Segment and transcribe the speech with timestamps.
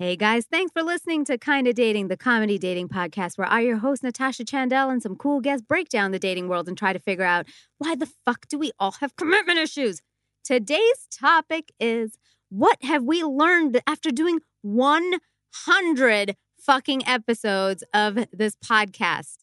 [0.00, 3.76] Hey guys, thanks for listening to Kinda Dating, the comedy dating podcast where I, your
[3.76, 6.98] host, Natasha Chandel, and some cool guests break down the dating world and try to
[6.98, 7.44] figure out
[7.76, 10.00] why the fuck do we all have commitment issues?
[10.42, 12.16] Today's topic is
[12.48, 19.36] what have we learned after doing 100 fucking episodes of this podcast?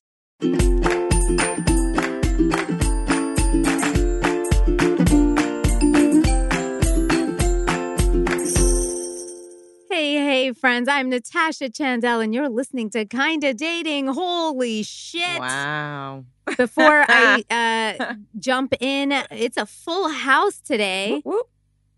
[10.47, 10.87] Hey, hey, friends.
[10.87, 14.07] I'm Natasha Chandel, and you're listening to Kinda Dating.
[14.07, 15.39] Holy shit.
[15.41, 16.23] Wow.
[16.55, 17.43] Before I
[17.99, 21.15] uh, jump in, it's a full house today.
[21.15, 21.49] Whoop, whoop.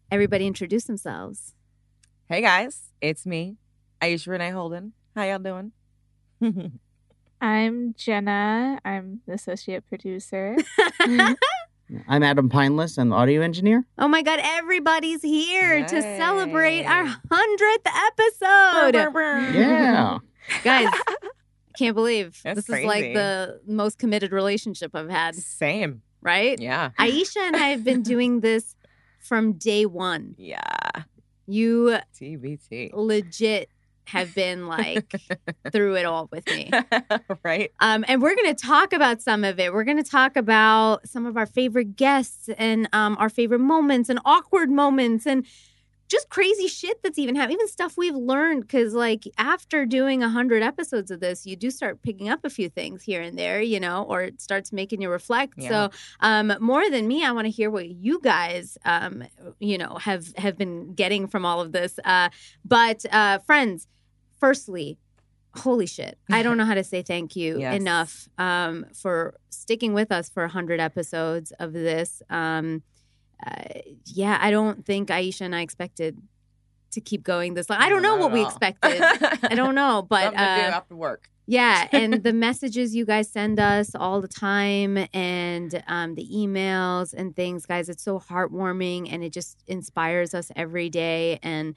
[0.10, 1.54] Everybody introduce themselves.
[2.28, 3.58] Hey guys, it's me,
[4.02, 4.94] Aisha Renee Holden.
[5.16, 5.72] How y'all doing?
[7.42, 8.80] I'm Jenna.
[8.84, 10.58] I'm the associate producer.
[12.08, 13.86] I'm Adam Pineless, I'm the audio engineer.
[13.98, 19.56] Oh my God, everybody's here to celebrate our 100th episode.
[19.56, 20.20] Yeah.
[20.64, 21.16] Guys, I
[21.78, 26.02] can't believe That's this is like the most committed relationship I've had, Same.
[26.22, 26.60] right?
[26.60, 26.92] Yeah.
[27.00, 28.76] Aisha and I have been doing this
[29.20, 30.36] from day one.
[30.38, 30.60] Yeah.
[31.48, 32.92] You TBT.
[32.94, 33.70] legit
[34.10, 35.14] have been like
[35.72, 36.72] through it all with me.
[37.44, 37.72] right?
[37.80, 39.74] Um, and we're going to talk about some of it.
[39.74, 44.10] We're going to talk about some of our favorite guests and um, our favorite moments
[44.10, 45.46] and awkward moments and
[46.10, 48.62] just crazy shit that's even happened, even stuff we've learned.
[48.62, 52.50] Because, like, after doing a 100 episodes of this, you do start picking up a
[52.50, 55.54] few things here and there, you know, or it starts making you reflect.
[55.58, 55.70] Yeah.
[55.70, 55.90] So,
[56.22, 59.24] um, more than me, I want to hear what you guys, um,
[59.60, 62.00] you know, have have been getting from all of this.
[62.04, 62.30] Uh,
[62.66, 63.88] but, uh, friends,
[64.40, 64.98] firstly,
[65.56, 67.76] holy shit i don't know how to say thank you Yes.
[67.76, 72.84] enough um, for sticking with us for 100 episodes of this um,
[73.46, 76.18] uh, yeah i don't think aisha and i expected
[76.92, 78.46] to keep going this long i don't know Not what we all.
[78.48, 81.30] expected i don't know but Something to do uh, after work.
[81.48, 87.12] yeah, and the messages you guys send us all the time and um, the emails
[87.12, 91.40] and things, guys, it's so heartwarming and it just inspires us every day.
[91.42, 91.74] And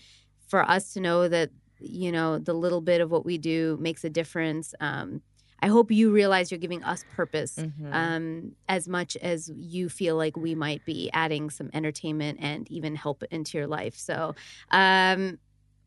[0.46, 1.48] for us to know that,
[1.82, 4.74] you know, the little bit of what we do makes a difference.
[4.80, 5.22] Um,
[5.64, 7.92] I hope you realize you're giving us purpose Mhm.
[7.94, 12.96] um, as much as you feel like we might be adding some entertainment and even
[12.96, 13.96] help into your life.
[13.96, 14.34] So,
[14.72, 15.38] um,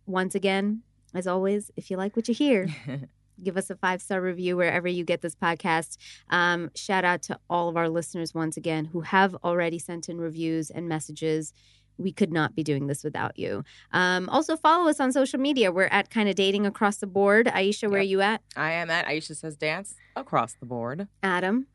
[0.06, 0.82] once again,
[1.14, 2.68] as always, if you like what you hear,
[3.44, 5.98] give us a five star review wherever you get this podcast.
[6.30, 10.20] Um, shout out to all of our listeners once again who have already sent in
[10.20, 11.52] reviews and messages.
[11.98, 13.64] We could not be doing this without you.
[13.92, 15.72] Um, also, follow us on social media.
[15.72, 17.48] We're at kind of dating across the board.
[17.48, 18.42] Aisha, where are you at?
[18.56, 21.08] I am at Aisha Says Dance across the board.
[21.24, 21.68] Adam,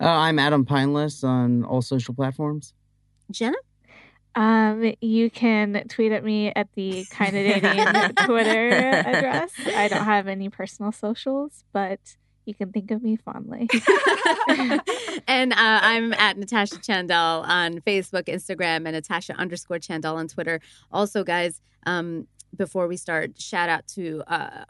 [0.00, 2.74] Uh, I'm Adam Pineless on all social platforms.
[3.30, 3.56] Jenna,
[4.34, 9.50] Um, you can tweet at me at the kind of dating Twitter address.
[9.66, 11.98] I don't have any personal socials, but
[12.46, 13.68] you can think of me fondly.
[15.28, 20.60] and uh, I'm at Natasha Chandel on Facebook, Instagram, and Natasha underscore Chandel on Twitter.
[20.92, 22.26] Also, guys, um,
[22.56, 24.64] before we start, shout out to uh,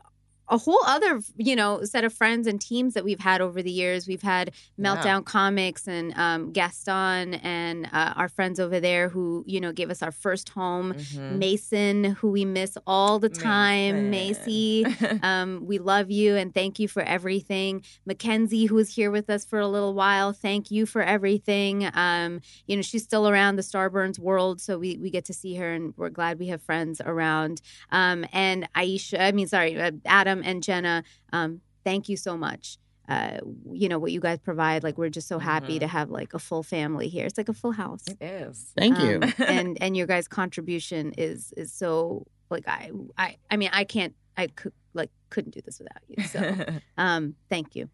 [0.49, 3.71] a whole other, you know, set of friends and teams that we've had over the
[3.71, 4.07] years.
[4.07, 5.21] We've had Meltdown Yeah.
[5.23, 10.03] Comics and um, Gaston and uh, our friends over there who, you know, gave us
[10.03, 10.95] our first home.
[10.95, 11.39] Mhm.
[11.39, 14.11] Mason, who we miss all the time.
[14.11, 14.85] Macy,
[15.23, 17.83] um, we love you and thank you for everything.
[18.07, 21.91] Mackenzie, who was here with us for a little while, thank you for everything.
[21.95, 25.55] Um, you know, she's still around the Starburns world, so we, we get to see
[25.57, 27.61] her and we're glad we have friends around.
[27.91, 29.91] Um, and Aisha, I mean, sorry, uh,
[30.39, 32.79] Adam and Jenna, um, thank you so much.
[33.09, 33.39] Uh,
[33.73, 34.83] you know what you guys provide.
[34.83, 35.81] Like we're just so happy Mhm.
[35.81, 37.25] to have like a full family here.
[37.25, 38.03] It's like a full house.
[38.09, 38.73] It is.
[38.77, 39.21] Thank you.
[39.23, 43.85] Um, and and your guys' contribution is is so like I I I mean I
[43.85, 46.25] can't I could like couldn't do this without you.
[46.25, 46.65] So
[46.99, 47.89] um thank you.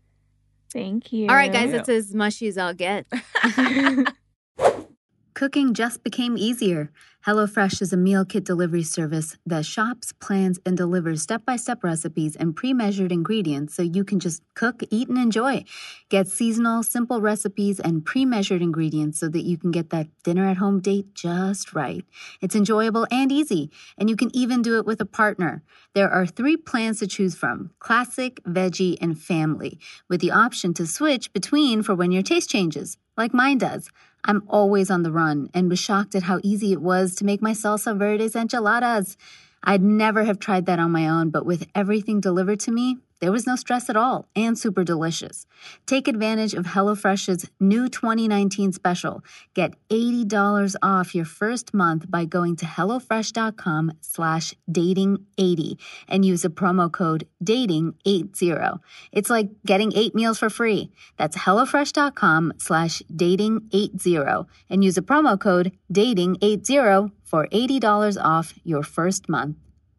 [0.73, 1.29] Thank you.
[1.29, 3.07] All right, guys, that's as mushy as I'll get.
[5.34, 6.91] Cooking just became easier.
[7.26, 11.82] HelloFresh is a meal kit delivery service that shops, plans, and delivers step by step
[11.82, 15.64] recipes and pre measured ingredients so you can just cook, eat, and enjoy.
[16.11, 20.44] Get seasonal, simple recipes and pre measured ingredients so that you can get that dinner
[20.44, 22.05] at home date just right.
[22.43, 25.62] It's enjoyable and easy, and you can even do it with a partner.
[25.94, 29.78] There are three plans to choose from classic, veggie, and family,
[30.11, 33.88] with the option to switch between for when your taste changes, like mine does.
[34.25, 37.43] I'm always on the run and was shocked at how easy it was to make
[37.43, 39.17] my salsa verdes enchiladas.
[39.65, 43.31] I'd never have tried that on my own, but with everything delivered to me, There
[43.31, 45.47] was no stress at all and super delicious.
[45.87, 49.23] Take advantage of HelloFresh's new 2019 special.
[49.55, 55.79] Get $80 off your first month by going to HelloFresh.com slash dating80
[56.09, 58.81] and use a promo code dating80.
[59.13, 60.91] It's like getting eight meals for free.
[61.17, 69.29] That's HelloFresh.com slash dating80 and use a promo code dating80 for $80 off your first
[69.29, 69.59] month.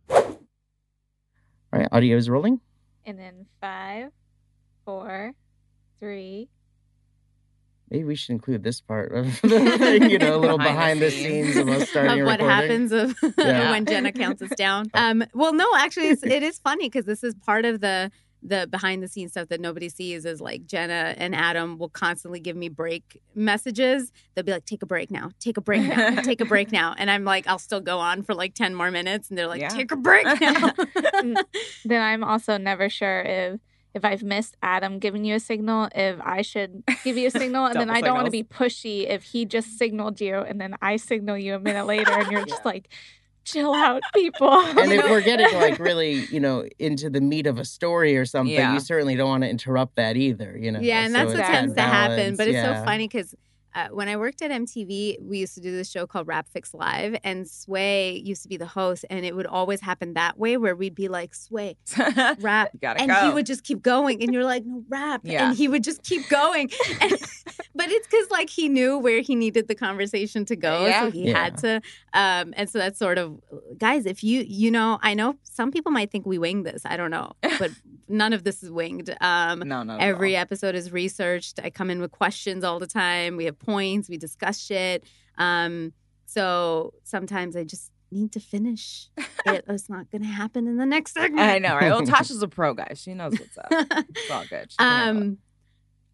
[0.09, 2.59] All right, audio is rolling.
[3.05, 4.11] And then five,
[4.85, 5.33] four,
[5.99, 6.49] three.
[7.89, 10.99] Maybe we should include this part of the thing, you know, a little behind, Behind
[11.01, 11.57] the the scenes scenes.
[11.57, 12.47] of us starting of what recording.
[12.47, 13.71] happens of Yeah.
[13.71, 14.89] when Jenna counts us down.
[14.95, 18.09] Um, well, no, actually, it's, it is funny because this is part of the
[18.45, 20.25] the behind the scenes stuff that nobody sees.
[20.25, 24.11] Is like Jenna and Adam will constantly give me break messages.
[24.35, 25.31] They'll be like, "Take a break now.
[25.39, 26.21] Take a break now.
[26.21, 28.91] Take a break now." And I'm like, I'll still go on for like ten more
[28.91, 29.69] minutes, and they're like, Yeah.
[29.69, 31.43] "Take a break now." Mm.
[31.85, 33.59] Then I'm also never sure if
[33.93, 37.65] if I've missed Adam giving you a signal, if I should give you a signal,
[37.67, 40.59] and then Double I don't want to be pushy if he just signaled you and
[40.59, 42.89] then I signal you a minute later and you're just like,
[43.43, 44.49] chill out, people.
[44.83, 48.25] And if we're getting like really, you know, into the meat of a story or
[48.25, 48.73] something, Yeah.
[48.73, 50.79] you certainly don't want to interrupt that either, you know.
[50.79, 52.35] Yeah, and So that's what tends to happen.
[52.35, 52.79] But it's yeah.
[52.79, 53.35] so funny because
[53.75, 56.73] uh, when I worked at MTV, we used to do this show called Rap Fix
[56.73, 60.57] Live, and Sway used to be the host, and it would always happen that way
[60.57, 61.77] where we'd be like, Sway,
[62.39, 62.69] rap.
[62.81, 63.27] And go.
[63.27, 65.21] he would just keep going, and you're like, no, rap.
[65.23, 65.47] Yeah.
[65.47, 66.69] And he would just keep going.
[67.01, 67.11] And,
[67.75, 70.85] but it's because, like, he knew where he needed the conversation to go.
[70.85, 71.01] Yeah.
[71.01, 71.81] So he had to.
[72.13, 73.41] Um, and so that's sort of,
[73.77, 76.83] guys, if you, you know, I know some people might think we wing this.
[76.85, 77.33] I don't know.
[77.41, 77.71] But
[78.07, 79.15] none of this is winged.
[79.21, 79.97] Um, no, no.
[79.97, 81.59] Every episode is researched.
[81.63, 83.37] I come in with questions all the time.
[83.37, 84.09] We have points.
[84.09, 85.03] We discuss shit.
[85.37, 85.93] Um,
[86.25, 89.09] so sometimes I just need to finish.
[89.45, 89.65] it.
[89.67, 91.41] It's not going to happen in the next segment.
[91.41, 91.91] I know, right?
[91.91, 93.01] Well, Tasha's a pro, guys.
[93.01, 93.67] She knows what's up.
[94.09, 94.71] It's all good.
[94.71, 95.25] She can handle it.
[95.25, 95.37] um,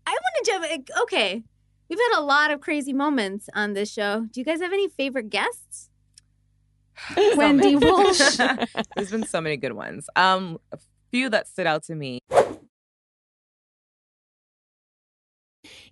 [0.08, 0.90] I want to jump.
[1.04, 1.44] Okay,
[1.90, 4.26] we've had a lot of crazy moments on this show.
[4.32, 5.90] Do you guys have any favorite guests?
[7.36, 8.38] Wendy Walsh.
[8.96, 10.10] There's been so many good ones.
[10.16, 10.60] Um,
[11.12, 12.20] few that stood out to me.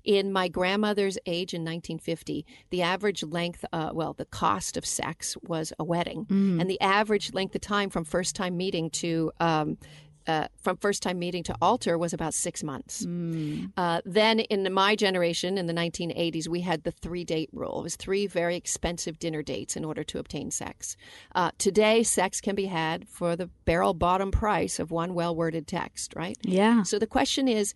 [0.04, 5.36] In my grandmother's age in 1950, the average length, uh, well, the cost of sex
[5.44, 6.26] was a wedding.
[6.26, 6.62] Mm.
[6.62, 9.78] And the average length of time from first time meeting to um,
[10.28, 13.06] uh, from first time meeting to altar was about six months.
[13.06, 13.72] Mm.
[13.78, 17.80] Uh, then in my generation, in the 1980s, we had the three date rule.
[17.80, 20.98] It was three very expensive dinner dates in order to obtain sex.
[21.34, 25.68] Uh, today, sex can be had for the barrel bottom price of one well worded
[25.68, 26.38] text, right?
[26.42, 26.84] Yeah.
[26.84, 27.74] So the question is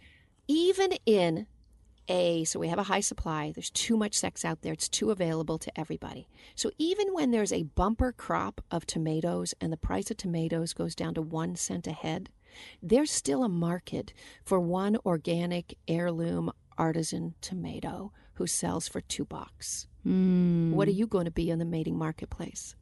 [0.48, 1.48] even in
[2.10, 5.12] a, so we have a high supply, there's too much sex out there, it's too
[5.12, 6.28] available to everybody.
[6.56, 10.96] So even when there's a bumper crop of tomatoes and the price of tomatoes goes
[10.96, 12.30] down to one cent a head,
[12.82, 14.14] there's still a market
[14.44, 19.88] for one organic heirloom artisan tomato who sells for two bucks.
[20.06, 20.72] Mm.
[20.72, 22.76] What are you going to be in the mating marketplace?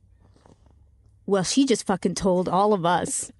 [1.25, 3.31] Well, she just fucking told all of us.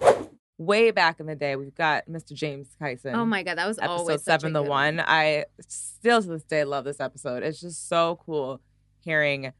[0.58, 2.32] Way back in the day, we've got Mr.
[2.32, 3.14] James Kyson.
[3.14, 5.00] Oh my god, that was episode always such a seven, the good one.
[5.00, 7.42] I still to this day love this episode.
[7.42, 8.60] It's just so cool
[9.00, 9.52] hearing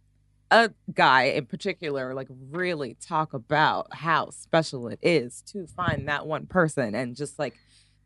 [0.51, 6.27] a guy in particular like really talk about how special it is to find that
[6.27, 7.55] one person and just like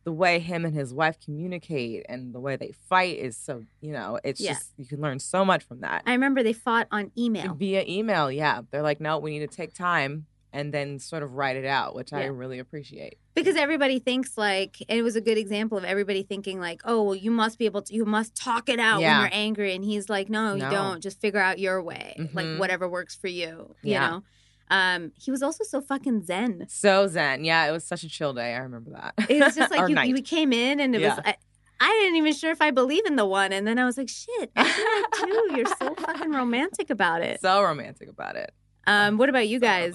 [0.04, 3.92] the way him and his wife communicate and the way they fight is so you
[3.92, 4.52] know it's Yeah.
[4.54, 7.54] just you can learn so much from that I remember they fought on email.
[7.54, 11.34] via email yeah they're like no we need to take time and then sort of
[11.34, 13.18] write it out which i really appreciate.
[13.34, 17.02] Because everybody thinks like and it was a good example of everybody thinking like oh
[17.02, 19.20] well you must be able to you must talk it out Yeah.
[19.20, 19.74] when you're angry.
[19.74, 21.00] And he's like no, you don't.
[21.02, 22.58] Just figure out your way like Mhm.
[22.58, 24.04] whatever works for you Yeah.
[24.06, 24.22] you know?
[24.70, 26.66] Um he was also so fucking zen.
[26.68, 27.44] So zen.
[27.44, 28.54] Yeah it was such a chill day.
[28.54, 29.14] I remember that.
[29.30, 31.22] It was just like you, you came in and it was Yeah.
[31.24, 31.36] I,
[31.80, 33.52] I didn't even sure if I believe in the one.
[33.52, 35.56] And then I was like shit I do too.
[35.58, 37.40] You're so fucking romantic about it.
[37.40, 38.52] So romantic about it.
[38.86, 39.94] Um what about you guys.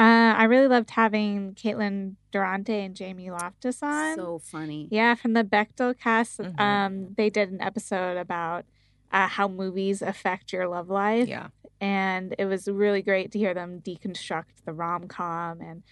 [0.00, 4.16] Uh, I really loved having Caitlin Durante and Jamie Loftus on.
[4.16, 6.58] so funny Yeah, from the Bechdel cast, Mhm.
[6.58, 8.64] um, they did an episode about
[9.12, 11.48] uh, how movies affect your love life, yeah
[11.82, 15.82] and it was really great to hear them deconstruct the rom com and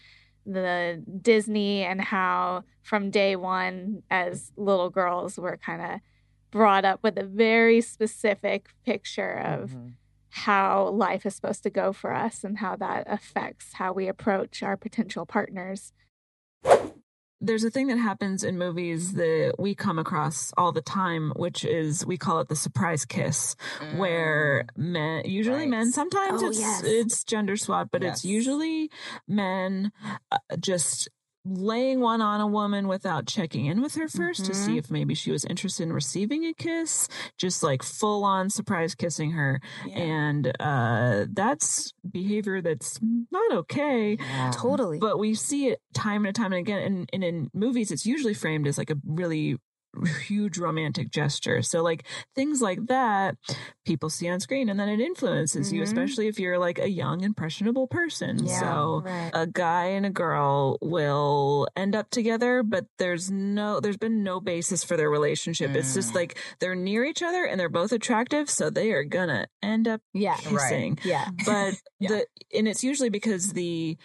[0.46, 6.00] the Disney and how from day one, as little girls, we're kind of
[6.50, 9.92] brought up with a very specific picture of Mhm.
[10.30, 14.62] How life is supposed to go for us and how that affects how we approach
[14.62, 15.92] our potential partners.
[17.40, 21.64] there's a thing that happens in movies that we come across all the time, which
[21.64, 23.54] is we call it the surprise kiss,
[23.96, 25.68] where men, usually Right.
[25.68, 26.82] men, sometimes Oh, it's yes.
[26.84, 28.90] it's gender swap, but it's usually
[29.28, 29.92] men
[30.32, 31.08] uh, just
[31.44, 34.54] laying one on a woman without checking in with her 1st to Mhm.
[34.54, 38.94] see if maybe she was interested in receiving a kiss, just like full on surprise
[38.94, 39.60] kissing her.
[39.92, 42.98] And uh, that's behavior that's
[43.30, 44.16] not okay.
[44.52, 44.98] Totally.
[44.98, 46.82] But we see it time and time and again.
[46.82, 49.56] And, and in movies, it's usually framed as like a really
[50.26, 51.62] huge romantic gesture.
[51.62, 52.04] So, like
[52.34, 53.36] things like that,
[53.86, 55.84] people see on screen and then it influences you, Mhm.
[55.84, 58.44] especially if you're like a young, impressionable person.
[58.46, 58.60] Yeah.
[58.60, 59.30] So, Right.
[59.34, 64.40] a guy and a girl will end up together, but there's no, there's been no
[64.40, 65.74] basis for their relationship.
[65.74, 66.16] It's just Mm.
[66.16, 68.50] like they're near each other and they're both attractive.
[68.50, 70.36] So, they are gonna end up yeah.
[70.36, 71.28] kissing Yeah.
[71.44, 72.08] but Yeah.
[72.08, 73.96] the and it's usually because the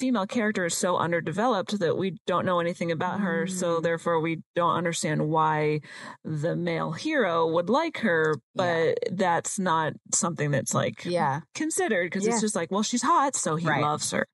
[0.00, 3.82] female character is so underdeveloped that we don't know anything about her so Mm.
[3.82, 5.80] therefore we don't understand why
[6.24, 11.40] the male hero would like her but that's not something that's like Yeah.
[11.54, 12.32] considered because Yeah.
[12.32, 13.82] it's just like well she's hot so he Right.
[13.82, 14.26] loves her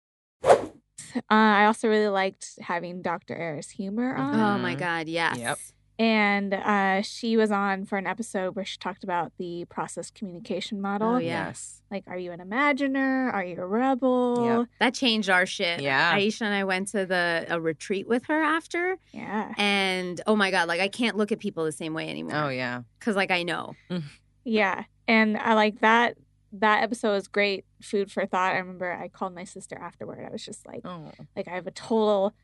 [0.45, 3.35] Uh, I also really liked having Dr.
[3.35, 4.35] Eris Huemer on.
[4.39, 4.75] Oh my.
[4.75, 5.09] God.
[5.09, 5.39] Yes.
[5.39, 5.59] Yep.
[5.99, 10.81] And uh, she was on for an episode where she talked about the process communication
[10.81, 11.15] model.
[11.15, 11.19] Oh.
[11.19, 11.81] Yes.
[11.91, 13.31] Like, are you an imaginer?
[13.33, 14.45] Are you a rebel?
[14.61, 14.69] Yep.
[14.81, 15.81] That changed our shit.
[15.81, 16.15] Yeah.
[16.15, 19.55] Aisha and I went to the a retreat with her after, Yeah.
[19.57, 22.37] and oh my god, like I can't look at people the same way anymore.
[22.37, 22.83] Oh yeah.
[22.99, 23.75] because like I know.
[24.45, 24.85] Yeah.
[25.09, 26.17] And I like that.
[26.53, 28.55] That episode was great food for thought.
[28.55, 30.25] I remember I called my sister afterward.
[30.27, 31.11] I was just like, Oh.
[31.37, 32.35] like I have a total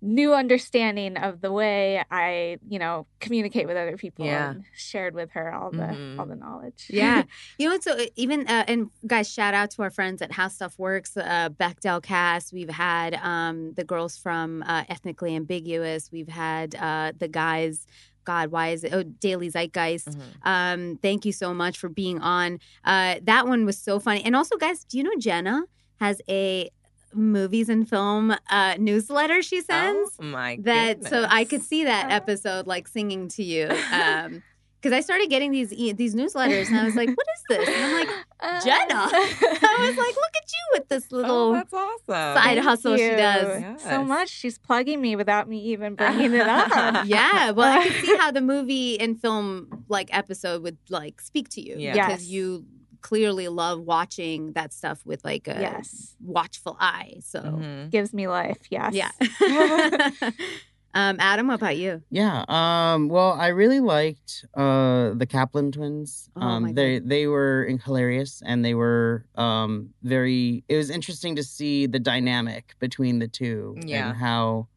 [0.00, 4.50] new understanding of the way I, you know, communicate with other people Yeah.
[4.50, 6.18] and shared with her all the Mhm.
[6.18, 6.86] all the knowledge.
[6.88, 7.24] Yeah,
[7.58, 10.48] you know, so uh, even uh, and guys, shout out to our friends at How
[10.48, 12.52] Stuff Works, uh, Bechdel Cast.
[12.52, 16.10] We've had um, the girls from uh, Ethnically Ambiguous.
[16.12, 17.86] We've had uh, the guys.
[18.24, 18.92] God, why is it?
[18.92, 20.08] Oh, Daily Zeitgeist.
[20.08, 20.20] Mhm.
[20.42, 22.60] Um, thank you so much for being on.
[22.84, 24.22] Uh, that one was so funny.
[24.22, 25.62] And also, guys, do you know Jenna
[25.98, 26.68] has a
[27.14, 30.16] movies and film uh, newsletter she sends?
[30.20, 33.68] Oh my that so I could see that episode like singing to you.
[33.92, 34.42] Um,
[34.80, 37.68] because I started getting these e- these newsletters and I was like, "What is this?"
[37.68, 38.94] And I'm like, Jenna.
[39.12, 42.04] I was like, "Look at you with this Oh, little that's awesome.
[42.06, 44.28] side Thank hustle she you does." So much.
[44.28, 47.04] She's plugging me without me even bringing it up.
[47.06, 51.48] Yeah, well, I could see how the movie and film like episode would like speak
[51.50, 51.92] to you Yeah.
[51.94, 52.30] because Yes.
[52.30, 52.64] you
[53.00, 56.16] clearly love watching that stuff with like a yes.
[56.20, 57.14] watchful eye.
[57.20, 57.90] So Mhm.
[57.90, 58.58] Gives me life.
[58.70, 58.94] Yes.
[58.94, 59.10] yeah.
[60.94, 62.02] um, Adam, what about you?
[62.10, 62.44] Yeah.
[62.48, 63.08] Um.
[63.08, 66.28] Well, I really liked uh the Kaplan twins.
[66.36, 66.62] Oh, Um.
[66.64, 70.64] my they they were hilarious and they were um very.
[70.68, 74.08] It was interesting to see the dynamic between the two Yeah.
[74.10, 74.68] and how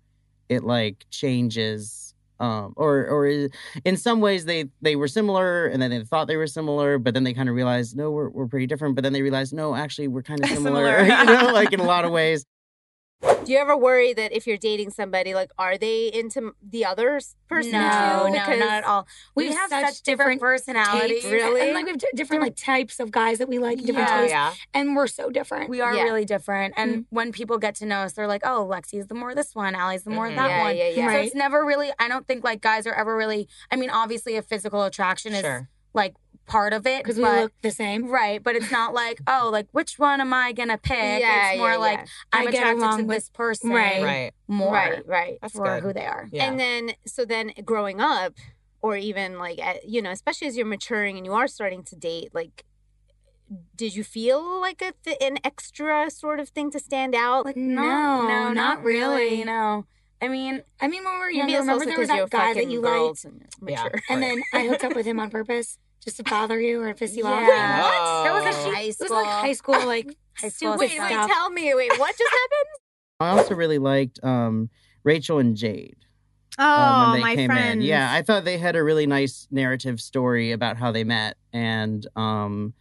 [0.49, 2.10] it like changes.
[2.41, 2.73] Um.
[2.75, 3.27] Or or
[3.85, 7.13] in some ways they they were similar and then they thought they were similar, but
[7.13, 8.95] then they kind of realized no, we're we're pretty different.
[8.95, 11.05] But then they realized no, actually we're kind of similar.
[11.05, 11.05] Similar.
[11.19, 12.45] you know, like in a lot of ways.
[13.21, 17.19] Do you ever worry that if you're dating somebody, like, are they into the other
[17.47, 17.71] person?
[17.73, 17.79] No,
[18.25, 18.29] too?
[18.29, 19.07] no, Because not at all.
[19.35, 21.09] We, we have, have such, different, personalities.
[21.23, 21.31] Tastes.
[21.31, 21.61] Really?
[21.61, 24.19] And like we have d- different like types of guys that we like, different Yeah.
[24.21, 24.53] tastes, yeah.
[24.73, 25.69] and we're so different.
[25.69, 26.03] We are Yeah.
[26.03, 26.73] really different.
[26.77, 29.75] And when people get to know us, they're like, "Oh, Lexi's the more this one,
[29.75, 30.35] Allie's the more Mhm.
[30.35, 30.95] that Yeah, one." yeah, yeah.
[30.95, 31.25] So Right.
[31.25, 31.91] it's never really.
[31.99, 33.47] I don't think like guys are ever really.
[33.71, 35.69] I mean, obviously, a physical attraction is Sure.
[35.93, 36.13] like
[36.47, 38.07] part of it because we look the same.
[38.09, 41.21] Right, but it's not like, oh, like which one am I gonna pick?
[41.21, 42.05] Yeah, it's more yeah, like yeah.
[42.33, 44.03] I'm I get attracted to along with- this person Right.
[44.03, 44.31] Right.
[44.47, 45.37] more Right, right.
[45.41, 45.83] That's for good.
[45.83, 46.27] who they are.
[46.31, 46.45] Yeah.
[46.45, 48.33] And then, so then growing up,
[48.81, 51.95] or even like, at, you know, especially as you're maturing and you are starting to
[51.95, 52.65] date, like,
[53.75, 57.45] did you feel like a th- an extra sort of thing to stand out?
[57.45, 59.15] Like No, no, no, not not really.
[59.29, 59.43] really.
[59.43, 59.85] No,
[60.21, 62.53] I mean, I mean, when we were Maybe younger, remember there was you're that guy
[62.53, 63.83] that you girls liked, and Yeah.
[63.83, 64.01] mature.
[64.09, 64.37] and Right.
[64.51, 67.25] then I hooked up with him on purpose just to bother you or piss you
[67.25, 67.41] off.
[67.41, 67.77] Yeah.
[67.77, 67.93] Wait, what?
[68.01, 68.23] Oh.
[68.23, 71.09] That was High actually it was like high school, like High school wait, stuff.
[71.09, 72.69] wait, tell me, wait, what just happened?
[73.19, 74.69] I also really liked um
[75.03, 75.97] Rachel and Jade.
[76.57, 77.75] Oh, um, when they my came friends.
[77.75, 77.81] in.
[77.81, 82.05] Yeah, I thought they had a really nice narrative story about how they met, and
[82.15, 82.73] um,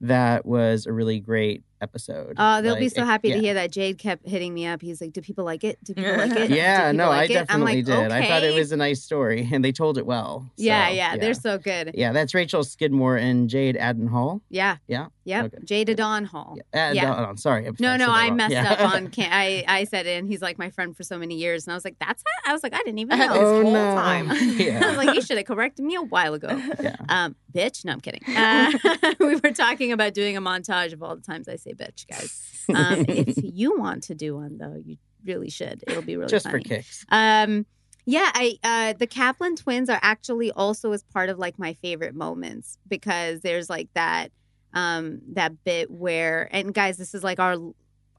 [0.00, 2.34] that was a really great episode.
[2.38, 3.40] Oh, they'll be Like, so it- happy to yeah.
[3.40, 3.70] hear that.
[3.72, 4.82] Jade kept hitting me up.
[4.82, 5.78] He's like, "Do people like it?
[5.84, 6.50] Do people like it?
[6.58, 7.30] Yeah, no, I like?
[7.30, 8.12] I'm definitely like, did.
[8.12, 10.50] I thought it was a nice story, and they told it well.
[10.56, 11.92] Yeah, So, yeah, they're so good.
[11.94, 12.12] yeah.
[12.12, 14.40] That's Rachel Skidmore and Jade Adenhall.
[14.48, 15.46] Yeah, Yeah, yep.
[15.54, 15.58] Okay.
[15.84, 16.56] Jada Dawn Hall.
[16.72, 17.34] Yeah, uh, Yeah.
[17.36, 17.64] sorry.
[17.66, 18.72] I'm- No, no, I messed Yeah.
[18.72, 19.08] up on.
[19.16, 21.72] Can- I I said it, and he's like my friend for so many years, and
[21.72, 23.62] I was like, "That's how?" I was like, "I didn't even I know." this oh
[23.62, 23.94] whole no!
[23.94, 24.30] time.
[24.30, 26.48] I was like, "You should have corrected me a while ago."
[26.82, 26.96] yeah.
[27.08, 27.84] Um, bitch.
[27.84, 28.22] No, I'm kidding.
[28.34, 28.72] Uh,
[29.20, 32.64] we were talking about doing a montage of all the times I say bitch, guys.
[32.74, 35.84] Um, if you want to do one, though, you really should.
[35.86, 36.62] It'll be really Just funny.
[36.62, 37.04] for kicks.
[37.10, 37.66] Um,
[38.06, 42.14] yeah, I uh, the Kaplan twins are actually also as part of like my favorite
[42.14, 44.32] moments because there's like that
[44.72, 47.56] um that bit where and guys, this is like our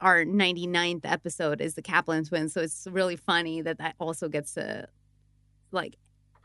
[0.00, 2.54] our 99th episode is the Kaplan twins.
[2.54, 4.88] So it's really funny that that also gets to
[5.72, 5.96] like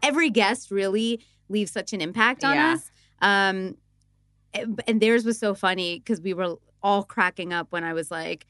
[0.01, 2.73] every guest really leaves such an impact on Yeah.
[2.73, 2.91] us.
[3.21, 3.77] Um,
[4.53, 8.09] and and theirs was so funny because we were all cracking up when I was
[8.11, 8.45] like,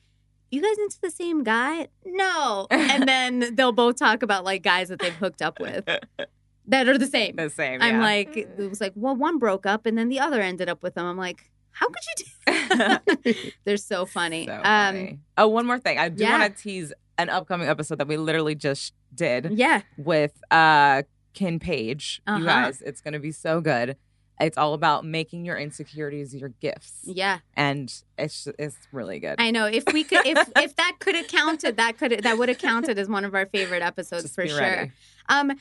[0.52, 4.90] "You guys into the same guy?" No, and then they'll both talk about like guys
[4.90, 5.86] that they've hooked up with
[6.68, 7.36] that are the same.
[7.36, 7.82] The same.
[7.82, 10.82] I'm like, it was like, well, one broke up and then the other ended up
[10.84, 11.06] with them.
[11.06, 12.26] I'm like, how could you
[12.70, 13.52] do that?
[13.66, 14.46] They're so funny.
[14.48, 15.20] So Um, funny.
[15.38, 15.98] oh, one more thing.
[16.00, 16.40] I do yeah.
[16.40, 21.04] want to tease an upcoming episode that we literally just did yeah, with uh
[21.36, 22.22] Ken Page.
[22.26, 22.40] Uh-huh.
[22.40, 23.98] You guys, it's gonna be so good.
[24.40, 27.40] It's all about making your insecurities your gifts, yeah.
[27.56, 29.36] and it's it's really good.
[29.38, 29.66] I know.
[29.66, 33.00] If we could, if if that could have counted, that could that would have counted
[33.00, 34.60] as one of our favorite episodes Just for sure.
[34.60, 34.92] ready.
[35.30, 35.54] Um,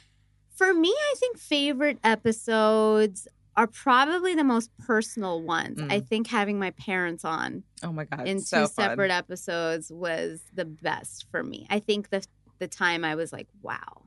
[0.56, 5.78] for me, I think favorite episodes are probably the most personal ones.
[5.78, 5.92] Mm.
[5.92, 10.42] I think having my parents on Oh my god, in two so separate episodes was
[10.52, 11.66] the best for me.
[11.70, 12.26] I think the
[12.58, 14.02] the time I was like, wow,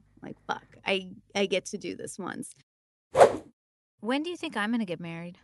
[0.87, 2.55] I I get to do this once.
[3.99, 5.37] When do you think I'm going to get married?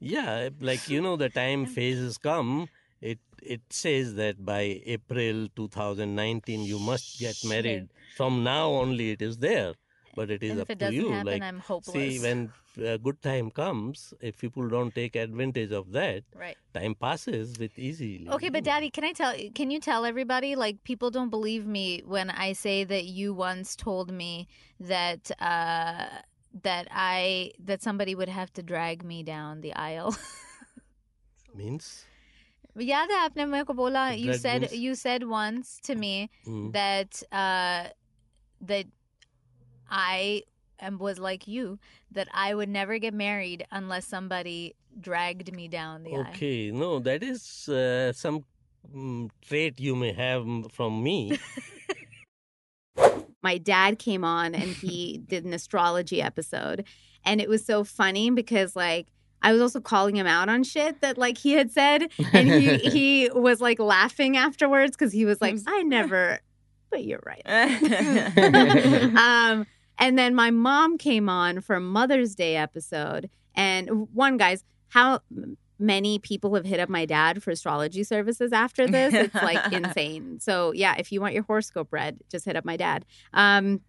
[0.00, 2.68] Yeah, like you know, the time phases come.
[3.00, 7.88] It it says that by April 2019 you must get married.
[8.16, 9.74] From now only it is there,
[10.15, 11.09] but it is and up if it to doesn't you.
[11.11, 11.93] happen, like I'm hopeless.
[11.93, 16.57] see, when a good time comes, if people don't take advantage of that, right.
[16.73, 18.27] time passes with easily.
[18.29, 19.33] Okay, but Daddy, can I tell?
[19.55, 20.55] Can you tell everybody?
[20.55, 24.47] Like, people don't believe me when I say that you once told me
[24.79, 26.05] that uh,
[26.63, 30.15] that I that somebody would have to drag me down the aisle.
[31.55, 32.05] means
[32.77, 36.29] याद है आपने मेरे को बोला you Drag said means- you said once to me
[39.90, 40.42] I
[40.80, 41.78] am, was like you
[42.12, 46.26] that I would never get married unless somebody dragged me down the aisle.
[46.30, 46.70] okay.
[46.70, 48.44] No, that is uh, some
[48.94, 51.38] mm, trait you may have from me.
[53.44, 56.84] my dad came on and he did an astrology episode
[57.24, 59.06] and it was so funny because like
[59.42, 62.78] I was also calling him out on shit that like he had said and he
[62.78, 66.40] he was like laughing afterwards cuz he was like I never
[66.90, 67.42] but you're right.
[69.16, 69.66] um
[69.98, 73.30] and then my mom came on for Mother's Day episode.
[73.54, 75.20] And one guys how
[75.78, 79.12] many people have hit up my dad for astrology services after this?
[79.12, 80.38] It's like insane.
[80.40, 83.04] So yeah if you want your horoscope read just hit up my dad.
[83.32, 83.80] Um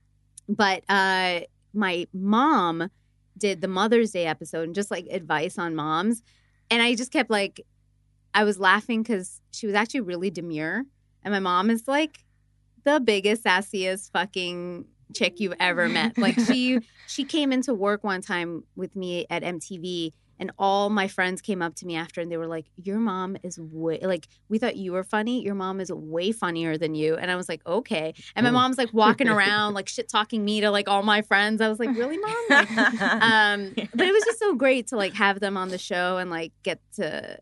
[0.47, 1.41] but uh
[1.73, 2.89] my mom
[3.37, 6.21] did the mother's day episode and just like advice on moms.
[6.69, 7.61] And i just kept like
[8.33, 10.83] i was laughing because she was actually really demure.
[11.23, 12.25] And my mom is like
[12.83, 16.17] the biggest sassiest fucking chick you've ever met.
[16.25, 21.07] Like she she came into work one time with me at mtv and all my
[21.07, 24.27] friends came up to me after and they were like your mom is way like
[24.49, 25.43] we thought you were funny.
[25.43, 27.15] Your mom is way funnier than you.
[27.15, 28.13] And i was like okay.
[28.35, 31.61] And my mom's like walking around like shit talking me to like all my friends.
[31.61, 32.35] I was like really mom?
[32.49, 36.17] Like, um but it was just so great to like have them on the show
[36.17, 37.37] and like get to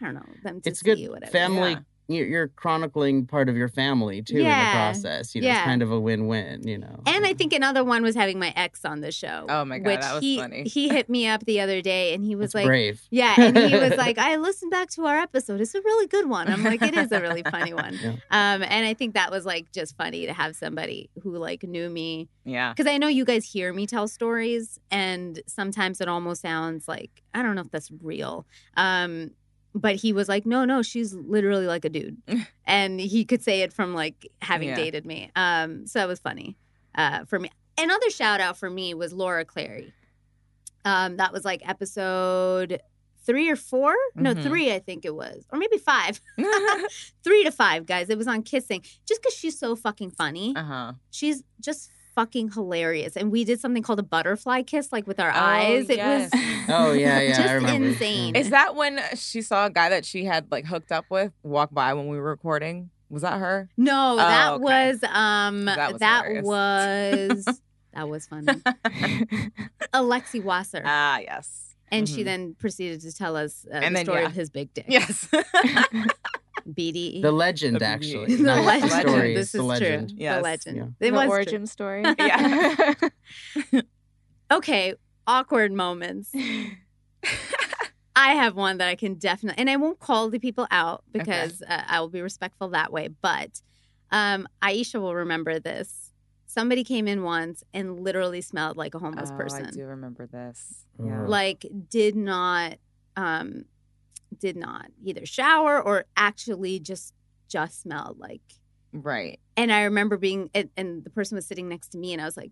[0.00, 1.30] i don't know them to it's see good you whatever.
[1.32, 1.72] family.
[1.72, 1.78] Yeah.
[2.12, 5.34] You're, you're chronicling part of your family too in the process.
[5.34, 5.58] You know, Yeah.
[5.58, 6.66] it's kind of a win-win.
[6.66, 9.46] You know, and I think another one was having my ex on the show.
[9.48, 10.64] Oh my God, which that was he, funny.
[10.64, 13.02] He hit me up the other day and he was That's like, brave.
[13.10, 15.60] Yeah, and he was like, I listened back to our episode.
[15.60, 16.48] It's a really good one.
[16.48, 17.98] I'm like, it is a really funny one.
[18.02, 18.10] Yeah.
[18.30, 21.88] Um, and I think that was like just funny to have somebody who like knew
[21.88, 22.72] me yeah.
[22.72, 27.22] because I know you guys hear me tell stories, and sometimes it almost sounds like
[27.34, 28.46] I don't know if that's real.
[28.76, 29.30] Um,
[29.74, 32.16] but he was like, no, no, she's literally like a dude,
[32.66, 34.76] and he could say it from like having Yeah.
[34.76, 35.30] dated me.
[35.36, 36.56] Um, so that was funny
[36.94, 37.50] uh, for me.
[37.78, 39.92] Another shout out for me was Laura Clery.
[40.84, 42.80] Um, that was like episode
[43.24, 44.42] three or 4 No, Mhm.
[44.42, 46.20] three, I think it was, or maybe five.
[47.24, 48.10] three to five, guys.
[48.10, 48.82] It was on kissing.
[49.06, 50.92] Just because she's so fucking funny uh huh.
[51.10, 53.16] she's just fucking hilarious.
[53.16, 55.88] And we did something called a butterfly kiss, like with our Oh, eyes.
[55.90, 56.30] It was
[56.68, 57.28] Oh yeah, yeah.
[57.36, 57.88] Just I remember.
[57.88, 58.36] insane.
[58.36, 61.72] Is that when she saw a guy that she had like hooked up with walk
[61.72, 62.90] by when we were recording?
[63.10, 63.68] Was that her?
[63.76, 64.62] no, that okay.
[64.62, 67.60] was um That that was was
[67.94, 68.46] that was funny.
[69.94, 70.82] Alexi Wasser.
[70.84, 71.74] Ah, yes.
[71.90, 72.24] and she mhm.
[72.24, 74.26] then proceeded to tell us uh, And the then, story yeah.
[74.28, 74.86] of his big dick.
[74.88, 75.28] Yes.
[76.64, 77.22] BDE.
[77.22, 78.36] The legend, The actually.
[78.36, 78.90] The not legend.
[78.90, 80.08] The story, This the is legend.
[80.10, 80.18] true.
[80.18, 80.36] Yes.
[80.36, 80.76] The legend.
[80.76, 80.82] Yeah.
[81.06, 81.30] It the was true.
[81.32, 82.04] origin story.
[82.18, 82.94] yeah.
[84.50, 84.94] Okay,
[85.26, 86.30] awkward moments.
[88.14, 91.62] I have one that I can definitely, and I won't call the people out because
[91.66, 93.08] uh, I will be respectful that way.
[93.08, 93.62] But
[94.10, 96.10] um, Aisha will remember this.
[96.44, 99.64] Somebody came in once and literally smelled like a homeless Oh, person.
[99.66, 100.84] I do remember this.
[101.00, 101.06] Oh.
[101.06, 101.22] Yeah.
[101.22, 102.74] Like, did not
[103.16, 103.64] um,
[104.38, 107.14] did not either shower or actually just
[107.48, 108.40] just smelled like
[108.92, 109.40] Right.
[109.56, 112.24] and I remember being and, and the person was sitting next to me and I
[112.26, 112.50] was like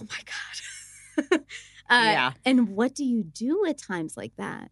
[0.00, 1.40] oh my god
[1.90, 2.32] uh, Yeah.
[2.44, 4.70] and what do you do at times like that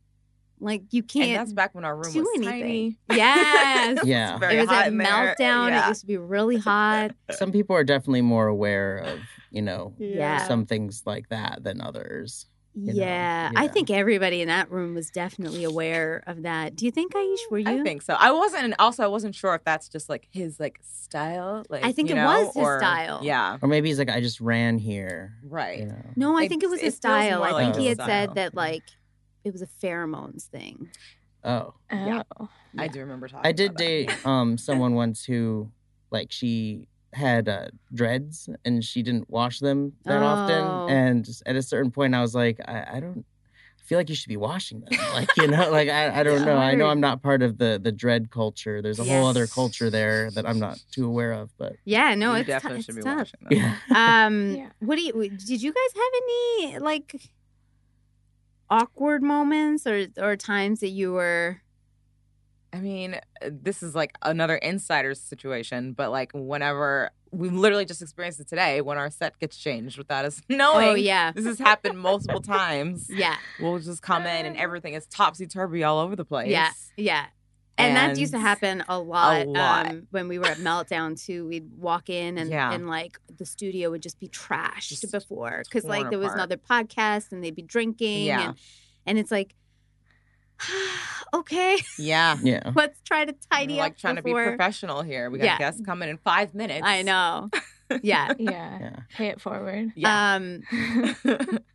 [0.61, 2.61] like you can't that's back when our room do was anything.
[2.63, 2.99] tiny.
[3.21, 4.31] yes Yeah.
[4.33, 5.87] It's very it was hot at meltdown Yeah.
[5.87, 9.19] it used to be really hot Some people are definitely more aware of,
[9.51, 10.47] you know, Yeah.
[10.47, 12.47] some things like that than others.
[12.75, 16.75] You know, yeah, I think everybody in that room was definitely aware of that.
[16.75, 17.69] Do you think, Aish, were you?
[17.69, 18.15] I think so.
[18.19, 21.65] I wasn't, and also I wasn't sure if that's just like his like style.
[21.69, 23.21] Like I think you it know, was his or- style.
[23.23, 23.59] Yeah.
[23.61, 25.35] Or maybe he's like, I just ran here.
[25.45, 25.81] Right.
[25.81, 26.03] You know.
[26.17, 27.41] No, I It- think it was it his style.
[27.41, 28.85] more I like think he his had said that like
[29.45, 30.89] it was a pheromones thing.
[31.45, 31.75] Oh.
[31.93, 32.23] Yeah.
[32.41, 32.49] Oh.
[32.79, 33.47] I do remember talking.
[33.47, 33.85] I did about that.
[33.85, 35.71] date um someone once who
[36.11, 40.27] like she had uh, dreads and she didn't wash them that Oh.
[40.27, 43.25] often and at a certain point I was like I, I don't
[43.85, 46.57] feel like you should be washing them like you know like I, I don't know
[46.57, 49.91] I know I'm not part of the the dread culture there's a whole other culture
[49.91, 52.97] there that I'm not too aware of but Yeah, no, you it's, definitely it's should
[52.97, 53.33] be tough.
[53.33, 53.57] watching them.
[53.59, 54.69] yeah Um, Yeah.
[54.79, 55.13] what do you?
[55.29, 57.21] Did you guys have any like
[58.71, 61.61] awkward moments or or times that you were?
[62.73, 68.01] I mean, uh, this is like another insider situation, but like whenever we literally just
[68.03, 70.89] experienced it today, when our set gets changed without us knowing.
[70.89, 73.09] Oh yeah, This has happened multiple times.
[73.11, 76.49] yeah, We'll just come in and everything is topsy turvy all over the place.
[76.51, 77.27] yeah, yeah.
[77.79, 79.87] And, that used to happen a lot, lot.
[79.91, 81.49] Um, when we were at Meltdown too.
[81.49, 82.71] We'd walk in and Yeah.
[82.73, 86.39] and like the studio would just be trashed Just before because like there was apart.
[86.39, 88.49] another podcast and they'd be drinking Yeah.
[88.51, 88.59] and
[89.07, 89.55] and it's like
[91.35, 92.37] okay, Yeah.
[92.43, 95.31] yeah let's try to tidy We're tidy like up Like trying to be professional here.
[95.31, 95.59] We got Yeah.
[95.59, 96.83] guests coming in five minutes.
[96.85, 97.51] I know.
[98.03, 98.33] Yeah.
[98.39, 98.79] Yeah.
[98.81, 99.93] yeah Pay it forward.
[99.95, 100.35] Yeah.
[100.37, 100.63] Um,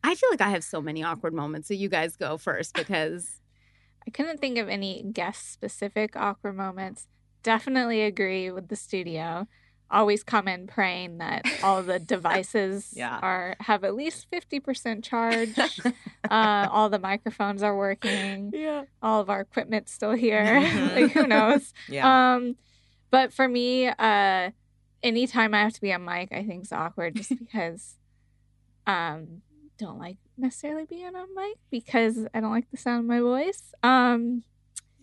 [0.04, 1.68] I feel like I have so many awkward moments.
[1.68, 3.40] So you guys go first because
[4.08, 7.06] I couldn't think of any guest specific awkward moments.
[7.44, 9.48] Definitely agree with the studio.
[9.90, 13.20] Always come in praying that all the devices Yeah.
[13.22, 15.56] are have at least fifty percent charge.
[16.30, 18.52] uh, all the microphones are working.
[18.54, 18.84] yeah.
[19.02, 20.44] All of our equipment's still here.
[20.62, 20.96] Mhm.
[20.96, 21.74] like who knows?
[21.88, 22.34] Yeah.
[22.36, 22.56] Um,
[23.12, 24.52] but for me, uh,
[25.02, 27.96] anytime I have to be on mic, I think it's awkward just because
[28.86, 29.42] um
[29.78, 33.74] don't like necessarily being on mic because I don't like the sound of my voice.
[33.84, 34.44] Um,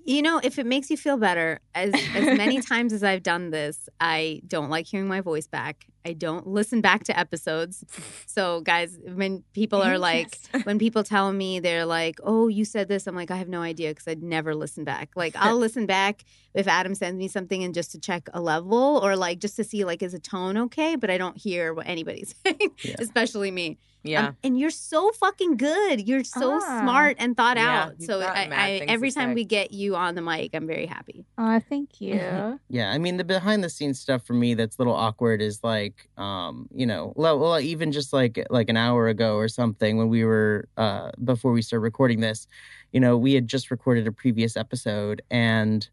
[0.04, 3.50] you know, if it makes you feel better, as as many times as I've done
[3.50, 5.86] this, I don't like hearing my voice back.
[6.06, 7.82] I don't listen back to episodes.
[8.26, 12.88] So guys, when people are like when people tell me they're like, "Oh, you said
[12.88, 15.10] this," I'm like, "I have no idea" because I'd never listen back.
[15.16, 19.00] Like, I'll listen back if Adam sends me something and just to check a level
[19.02, 21.86] or like just to see like is a tone okay, but I don't hear what
[21.86, 22.96] anybody's saying, Yeah.
[22.98, 23.78] especially me.
[24.04, 24.28] Yeah.
[24.28, 26.06] Um, and you're so fucking good.
[26.06, 26.80] You're so Ah.
[26.82, 28.02] smart and thought Yeah, out.
[28.02, 29.34] So I, I every time say.
[29.34, 31.24] we get you on the mic, I'm very happy.
[31.38, 32.14] oh, thank you.
[32.14, 32.56] Mm-hmm.
[32.68, 35.64] Yeah, I mean the behind the scenes stuff for me that's a little awkward is
[35.64, 39.96] like, um, you know, well, well, even just like like an hour ago or something
[39.96, 42.46] when we were uh before we started recording this,
[42.92, 45.88] you know, we had just recorded a previous episode and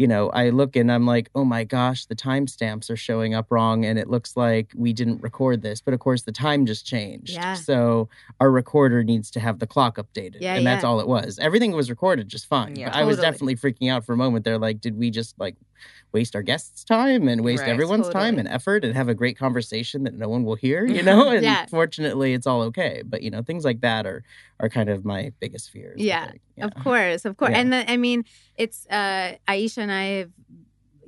[0.00, 3.48] you know, I look and I'm like, oh my gosh, the timestamps are showing up
[3.50, 5.82] wrong, and it looks like we didn't record this.
[5.82, 7.34] But of course, the time just changed.
[7.34, 7.52] Yeah.
[7.52, 8.08] So
[8.40, 11.38] our recorder needs to have the clock updated, Yeah, and that's all it was.
[11.38, 12.76] Everything was recorded just fine.
[12.76, 12.88] Yeah.
[12.88, 14.56] But I was definitely freaking out for a moment there.
[14.56, 15.56] Like, did we just like
[16.12, 17.70] waste our guests' time and waste Right.
[17.70, 20.84] everyone's time and effort and have a great conversation that no one will hear?
[20.86, 21.66] You know, and Yeah.
[21.66, 23.02] fortunately, it's all okay.
[23.06, 24.22] But you know, things like that are
[24.58, 25.98] are kind of my biggest fears.
[26.00, 26.30] I Yeah.
[26.62, 27.52] Of course, of course.
[27.52, 27.58] Yeah.
[27.60, 28.24] And the, I mean,
[28.56, 30.30] it's uh Aisha and I have,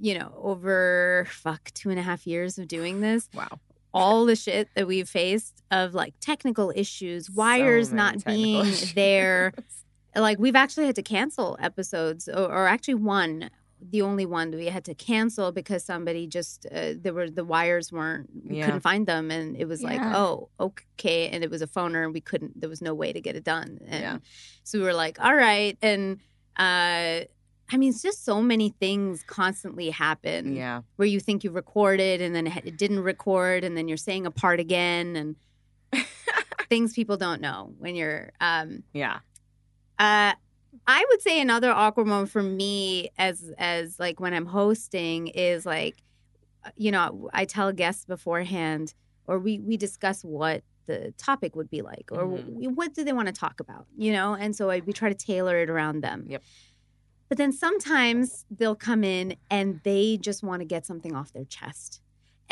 [0.00, 3.28] you know, over fuck two and a half years of doing this.
[3.34, 3.60] Wow.
[3.94, 8.94] All the shit that we've faced of like technical issues, wires many not being issues.
[8.94, 9.52] there.
[10.16, 13.50] like we've actually had to cancel episodes or, or actually one
[13.90, 17.45] the only one that we had to cancel because somebody just uh, there were the
[17.45, 18.66] wires weren't we Yeah.
[18.66, 22.14] couldn't find them and it was like oh okay and it was a phoner and
[22.14, 24.18] we couldn't there was no way to get it done and Yeah.
[24.62, 26.18] so we were like all right and
[26.59, 27.25] uh
[27.75, 30.83] I mean, it's just so many things constantly happen Yeah.
[30.97, 34.27] where you think you recorded and then it it didn't record and then you're saying
[34.27, 35.37] a part again and
[36.68, 39.18] things people don't know when you're um Yeah.
[39.99, 40.33] uh,
[40.87, 45.66] I would say another awkward moment for me as as like when I'm hosting is
[45.66, 46.02] like,
[46.64, 48.94] uh, you know, I tell guests beforehand,
[49.26, 52.74] or we we discuss what the topic would be like, or Mhm.
[52.74, 55.14] what do they want to talk about, you know, and so I, we try to
[55.14, 56.26] tailor it around them.
[56.28, 56.42] Yep.
[57.30, 61.46] But then sometimes they'll come in and they just want to get something off their
[61.46, 62.01] chest.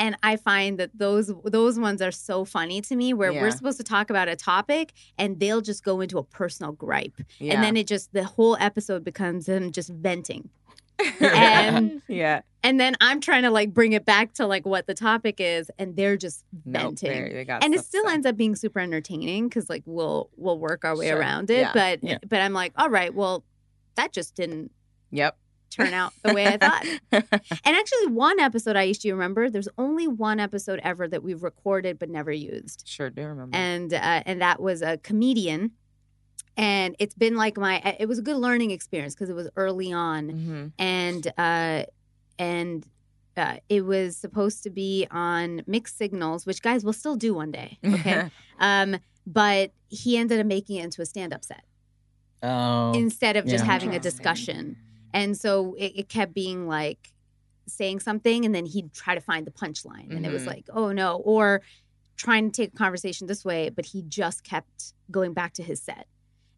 [0.00, 3.42] And I find that those those ones are so funny to me where Yeah.
[3.42, 7.20] we're supposed to talk about a topic and they'll just go into a personal gripe.
[7.38, 7.54] Yeah.
[7.54, 10.48] And then it just the whole episode becomes them just venting.
[11.20, 12.42] and yeah.
[12.62, 15.70] and then I'm trying to like bring it back to like what the topic is
[15.78, 17.10] and they're just venting.
[17.10, 20.84] they- they and it still ends up being super entertaining because like we'll we'll work
[20.84, 21.18] our way Sure.
[21.18, 21.60] around it.
[21.60, 21.70] Yeah.
[21.72, 22.18] But Yeah.
[22.26, 23.44] but I'm like, all right, well,
[23.96, 24.70] that just didn't
[25.10, 25.36] Yep.
[25.70, 26.85] Turn out the way I thought.
[27.12, 29.48] and actually, one episode I used to remember.
[29.50, 33.56] There's only one episode ever that we've recorded but never used, Sure do remember.
[33.56, 35.72] and uh, and that was a comedian.
[36.56, 37.96] And it's been like my.
[37.98, 40.66] It was a good learning experience because it was early on, Mm-hmm.
[40.78, 41.85] and uh,
[42.38, 42.87] and
[43.37, 47.50] uh, it was supposed to be on mixed signals, which guys will still do one
[47.52, 47.78] day.
[47.85, 51.64] Okay, um, but he ended up making it into a stand-up set
[52.42, 53.70] Oh, instead of just yeah.
[53.70, 54.76] having a discussion.
[55.12, 57.12] And so it, it kept being like
[57.66, 60.14] saying something and then he'd try to find the punchline.
[60.14, 60.46] And it was Mhm.
[60.46, 61.16] like, oh no.
[61.18, 61.62] Or
[62.16, 65.81] trying to take a conversation this way, but he just kept going back to his
[65.81, 66.07] set.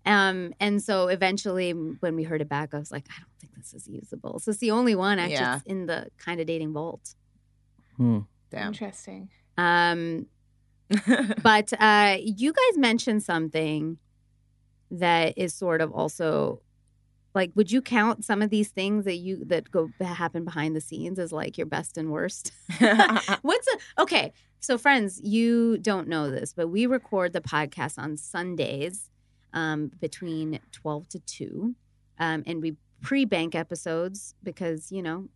[0.05, 3.55] Um, and so eventually when we heard it back, I was like, I don't think
[3.57, 4.41] this is usable.
[4.41, 5.61] So it's the only one actually Yeah.
[5.67, 7.15] in the kind of dating vault.
[7.97, 8.21] Hmm.
[8.51, 8.69] Damn.
[8.69, 9.29] Interesting.
[9.57, 10.27] Um,
[11.43, 13.99] but uh, you guys mentioned something
[14.91, 16.61] that is sort of also
[17.35, 20.81] like would you count some of these things that you that go happen behind the
[20.81, 22.53] scenes as like your best and worst?
[23.43, 28.17] What's a okay so friends you don't know this but we record the podcast on
[28.17, 29.11] sundays
[29.55, 31.75] um, between 12 to 2
[32.19, 35.29] um, and we pre-bank episodes because you know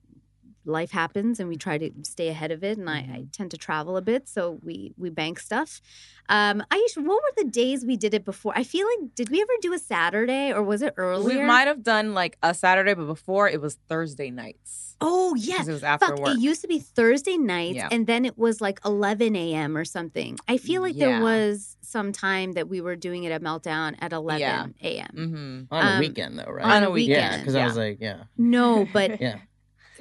[0.67, 3.57] life happens and we try to stay ahead of it and I, I tend to
[3.57, 5.81] travel a bit so we we bank stuff
[6.29, 9.41] um Aisha, what were the days we did it before i feel like did we
[9.41, 12.95] ever do a saturday or was it earlier we might have done like a Saturday,
[12.95, 14.97] but before it was Thursday nights.
[15.01, 16.37] oh yes, it was after Fuck, work.
[16.37, 17.89] it used to be thursday nights Yeah.
[17.91, 21.07] and then it was like 11 a.m or something i feel like Yeah.
[21.07, 24.67] there was some time that we were doing it at meltdown at 11 Yeah.
[24.83, 25.75] a.m Mm-hmm.
[25.75, 26.65] on a Um, weekend though, right?
[26.65, 27.11] on a weekend.
[27.17, 29.39] Yeah, weekend, because I was like, yeah, no but yeah.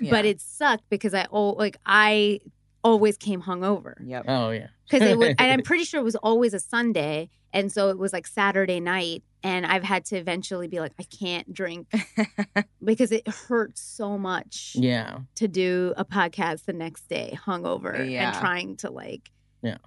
[0.10, 2.40] But it sucked because i oh like i
[2.84, 4.26] always came hungover Yep.
[4.28, 4.68] Oh yeah.
[4.90, 7.98] because it would and i'm pretty sure it was always a sunday and so it
[7.98, 11.88] was like saturday night and i've had to eventually be like i can't drink
[12.84, 15.20] because it hurts so much Yeah.
[15.36, 18.30] to do a podcast the next day hungover Yeah.
[18.30, 19.32] and trying to like
[19.64, 19.78] Yeah.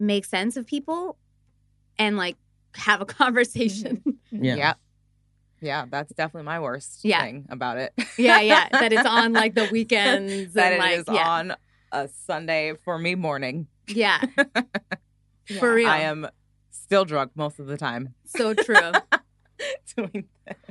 [0.00, 1.16] make sense of people
[1.98, 2.36] and like
[2.74, 4.54] have a conversation Yeah.
[4.56, 4.74] Yeah.
[5.60, 7.22] Yeah, that's definitely my worst Yeah.
[7.22, 7.92] thing about it.
[8.16, 11.54] yeah yeah that it's on like the weekends that and it like is yeah on
[11.92, 13.66] a Sunday for me morning.
[13.88, 14.20] yeah
[15.58, 16.28] for real I am
[16.70, 18.92] still drunk most of the time so true
[19.96, 20.28] doing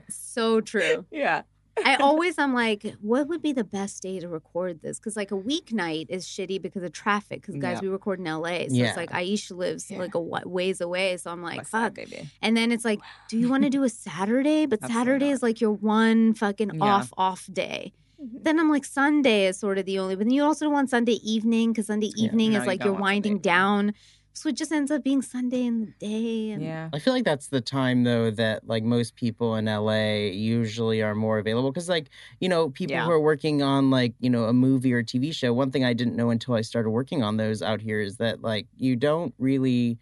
[0.09, 1.41] so true Yeah.
[1.85, 4.99] I always I'm like, what would be the best day to record this?
[4.99, 7.41] Because like a weeknight is shitty because of traffic.
[7.41, 7.81] Because guys, Yep.
[7.83, 8.87] we record in LA, so Yeah.
[8.87, 9.99] it's like Aisha lives Yeah.
[9.99, 11.17] like a ways away.
[11.17, 11.97] So I'm like, West fuck.
[12.41, 14.65] And then it's like, do you want to do a Saturday?
[14.65, 16.83] But Saturday is like your one fucking Yeah.
[16.83, 17.93] off off day.
[18.21, 18.43] Mhm.
[18.43, 20.15] Then I'm like, Sunday is sort of the only.
[20.15, 22.25] But then you also don't want Sunday evening because Sunday Yeah.
[22.27, 23.93] evening is like you're winding down.
[24.37, 26.51] So it just ends up being Sunday in the day.
[26.51, 26.89] And Yeah.
[26.93, 31.15] I feel like that's the time though that like most people in LA usually are
[31.15, 33.05] more available because like you know people Yeah.
[33.05, 35.53] who are working on like you know a movie or a TV show.
[35.53, 38.41] One thing I didn't know until I started working on those out here is that
[38.43, 39.97] like you don't really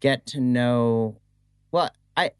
[0.00, 1.16] get to know.
[1.72, 2.30] Well, I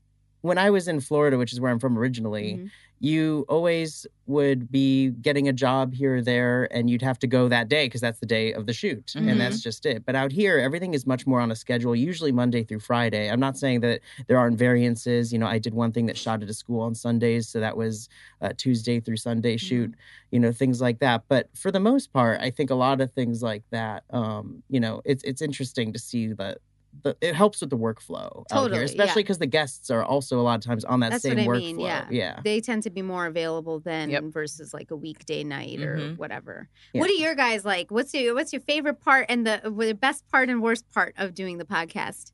[0.42, 2.70] when I was in Florida, which is where I'm from originally, Mhm.
[3.04, 7.46] You always would be getting a job here or there and you'd have to go
[7.48, 9.28] that day because that's the day of the shoot Mhm.
[9.30, 10.06] and that's just it.
[10.06, 13.30] But out here everything is much more on a schedule usually monday through friday.
[13.30, 15.32] I'm not saying that there aren't variances.
[15.32, 17.76] You know i did one thing that shot at a school on sundays so that
[17.76, 18.08] was
[18.40, 19.90] a tuesday through sunday shoot
[20.32, 21.24] you know things like that.
[21.28, 24.80] But for the most part i think a lot of things like that um you
[24.80, 26.58] know it's it's interesting to see that
[27.02, 30.38] the, it helps with the workflow out Totally, here, especially because the guests are also
[30.38, 31.62] a lot of times on that That's same what I workflow.
[31.76, 32.06] mean, yeah.
[32.10, 32.40] yeah.
[32.44, 34.24] they tend to be more available then Yep.
[34.24, 36.16] versus like a weekday night or Mhm.
[36.18, 36.68] whatever.
[36.92, 37.00] Yeah.
[37.00, 37.90] What are your guys like?
[37.90, 41.34] What's your what's your favorite part and the the best part and worst part of
[41.34, 42.32] doing the podcast?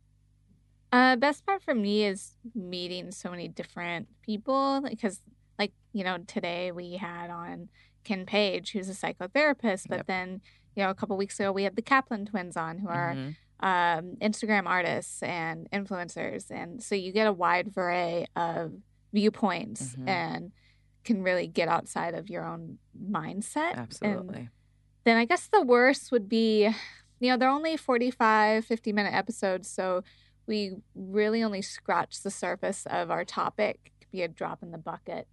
[0.93, 5.23] Uh, best part for me is meeting so many different people because,
[5.59, 7.69] like, you know, today we had on
[8.03, 10.07] Ken Page, who's a psychotherapist, but Yep.
[10.07, 10.41] then,
[10.75, 13.37] you know, a couple weeks ago we had the Kaplan twins on, who are Mhm.
[13.61, 18.73] Um, Instagram artists and influencers, and so you get a wide variety of
[19.13, 20.09] viewpoints Mhm.
[20.09, 20.53] and
[21.05, 23.73] can really get outside of your own mindset.
[23.73, 24.49] And Absolutely.
[25.05, 26.65] then I guess the worst would be,
[27.21, 29.69] you know, they're only 45, 50 minute episodes.
[29.69, 30.05] So
[30.47, 33.81] we really only scratch the surface of our topic.
[33.85, 35.27] It could be a drop in the bucket.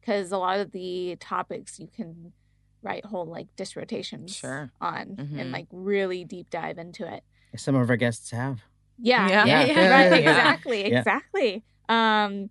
[0.00, 2.32] Because a lot of the topics you can
[2.80, 4.70] write whole like dissertations Sure.
[4.80, 5.40] on Mhm.
[5.40, 7.24] and like really deep dive into it.
[7.56, 8.62] Some of our guests have.
[8.98, 9.44] Yeah, Yeah.
[9.46, 9.66] yeah, Yeah.
[9.82, 10.98] yeah, right, exactly, Yeah.
[10.98, 11.64] exactly.
[11.88, 12.50] Um,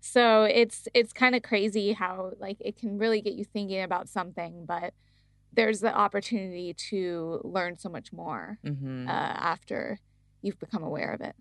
[0.00, 4.08] so it's it's kind of crazy how like it can really get you thinking about
[4.08, 4.94] something, but
[5.52, 9.08] there's the opportunity to learn so much more Mm-hmm.
[9.08, 9.98] uh, after
[10.42, 11.34] you've become aware of it.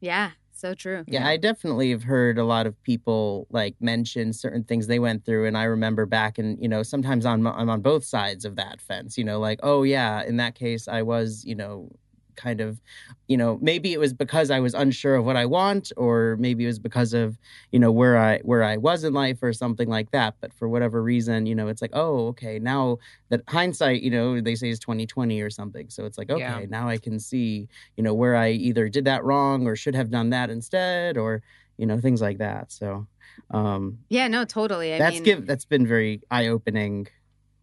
[0.00, 1.04] Yeah, so true.
[1.06, 5.24] Yeah, I definitely have heard a lot of people like mention certain things they went
[5.24, 8.56] through, and I remember back, and you know, sometimes on I'm on both sides of
[8.56, 9.16] that fence.
[9.16, 11.90] You know, like oh yeah, in that case, I was you know
[12.36, 12.80] kind of
[13.28, 16.64] you know maybe it was because i was unsure of what i want or maybe
[16.64, 17.38] it was because of
[17.72, 20.68] you know where i where i was in life or something like that but for
[20.68, 22.96] whatever reason you know it's like oh okay now
[23.28, 26.66] that hindsight you know they say is 2020 or something so it's like okay Yeah.
[26.68, 30.10] now i can see you know where i either did that wrong or should have
[30.10, 31.42] done that instead or
[31.78, 33.06] you know things like that so
[33.52, 34.94] um Yeah, no, totally.
[34.94, 37.06] I that's mean, give that's been very eye-opening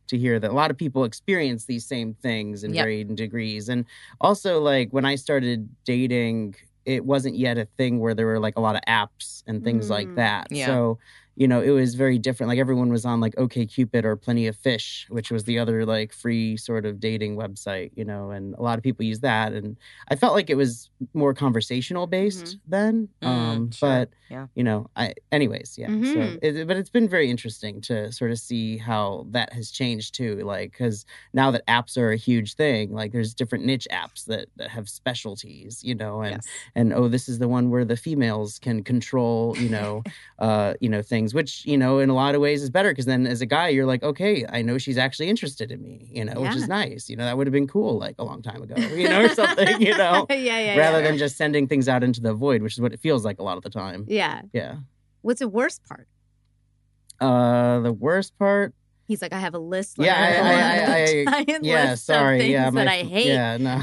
[0.07, 2.83] to hear that a lot of people experience these same things in Yep.
[2.83, 3.85] varying degrees and
[4.21, 8.55] also like when i started dating it wasn't yet a thing where there were like
[8.57, 10.15] a lot of apps and things like Mm.
[10.15, 10.65] that Yeah.
[10.67, 10.99] so
[11.37, 14.47] you know it was very different like everyone was on like okay cupid or plenty
[14.47, 18.55] of fish which was the other like free sort of dating website you know and
[18.55, 19.77] a lot of people use that and
[20.09, 23.89] i felt like it was more conversational based then Mm, um sure.
[23.89, 24.47] but Yeah.
[24.55, 26.39] you know i anyways yeah so Mhm.
[26.41, 30.35] it, but it's been very interesting to sort of see how that has changed too
[30.43, 34.47] like because now that apps are a huge thing like there's different niche apps that,
[34.57, 36.47] that have specialties you know and Yes.
[36.75, 40.03] and oh this is the one where the females can control you know
[40.39, 43.05] uh you know things which you know in a lot of ways is better because
[43.05, 46.23] then as a guy you're like okay i know she's actually interested in me you
[46.25, 48.61] know which is nice you know that would have been cool like a long time
[48.61, 51.07] ago you know or something you know yeah, yeah, rather yeah.
[51.09, 53.43] than just sending things out into the void which is what it feels like a
[53.43, 54.41] lot of the time yeah.
[54.53, 54.75] yeah
[55.21, 56.07] What's the worst part?
[57.19, 58.73] uh the worst part
[59.07, 59.97] He's like, I have a list.
[59.97, 60.91] like, Yeah, I-
[61.31, 63.27] I- I- giant yeah sorry things yeah my that I hate.
[63.27, 63.81] yeah no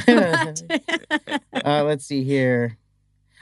[1.65, 2.77] uh, let's see here.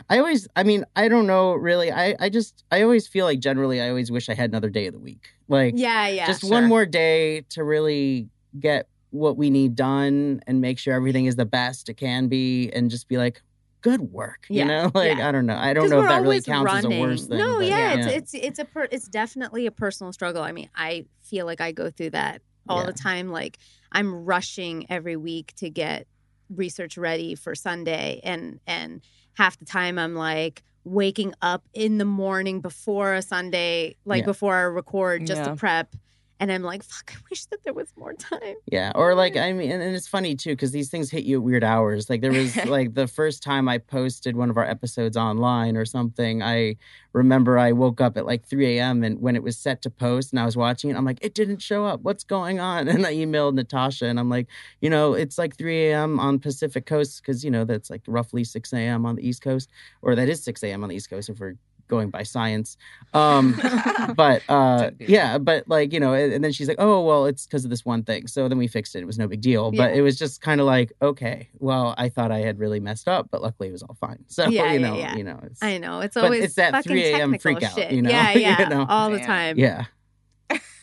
[0.09, 1.92] I always, I mean, I don't know really.
[1.92, 4.87] I, I just, I always feel like generally, I always wish I had another day
[4.87, 5.31] of the week.
[5.48, 6.26] Like, yeah, yeah.
[6.26, 6.50] just sure.
[6.50, 8.28] one more day to really
[8.59, 12.70] get what we need done and make sure everything is the best it can be
[12.70, 13.42] and just be like,
[13.83, 14.46] good work.
[14.48, 15.28] Yeah, You know, like, yeah.
[15.28, 15.57] I don't know.
[15.57, 17.38] I don't know if that really counts as a worse thing.
[17.38, 18.09] No, but yeah, yeah.
[18.09, 20.42] it's it's it's a per, it's definitely a personal struggle.
[20.42, 23.31] I mean, I feel like I go through that all the time.
[23.31, 23.59] Like
[23.90, 26.07] I'm rushing every week to get
[26.48, 29.02] research ready for Sunday, and and
[29.35, 34.27] half the time I'm like waking up in the morning before a Sunday, like Yeah.
[34.27, 35.49] before I record, just Yeah.
[35.51, 35.95] to prep.
[36.42, 38.57] And I'm like, fuck, I wish that there was more time.
[38.66, 41.37] Yeah, or like I mean, and, and it's funny too because these things hit you
[41.37, 42.11] at weird hours.
[42.11, 45.85] Like there was like the first time I posted one of our episodes online or
[45.85, 46.42] something.
[46.42, 46.78] I
[47.12, 49.05] remember I woke up at like 3 a.m.
[49.05, 51.33] and when it was set to post and I was watching it, I'm like, it
[51.33, 52.00] didn't show up.
[52.02, 52.88] What's going on?
[52.92, 54.48] And I emailed Natasha and I'm like,
[54.81, 56.18] you know, it's like 3 a.m.
[56.18, 59.07] on Pacific Coast because you know that's like roughly 6 a.m.
[59.07, 59.70] on the East Coast,
[60.02, 60.83] or that is 6 a.m.
[60.83, 61.55] on the East Coast if we're
[61.92, 62.76] going by science.
[63.14, 63.55] Um,
[64.16, 67.26] but uh Don't yeah but like you know and, and then she's like oh well
[67.26, 69.42] it's because of this one thing so then we fixed it it was no big
[69.42, 72.81] deal but it was just kind of like okay well i thought i had really
[72.81, 75.14] messed up but luckily it was all fine so Yeah, you know yeah.
[75.14, 77.38] you know it's I know it's always it's that fucking 3 a.m.
[77.38, 77.92] freak out, shit.
[77.92, 78.09] you know?
[78.09, 78.87] Yeah, You yeah, know?
[78.88, 79.59] all the time.
[79.59, 79.85] yeah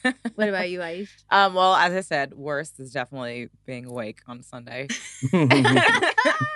[0.36, 1.10] What about you, Aish?
[1.30, 4.88] Um, well, as I said, worst is definitely being awake on Sunday.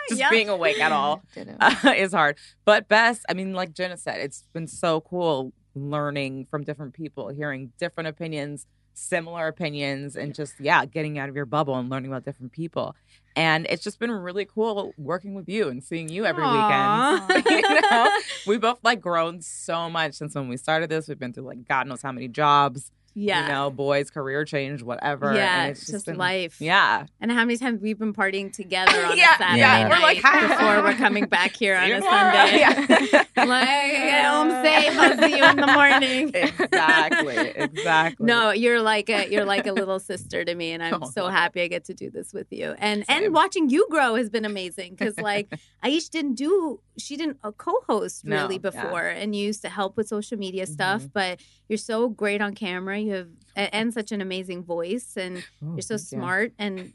[0.10, 0.32] Just Yep.
[0.32, 1.22] being awake at all
[1.60, 2.38] uh, is hard.
[2.66, 7.30] But best, I mean, like Jenna said, it's been so cool learning from different people,
[7.30, 12.12] hearing different opinions, similar opinions, and just, yeah, getting out of your bubble and learning
[12.12, 12.96] about different people.
[13.36, 17.26] And it's just been really cool working with you and seeing you every Aw.
[17.32, 17.50] weekend.
[17.50, 18.10] you know,
[18.46, 21.08] we both like grown so much since when we started this.
[21.08, 22.92] We've been through like God knows how many jobs.
[23.16, 23.46] Yeah.
[23.48, 25.34] You know, boys, career change, whatever.
[25.36, 26.60] Yeah, and it's it's just been- life.
[26.60, 27.06] Yeah.
[27.22, 29.90] And how many times we've been partying together on Yeah, a Saturday yeah.
[29.90, 32.02] We're like, "Hi." before we're coming back here on a.
[32.02, 32.60] Sunday.
[32.60, 33.24] Yeah.
[33.38, 34.98] I'm like, get home safe.
[34.98, 36.32] I'll see you in the morning.
[36.34, 37.38] exactly.
[37.56, 38.26] Exactly.
[38.26, 41.28] No, you're like a you're like a little sister to me, and I'm Oh, so
[41.28, 42.76] happy I get to do this with you.
[42.78, 43.26] And Same.
[43.26, 45.50] and watching you grow has been amazing because like
[45.84, 48.70] Aish didn't do she didn't uh, co-host No, really yeah.
[48.70, 51.04] before, and you used to help with social media stuff.
[51.04, 51.12] Mhm.
[51.14, 53.00] But you're so great on camera.
[53.04, 56.18] You have and such an amazing voice, and Oh, you're so thank you.
[56.20, 56.94] smart and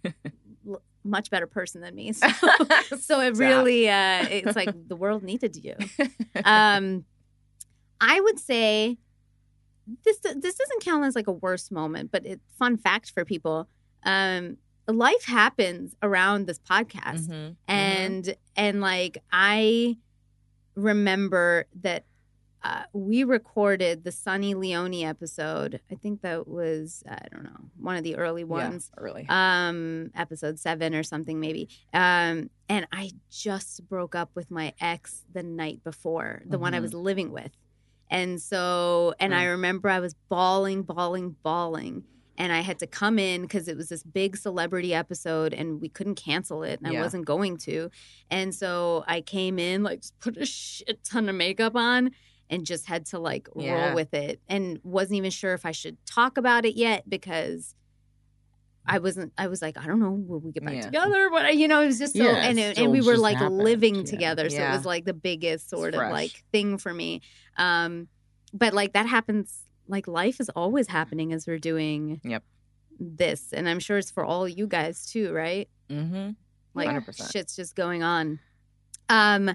[0.68, 2.12] l- much better person than me.
[2.88, 5.74] So, so it really uh it's like the world needed you.
[6.44, 7.04] Um
[8.00, 8.98] I would say
[10.04, 13.68] this this doesn't count as like a worst moment, but it fun fact for people.
[14.04, 17.56] Um life happens around this podcast Mhm.
[17.68, 19.96] and and like I
[20.74, 22.04] remember that
[22.62, 25.80] uh, we recorded the Sunny Leone episode.
[25.90, 29.26] I think that was I don't know one of the early ones, Yeah, early.
[29.28, 31.68] um, episode seven or something maybe.
[31.94, 36.78] Um, and I just broke up with my ex the night before, the one I
[36.78, 36.82] Mhm.
[36.82, 37.52] was living with,
[38.10, 42.04] and so and I remember I was bawling, bawling, bawling.
[42.40, 45.88] And I had to come in because it was this big celebrity episode and we
[45.88, 47.90] couldn't cancel it and I wasn't going to.
[48.30, 52.12] And so I came in, like, just put a shit ton of makeup on
[52.50, 53.86] and just had to like Yeah.
[53.88, 57.74] roll with it and wasn't even sure if I should talk about it yet because
[58.86, 60.80] I wasn't I was like I don't know will we get back Yeah.
[60.82, 63.36] together but you know it was just so Yeah, and it and we were like
[63.36, 67.20] happened, living together so it was like the biggest sort of like thing for me
[67.56, 68.08] um
[68.54, 72.42] but like that happens like life is always happening as we're doing Yep.
[72.98, 76.30] this and I'm sure it's for all you guys too right mm-hmm.
[76.74, 77.30] like 100%.
[77.32, 78.38] shit's just going on
[79.10, 79.54] um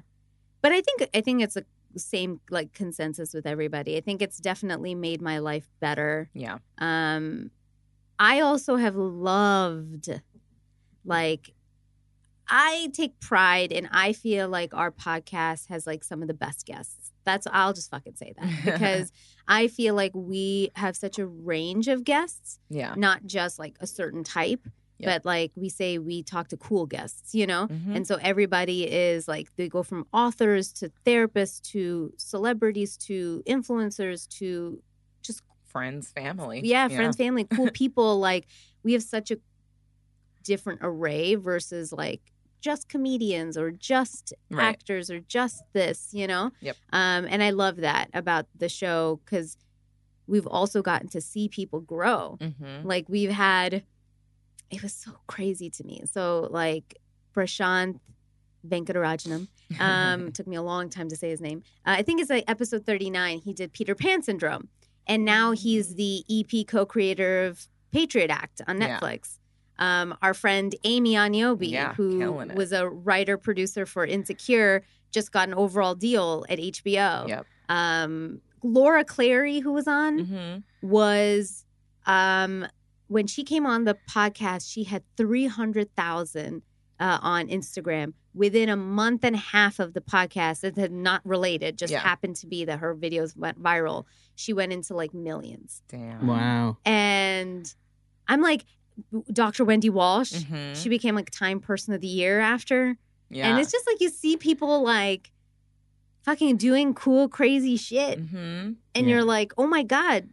[0.62, 1.64] but i think i think it's a
[2.00, 6.58] same like consensus with everybody i think it's definitely made my life better Yeah.
[6.80, 7.52] um
[8.20, 10.22] i also have loved
[11.06, 11.54] like
[12.48, 16.66] i take pride and i feel like our podcast has like some of the best
[16.66, 19.12] guests that's i'll just fucking say that because
[19.48, 22.94] i feel like we have such a range of guests Yeah.
[22.98, 24.68] not just like a certain type
[25.00, 25.10] Yeah.
[25.18, 27.96] but like we say we talk to cool guests you know Mhm.
[27.96, 34.28] and so everybody is like they go from authors to therapists to celebrities to influencers
[34.40, 34.82] to
[35.24, 36.62] just Friends, family.
[36.64, 38.46] yeah friends family cool people like
[38.84, 39.38] we have such a
[40.44, 42.22] different array versus like
[42.62, 44.66] just comedians or just Right.
[44.66, 46.76] actors or just this you know Yep.
[46.92, 49.58] um and i love that about the show because
[50.28, 52.88] we've also gotten to see people grow Mm-hmm.
[52.88, 53.84] like we've had
[54.76, 56.02] it was so crazy to me.
[56.12, 56.98] So like
[57.36, 58.00] prashant
[58.68, 59.48] venkatarajanam
[59.80, 61.64] um took me a long time to say his name.
[61.86, 64.70] Uh, i think it's like episode 39 he did peter pan syndrome.
[65.06, 69.00] And now he's the ep co-creator of patriot act on Yeah.
[69.00, 69.38] netflix.
[69.80, 72.20] Um our friend amy aniobi Yeah, who
[72.56, 77.46] was a writer producer for insecure just got an overall deal at hbo Yep.
[77.70, 80.88] um Laura Clery who was on Mm-hmm.
[80.90, 81.66] was
[82.06, 82.66] um
[83.14, 86.62] when she came on the podcast she had 300,000
[87.00, 91.22] uh, on Instagram within a month and a half of the podcast it had not
[91.26, 92.00] related just Yeah.
[92.00, 94.06] happened to be that her videos went viral
[94.36, 96.26] she went into like millions Damn.
[96.28, 96.78] Wow.
[96.86, 97.72] and
[98.28, 98.66] I'm like
[99.32, 99.64] Dr.
[99.66, 100.76] Wendy Walsh Mhm.
[100.76, 102.98] she became like time person of the year after
[103.30, 103.48] Yeah.
[103.50, 105.32] and it's just like you see people like
[106.24, 108.38] fucking doing cool crazy shit mm-hmm.
[108.38, 109.02] and Yeah.
[109.08, 110.30] you're like oh my god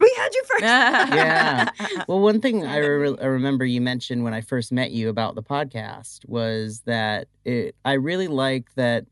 [0.00, 0.62] we had you first
[1.14, 1.70] Yeah.
[2.08, 5.34] Well, one thing I, re- I remember you mentioned when I first met you about
[5.34, 9.06] the podcast was that it, I really like that,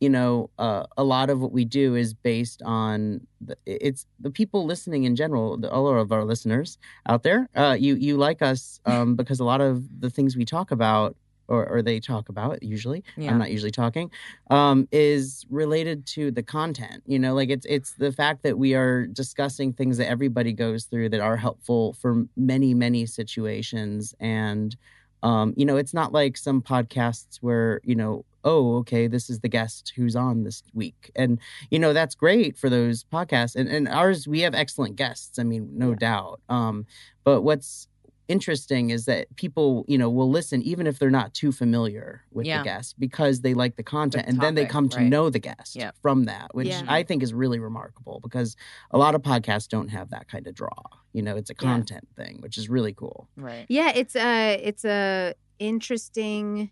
[0.00, 4.30] you know, uh, a lot of what we do is based on the, it's the
[4.30, 6.78] people listening in general, the, all of our listeners
[7.08, 7.48] out there.
[7.54, 11.16] Uh, you you like us um, because a lot of the things we talk about.
[11.46, 13.04] Or, or they talk about usually.
[13.16, 13.30] Yeah.
[13.30, 14.10] I'm not usually talking.
[14.50, 17.02] Um, is related to the content.
[17.06, 20.84] You know, like it's it's the fact that we are discussing things that everybody goes
[20.84, 24.14] through that are helpful for many many situations.
[24.20, 24.74] And
[25.22, 29.40] um, you know, it's not like some podcasts where you know, oh, okay, this is
[29.40, 31.38] the guest who's on this week, and
[31.70, 33.56] you know that's great for those podcasts.
[33.56, 35.38] And and ours, we have excellent guests.
[35.38, 35.96] I mean, no Yeah.
[35.96, 36.40] doubt.
[36.48, 36.86] Um,
[37.24, 37.88] but what's
[38.28, 42.46] interesting is that people you know will listen even if they're not too familiar with
[42.46, 42.58] Yeah.
[42.58, 45.06] the guest because they like the content The and then they come to right.
[45.06, 45.96] know the guest Yep.
[46.00, 46.82] from that which Yeah.
[46.88, 48.56] i think is really remarkable because
[48.90, 50.70] a lot of podcasts don't have that kind of draw
[51.12, 51.68] you know it's a Yeah.
[51.68, 53.66] content thing which is really cool right.
[53.68, 56.70] Yeah, it's a it's a interesting.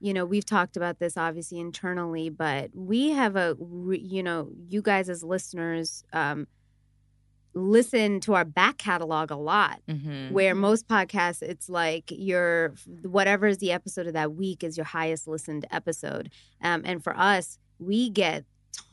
[0.00, 3.56] You know, we've talked about this obviously internally, but we have a
[3.90, 6.46] you know, you guys as listeners um
[7.54, 9.80] listen to our back catalog a lot.
[9.88, 10.32] Mm-hmm.
[10.32, 14.86] Where most podcasts, it's like your whatever is the episode of that week is your
[14.86, 16.30] highest listened episode.
[16.62, 18.44] Um, and for us, we get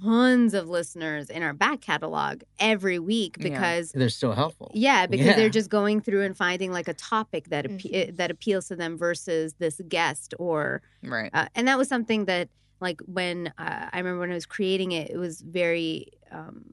[0.01, 3.49] tons of listeners in our back catalog every week Yeah.
[3.49, 5.36] because they're still helpful yeah, because Yeah.
[5.36, 8.18] they're just going through and finding like a topic that appe- Mhm.
[8.18, 11.30] that appeals to them versus this guest or Right.
[11.34, 12.49] uh, and that was something that
[12.82, 16.66] like when uh, I remember when I was creating it, it was very um,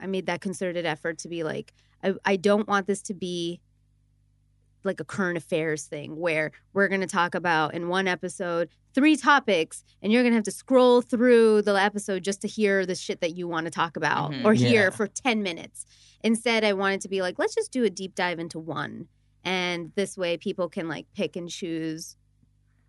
[0.00, 1.72] I made that concerted effort to be like
[2.02, 3.60] I, I don't want this to be
[4.84, 9.16] like a current affairs thing where we're going to talk about in one episode three
[9.16, 12.94] topics and you're going to have to scroll through the episode just to hear the
[12.94, 14.44] shit that you want to talk about Mhm.
[14.44, 14.68] or Yeah.
[14.68, 15.86] hear for 10 minutes.
[16.22, 19.08] Instead, I wanted to be like, let's just do a deep dive into one.
[19.42, 22.16] And this way people can like pick and choose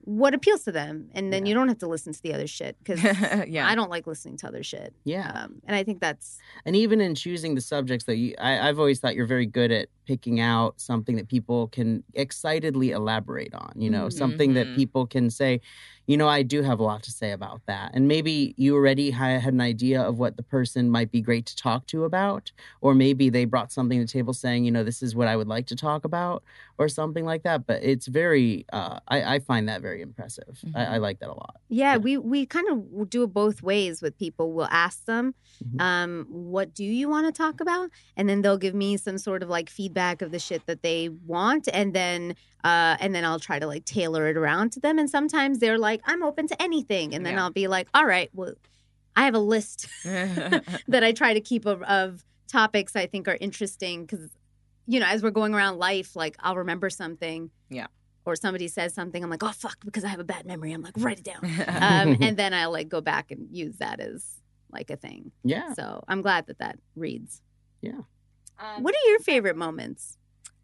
[0.08, 2.78] what appeals to them, and then you don't have to listen to the other shit
[2.82, 3.04] because
[3.48, 3.68] yeah.
[3.68, 4.94] I don't like listening to other shit.
[5.04, 5.30] Yeah.
[5.36, 8.80] Um, and I think that's and even in choosing the subjects that you I, i've
[8.80, 13.74] always thought you're very good at picking out something that people can excitedly elaborate on
[13.76, 14.76] you know something that Mhm.
[14.76, 15.60] people can say
[16.08, 19.12] you know i do have a lot to say about that and maybe you already
[19.12, 22.96] had an idea of what the person might be great to talk to about or
[22.96, 25.48] maybe they brought something to the table saying you know this is what i would
[25.48, 26.42] like to talk about
[26.78, 30.86] or something like that but it's very uh, I, I find that very impressive I,
[30.86, 34.18] I like that a lot Yeah, we we kind of do it both ways with
[34.18, 34.54] people.
[34.54, 35.82] We'll ask them, Mhm.
[35.82, 39.44] um, "What do you want to talk about?" and then they'll give me some sort
[39.44, 43.40] of like feedback of the shit that they want, and then uh, and then I'll
[43.50, 44.98] try to like tailor it around to them.
[45.00, 47.44] And sometimes they're like, "I'm open to anything," and then Yeah.
[47.44, 48.54] I'll be like, "All right, well,
[49.16, 53.38] I have a list that I try to keep of, of topics I think are
[53.42, 54.30] interesting because."
[54.90, 57.88] You know, as we're going around life, like I'll remember something, Yeah.
[58.28, 60.74] Or somebody says something, I'm like, oh fuck, because I have a bad memory.
[60.74, 64.00] I'm like, write it down um, and then I'll like go back and use that
[64.00, 64.26] as
[64.72, 65.32] like a thing.
[65.44, 67.42] yeah So I'm glad that that reads.
[67.82, 68.02] Yeah.
[68.80, 70.18] What are your favorite moments?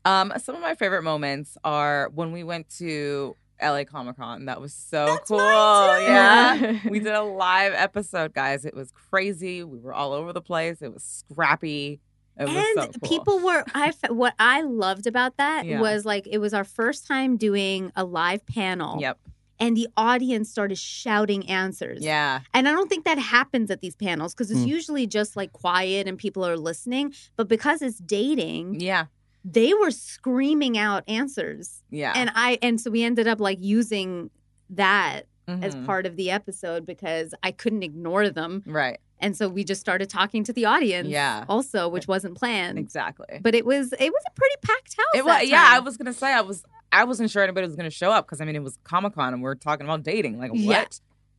[0.04, 4.46] Um, some of my favorite moments are when we went to LA Comic Con.
[4.46, 5.40] That was so cool.
[5.40, 6.80] Yeah.
[6.90, 8.66] we did a live episode, guys.
[8.66, 9.64] It was crazy.
[9.64, 10.82] We were all over the place.
[10.82, 12.02] It was scrappy.
[12.38, 13.10] It and so cool.
[13.10, 15.80] people were I what I loved about that Yeah.
[15.82, 19.00] was like it was our first time doing a live panel.
[19.00, 19.20] Yep.
[19.60, 22.02] And the audience started shouting answers.
[22.04, 22.42] Yeah.
[22.54, 24.68] And I don't think that happens at these panels because it's Hmm.
[24.68, 27.14] usually just like quiet and people are listening.
[27.38, 29.06] But because it's dating, Yeah.
[29.46, 31.84] they were screaming out answers.
[31.92, 32.14] Yeah.
[32.16, 34.32] And I and so we ended up like using
[34.72, 35.86] that as Mhm.
[35.86, 38.64] part of the episode because I couldn't ignore them.
[38.66, 39.00] Right.
[39.24, 41.08] And so we just started talking to the audience.
[41.08, 41.46] Yeah.
[41.50, 42.78] Also, which wasn't planned.
[42.78, 43.40] Exactly.
[43.42, 45.06] But it was it was a pretty packed house.
[45.16, 47.90] It was, yeah, I was gonna say I was I wasn't sure anybody was gonna
[47.90, 50.38] show up because I mean it was Comic Con and we are talking about dating.
[50.40, 50.60] Like what?
[50.62, 50.86] Yeah.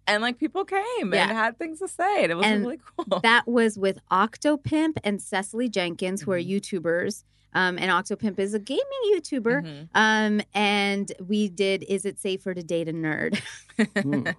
[0.07, 1.28] And like people came Yeah.
[1.28, 2.22] and had things to say.
[2.24, 3.20] And it was And really cool.
[3.20, 6.78] That was with Octopimp and Cecily Jenkins, who are Mm-hmm.
[6.78, 7.24] YouTubers.
[7.55, 8.82] Um, and Octopimp is a gaming
[9.12, 9.62] YouTuber.
[9.64, 9.88] Mhm.
[9.94, 13.40] Um, and we did Is It Safer to Date a Nerd?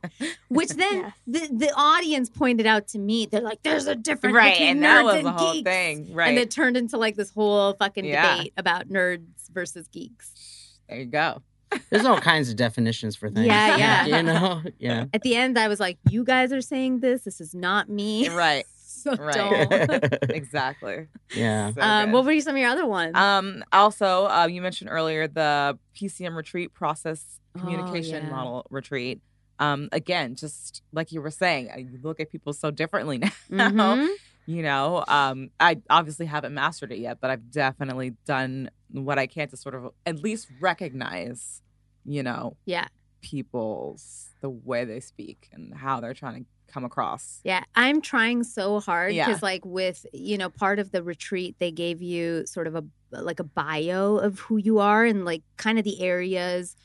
[0.49, 4.53] Which then the, the audience pointed out to me, they're like, there's a difference right,
[4.53, 5.69] between and nerds that was and the whole geeks.
[5.69, 6.13] thing.
[6.13, 6.29] Right.
[6.29, 8.37] And it turned into like this whole fucking Yeah.
[8.37, 10.77] debate about nerds versus geeks.
[10.89, 11.41] there you go.
[11.89, 14.05] there's all kinds of definitions for things Yeah, yeah.
[14.17, 17.23] you know yeah At the end, I was like, you guys are saying this.
[17.23, 18.29] This is not me.
[18.29, 18.65] Right.
[19.05, 19.69] So Right.
[19.69, 20.03] don't.
[20.29, 21.07] exactly.
[21.33, 22.13] yeah So um, good.
[22.13, 23.15] what were some of your other ones?
[23.15, 28.29] Um, also, uh, you mentioned earlier the PCM retreat process communication Oh, yeah.
[28.29, 29.21] model retreat.
[29.59, 33.69] Um, again, just like you were saying, uh, you look at people so differently now.
[33.69, 34.07] Mhm.
[34.47, 39.25] You know, um, I obviously haven't mastered it yet, but I've definitely done what I
[39.27, 41.61] can to sort of at least recognize,
[42.03, 42.87] you know, Yeah.
[43.21, 47.39] people's the way they speak and how they're trying to come across.
[47.43, 49.27] Yeah, I'm trying so hard Yeah.
[49.27, 52.83] because, like, with you know, part of the retreat, they gave you sort of a
[53.11, 56.75] like a bio of who you are and like kind of the areas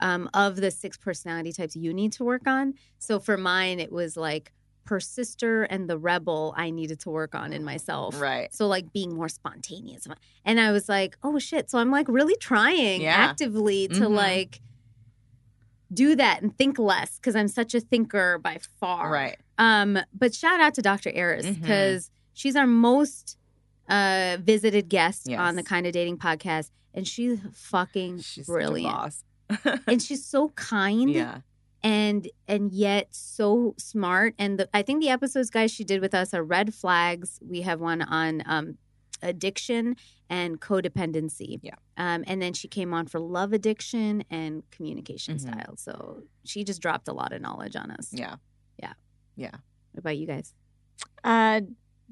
[0.00, 2.74] um, of the six personality types you need to work on.
[2.98, 4.52] So for mine, it was like
[4.84, 8.20] persister and the rebel I needed to work on in myself.
[8.20, 8.52] Right.
[8.54, 10.06] So like being more spontaneous,
[10.44, 11.70] and I was like, oh shit.
[11.70, 13.14] So I'm like really trying Yeah.
[13.14, 14.14] actively to Mhm.
[14.14, 14.60] like
[15.94, 19.10] do that and think less because I'm such a thinker by far.
[19.10, 19.36] Right.
[19.58, 21.10] Um, but shout out to Dr.
[21.14, 23.38] Eris because she's our most
[23.88, 25.38] uh visited guest Yes.
[25.38, 28.92] on the kind of dating podcast, and she's fucking She's brilliant.
[28.94, 29.24] boss.
[29.86, 31.38] and she's so kind Yeah.
[31.82, 34.34] and and yet so smart.
[34.38, 37.38] And the, I think the episodes, guys, she did with us are red flags.
[37.46, 38.78] We have one on um,
[39.24, 39.96] addiction
[40.30, 41.58] and codependency.
[41.62, 41.74] Yeah.
[41.96, 45.40] Um, and then she came on for love addiction and communication Mhm.
[45.40, 45.76] style.
[45.76, 48.10] So she just dropped a lot of knowledge on us.
[48.12, 48.36] Yeah.
[48.78, 48.92] Yeah.
[49.36, 49.50] Yeah.
[49.92, 50.54] What about you guys?
[51.22, 51.62] Uh,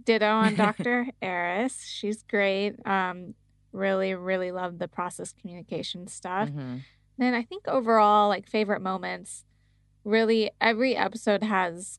[0.04, 1.06] ditto on Dr.
[1.20, 1.80] Eris.
[1.84, 2.74] She's great.
[2.86, 3.34] Um,
[3.72, 6.48] really, really love the process communication stuff.
[6.48, 6.80] Mhm.
[7.18, 9.44] Then I think overall, like favorite moments,
[10.04, 11.98] really every episode has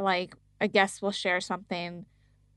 [0.00, 2.06] like a guest will share something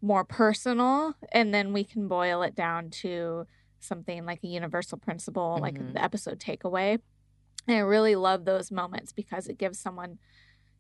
[0.01, 3.45] more personal, and then we can boil it down to
[3.79, 5.93] something like a universal principle, like Mhm.
[5.93, 6.99] the episode takeaway.
[7.67, 10.17] And I really love those moments because it gives someone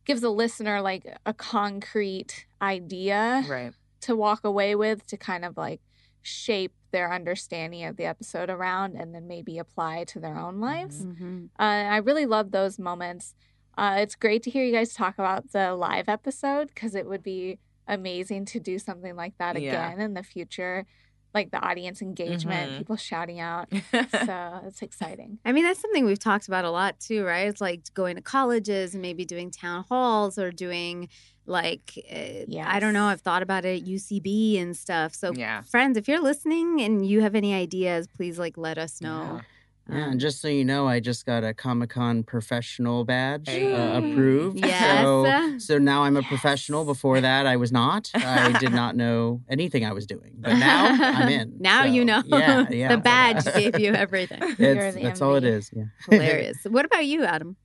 [0.03, 3.73] gives a listener like a concrete idea Right.
[4.01, 5.79] to walk away with to kind of like
[6.23, 11.05] shape their understanding of the episode around and then maybe apply to their own lives.
[11.05, 11.45] Mm-hmm.
[11.59, 13.35] Uh, I really love those moments.
[13.77, 17.21] Uh, it's great to hear you guys talk about the live episode because it would
[17.23, 17.59] be
[17.91, 19.89] amazing to do something like that Yeah.
[19.89, 20.85] again in the future.
[21.33, 22.77] like the audience engagement, Mhm.
[22.79, 23.69] people shouting out.
[24.11, 25.39] so it's exciting.
[25.45, 27.47] I mean, that's something we've talked about a lot too, right?
[27.47, 31.07] It's like going to colleges and maybe doing town halls or doing
[31.45, 33.05] like uh, I don't know.
[33.05, 35.15] I've thought about it, UCB and stuff.
[35.15, 35.61] So, Yeah.
[35.61, 39.35] friends, if you're listening and you have any ideas, please like let us know.
[39.37, 39.41] Yeah,
[39.89, 44.01] Um, and just so you know, I just got a Comic Con professional badge uh,
[44.01, 44.59] approved.
[44.59, 45.03] Yes.
[45.03, 46.85] So, so now I'm a professional.
[46.85, 48.09] Before that, I was not.
[48.13, 51.55] I did not know anything I was doing, but now I'm in.
[51.59, 52.21] now you know.
[52.25, 52.95] Yeah, yeah.
[52.95, 54.39] the badge gave you everything.
[54.59, 55.47] You're It's, the that's all it MVP.
[55.57, 55.71] is.
[55.75, 55.83] Yeah.
[56.09, 56.57] Hilarious.
[56.69, 57.57] what about you, Adam?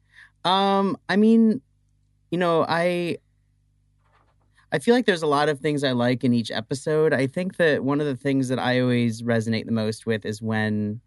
[0.44, 1.60] Um, I mean,
[2.30, 3.18] you know, I
[4.72, 7.12] I feel like there's a lot of things I like in each episode.
[7.12, 10.42] I think that one of the things that I always resonate the most with is
[10.42, 11.00] when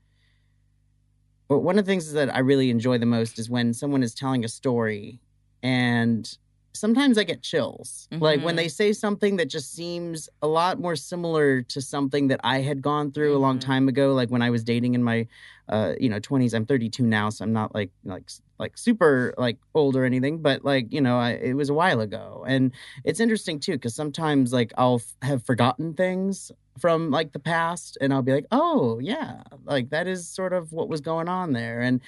[1.50, 4.14] or one of the things that I really enjoy the most is when someone is
[4.14, 5.20] telling a story
[5.64, 6.38] and
[6.76, 8.08] sometimes I get chills.
[8.12, 8.58] Like when Mhm.
[8.58, 12.82] they say something that just seems a lot more similar to something that I had
[12.82, 13.66] gone through a long Mhm.
[13.66, 15.28] time ago, like when I was dating in my
[15.68, 16.54] uh, you know, 20s.
[16.56, 18.30] I'm 32 now, so I'm not like like
[18.60, 22.02] like super like old or anything, but like, you know, I, it was a while
[22.02, 22.44] ago.
[22.48, 22.72] And
[23.06, 27.98] it's interesting too cuz sometimes like I'll f- have forgotten things from like the past
[28.02, 31.54] and I'll be like, "Oh, yeah, like that is sort of what was going on
[31.54, 32.02] there." And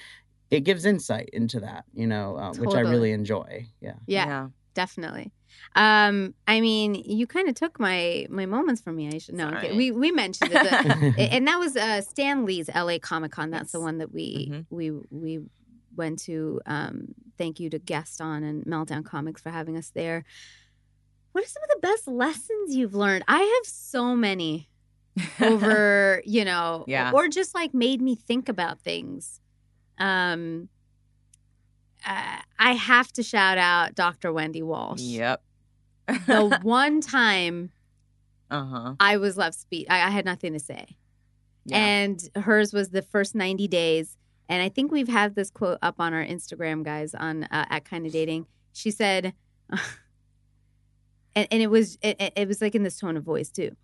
[0.50, 3.66] it gives insight into that, you know, uh, which I really enjoy.
[3.80, 3.94] Yeah.
[4.06, 5.32] Yeah, definitely.
[5.74, 9.08] Um, I mean, you kind of took my my moments from me.
[9.14, 9.50] I should know.
[9.50, 9.72] Sorry.
[9.76, 12.98] We we mentioned it, the- and that was uh, Stan Lee's L.A.
[12.98, 13.50] Comic Con.
[13.50, 14.66] That's the one that we Mhm.
[14.70, 15.40] we we
[15.96, 16.60] went to.
[16.66, 20.24] Um, thank you to Gaston and Meltdown Comics for having us there.
[21.32, 23.24] What are some of the best lessons you've learned?
[23.26, 24.68] I have so many
[25.40, 27.10] over, you know, Yeah.
[27.12, 29.40] or just like made me think about things.
[29.98, 30.68] Um,
[32.06, 34.32] uh, I have to shout out Dr.
[34.32, 35.00] Wendy Walsh.
[35.00, 35.42] Yep.
[36.26, 37.70] The one time
[38.50, 38.94] uh huh.
[39.00, 40.86] I was left speech, I, I had nothing to say.
[41.64, 41.78] Yeah.
[41.78, 44.16] And hers was the first 90 days.
[44.48, 47.84] And I think we've had this quote up on our Instagram, guys, on uh, at
[47.84, 48.46] kind of dating.
[48.72, 49.32] She said,
[51.34, 53.76] and, and it was it, it- it was like in this tone of voice too.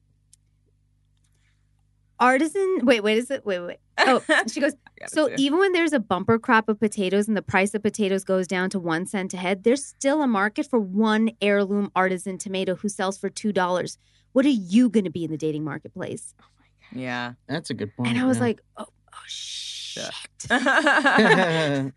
[2.21, 3.47] Artisan, wait, wait, is it?
[3.47, 3.77] Wait, wait.
[3.99, 4.21] Oh,
[4.53, 4.73] she goes.
[5.07, 8.49] So even when there's a bumper crop of potatoes and the price of potatoes goes
[8.49, 12.75] down to one cent a head, there's still a market for one heirloom artisan tomato
[12.75, 13.99] who sells for two dollars.
[14.33, 16.35] What are you going to be in the dating marketplace?
[16.41, 17.01] Oh my god.
[17.01, 17.33] yeah.
[17.47, 18.09] That's a good point.
[18.11, 18.43] And I was yeah.
[18.45, 19.78] like, oh, oh shit.
[19.99, 21.91] Yeah.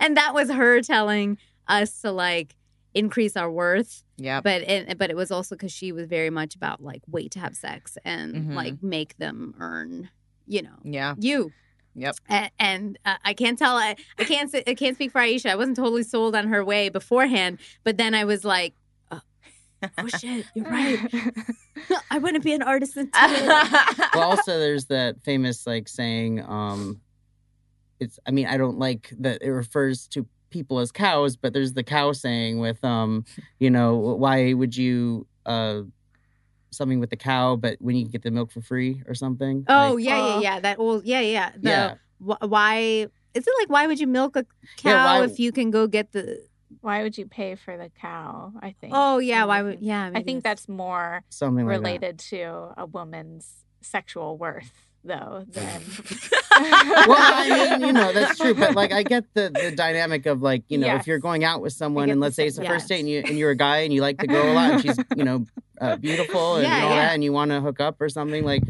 [0.00, 2.54] and that was her telling us to like
[2.94, 4.02] increase our worth.
[4.16, 4.40] Yeah.
[4.40, 7.40] But it, but it was also because she was very much about like wait to
[7.40, 8.54] have sex and Mhm.
[8.54, 10.10] like make them earn,
[10.46, 11.14] you know, Yeah.
[11.18, 11.52] you.
[11.94, 12.16] Yep.
[12.28, 13.76] And, and uh, I can't tell.
[13.76, 14.50] I, I can't.
[14.50, 15.50] say- I can't speak for Aisha.
[15.50, 18.74] I wasn't totally sold on her way beforehand, but then I was like,
[19.98, 20.98] oh, shit, you're right.
[22.10, 23.10] I want to be an artisan too.
[24.14, 27.00] well, also there's that famous like saying, um,
[28.00, 28.18] it's.
[28.26, 31.82] I mean, I don't like that it refers to people as cows, but there's the
[31.82, 33.24] cow saying with, um,
[33.58, 35.82] you know, why would you, uh,
[36.70, 39.64] something with the cow, but when you get the milk for free or something.
[39.68, 40.60] Oh Like, yeah, yeah, yeah.
[40.60, 41.50] That old, yeah, yeah.
[41.56, 41.94] The, Yeah.
[42.18, 42.76] wh- why
[43.34, 44.44] is it like why would you milk a
[44.76, 46.42] cow Yeah, why- if you can go get the?
[46.80, 48.52] Why would you pay for the cow?
[48.60, 48.92] I think.
[48.96, 50.10] Oh yeah, why would yeah?
[50.14, 51.80] I think that's more something like that.
[51.80, 54.72] related to a woman's sexual worth,
[55.04, 55.82] though, than.
[56.58, 60.42] well, I mean, you know, that's true, but like, I get the the dynamic of
[60.42, 62.88] like, you know, if you're going out with someone, and let's say it's a first
[62.88, 64.82] date, and you and you're a guy, and you like the girl a lot, and
[64.82, 65.46] she's, you know,
[65.80, 66.96] uh, beautiful and, Yeah, all yeah.
[66.96, 68.64] that, and you want to hook up or something, like,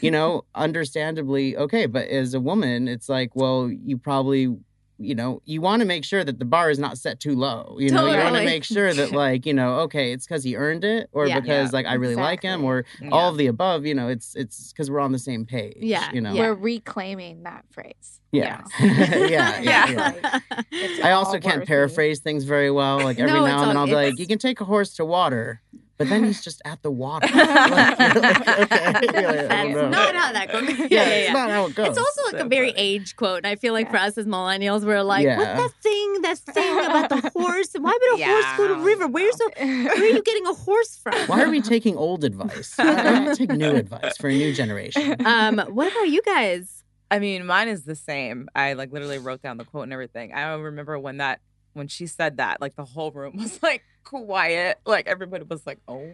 [0.00, 4.56] you know, understandably, okay, but as a woman, it's like, well, you probably.
[4.98, 7.76] You know, you want to make sure that the bar is not set too low.
[7.78, 10.56] You know, you want to make sure that, like, you know, okay, it's because he
[10.56, 11.38] earned it, or Yeah.
[11.40, 13.08] because, Yeah, like, I really like him, exactly.
[13.08, 13.84] or all of the above.
[13.84, 15.76] You know, it's it's because we're on the same page.
[15.80, 16.42] Yeah, you know, yeah.
[16.48, 18.20] We're reclaiming that phrase.
[18.32, 18.62] Yeah.
[18.62, 18.64] now.
[18.86, 20.40] yeah, yeah, yeah.
[20.50, 21.66] like, I also can't worthy.
[21.66, 22.98] paraphrase things very well.
[23.00, 25.04] Like every No, now and then I'll be like, "You can take a horse to
[25.04, 25.60] water,"
[25.98, 27.26] but then he's just at the water.
[27.34, 29.00] Like, like, okay.
[29.70, 30.68] You're That's not how that goes.
[30.68, 31.32] Yeah, Yeah, yeah, it's yeah.
[31.32, 31.88] not how it goes.
[31.88, 32.80] It's also like So a very funny.
[32.82, 33.38] age quote.
[33.38, 35.38] And I feel like for us as millennials, we're like, Yeah.
[35.38, 37.70] what's that thing, that thing about the horse?
[37.78, 38.84] Why would a horse go to Yeah.
[38.84, 39.06] river?
[39.08, 41.14] Where's the, where are you getting a horse from?
[41.28, 42.74] Why are we taking old advice?
[42.76, 45.16] Why don't we take new advice for a new generation?
[45.26, 46.82] Um, what about you guys?
[47.10, 48.48] I mean, mine is the same.
[48.54, 50.32] I like literally wrote down the quote and everything.
[50.32, 51.40] I remember when that
[51.72, 54.78] when she said that, like the whole room was like quiet.
[54.86, 56.12] Like everybody was like, "Oh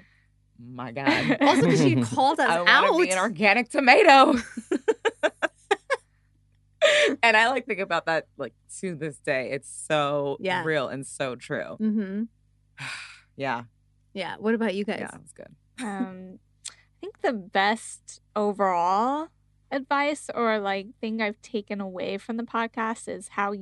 [0.59, 2.66] my god." Also, because she called us I out.
[2.90, 4.34] want be an organic tomato.
[7.22, 9.51] and I like think about that like to this day.
[9.53, 10.64] It's so Yeah.
[10.64, 11.76] real and so true.
[11.80, 12.22] mm-hmm.
[13.36, 13.64] Yeah,
[14.12, 14.36] Yeah.
[14.38, 14.99] What about you guys?
[15.01, 15.55] yeah, it good.
[15.84, 16.38] Um,
[16.68, 19.28] I think the best overall
[19.70, 23.55] advice or like thing I've taken away from the podcast is how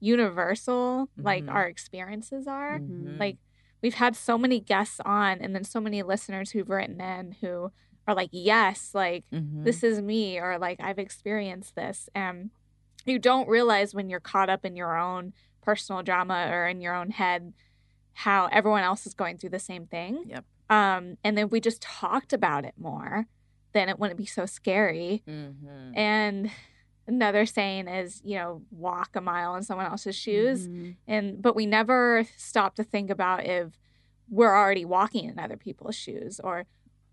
[0.00, 1.52] universal like Mhm.
[1.54, 2.78] our experiences are.
[2.80, 3.18] Mhm.
[3.20, 3.36] Like
[3.82, 7.70] we've had so many guests on and then so many listeners who've written in who
[8.06, 9.64] are like, yes, like Mhm.
[9.64, 12.08] this is me or like I've experienced this.
[12.14, 12.50] And
[13.04, 16.94] you don't realize when you're caught up in your own personal drama or in your
[16.94, 17.52] own head
[18.14, 20.24] how everyone else is going through the same thing.
[20.26, 20.44] Yep.
[20.70, 23.26] Um, and then we just talked about it more,
[23.72, 25.22] then it wouldn't be so scary.
[25.26, 25.92] Mhm.
[25.96, 26.50] And
[27.08, 30.68] another saying is, you know, walk a mile in someone else's shoes.
[30.68, 30.96] Mhm.
[31.08, 33.78] And but we never stop to think about if
[34.28, 36.66] we're already walking in other people's shoes or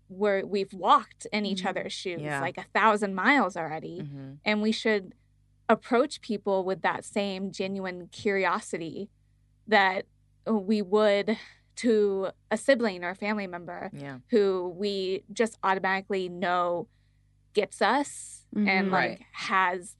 [0.08, 1.68] we're we've walked in each Mhm.
[1.70, 2.40] other's shoes Yeah.
[2.40, 4.02] like a thousand miles already.
[4.02, 4.38] Mhm.
[4.44, 5.14] And we should
[5.68, 9.08] approach people with that same genuine curiosity
[9.66, 10.06] that
[10.46, 11.36] we would
[11.76, 14.18] to a sibling or a family member Yeah.
[14.30, 16.86] who we just automatically know
[17.60, 18.90] gets us and Mhm.
[18.92, 19.20] like Right.
[19.32, 19.96] has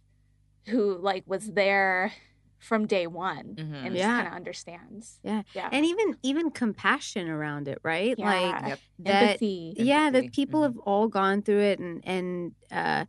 [0.68, 2.12] who like was there
[2.58, 3.84] from day one Mhm.
[3.86, 5.20] and just kind of understands.
[5.22, 5.42] Yeah.
[5.54, 5.68] Yeah.
[5.72, 8.14] And even even compassion around it, right?
[8.18, 8.30] yeah.
[8.30, 8.80] Like Yep.
[9.00, 9.74] that empathy.
[9.76, 10.26] yeah Empathy.
[10.26, 10.64] that people Mhm.
[10.64, 13.04] have all gone through it and and uh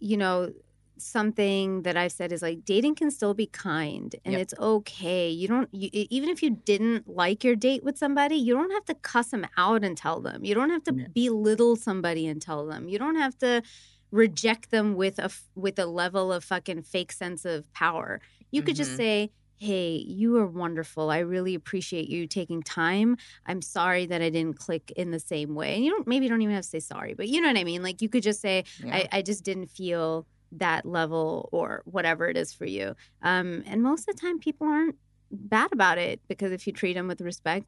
[0.00, 0.52] you know
[1.00, 4.40] something that i've said is like dating can still be kind and Yep.
[4.42, 8.54] it's okay you don't you, even if you didn't like your date with somebody you
[8.54, 11.06] don't have to cuss them out and tell them you don't have to Yeah.
[11.14, 13.62] belittle somebody and tell them you don't have to
[14.10, 18.20] reject them with a with a level of fucking fake sense of power
[18.50, 18.96] you could just Mhm.
[18.96, 19.30] say
[19.60, 24.56] hey you are wonderful i really appreciate you taking time i'm sorry that i didn't
[24.56, 26.78] click in the same way and you don't maybe you don't even have to say
[26.80, 28.96] sorry but you know what i mean like you could just say Yeah.
[28.96, 33.82] I, I just didn't feel that level or whatever it is for you um and
[33.82, 34.96] most of the time people aren't
[35.30, 37.66] bad about it because if you treat them with respect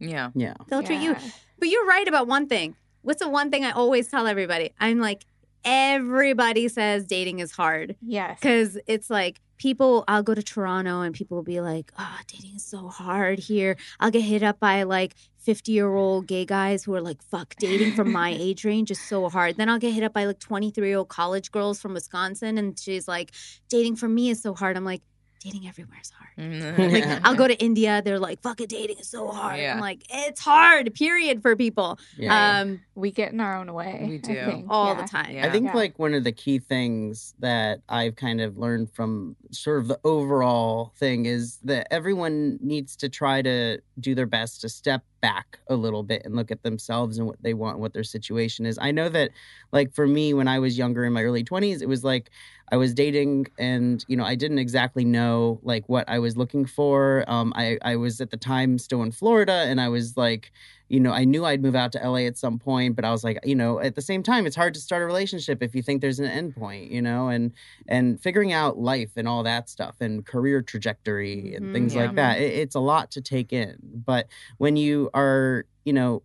[0.00, 0.30] yeah.
[0.34, 0.54] Yeah.
[0.68, 1.14] they'll treat you
[1.58, 4.98] but you're right about one thing what's the one thing i always tell everybody i'm
[5.00, 5.24] like
[5.64, 8.38] everybody says dating is hard Yes.
[8.40, 12.56] because it's like people i'll go to toronto and people will be like oh dating
[12.56, 13.76] is so hard here.
[14.00, 17.54] I'll get hit up by like 50 year old gay guys who are like fuck
[17.58, 19.56] dating from my age range is so hard.
[19.56, 22.78] Then i'll get hit up by like 23 year old college girls from wisconsin and
[22.78, 23.32] she's like
[23.68, 24.76] dating for me is so hard.
[24.76, 25.02] I'm like
[25.44, 27.20] dating everywhere is hard like Yeah.
[27.22, 28.00] I'll go to India.
[28.04, 29.74] They're like, "Fucking dating is so hard." Yeah.
[29.74, 31.98] I'm like, "It's hard." Period for people.
[32.16, 32.60] Yeah.
[32.60, 34.04] Um, we get in our own way.
[34.08, 34.64] We do.
[34.70, 35.02] all Yeah.
[35.02, 35.30] the time.
[35.34, 35.46] Yeah.
[35.46, 35.74] I think Yeah.
[35.74, 40.00] like one of the key things that I've kind of learned from sort of the
[40.02, 45.58] overall thing is that everyone needs to try to do their best to step back
[45.68, 48.66] a little bit and look at themselves and what they want, and what their situation
[48.66, 48.78] is.
[48.78, 49.30] I know that
[49.72, 52.30] like for me when I was younger in my early 20s, it was like
[52.70, 56.66] I was dating and you know, I didn't exactly know like what I was looking
[56.66, 57.24] for.
[57.26, 60.52] Um I I was at the time still in Florida and I was like
[60.88, 63.24] you know, I knew I'd move out to LA at some point, but I was
[63.24, 65.82] like, you know, at the same time, it's hard to start a relationship if you
[65.82, 67.52] think there's an end point, you know, and
[67.88, 71.72] and figuring out life and all that stuff and career trajectory and Mhm.
[71.72, 72.02] things Yeah.
[72.06, 72.38] like that.
[72.40, 73.76] It, it's a lot to take in.
[74.04, 74.28] But
[74.58, 76.22] when you are, you know,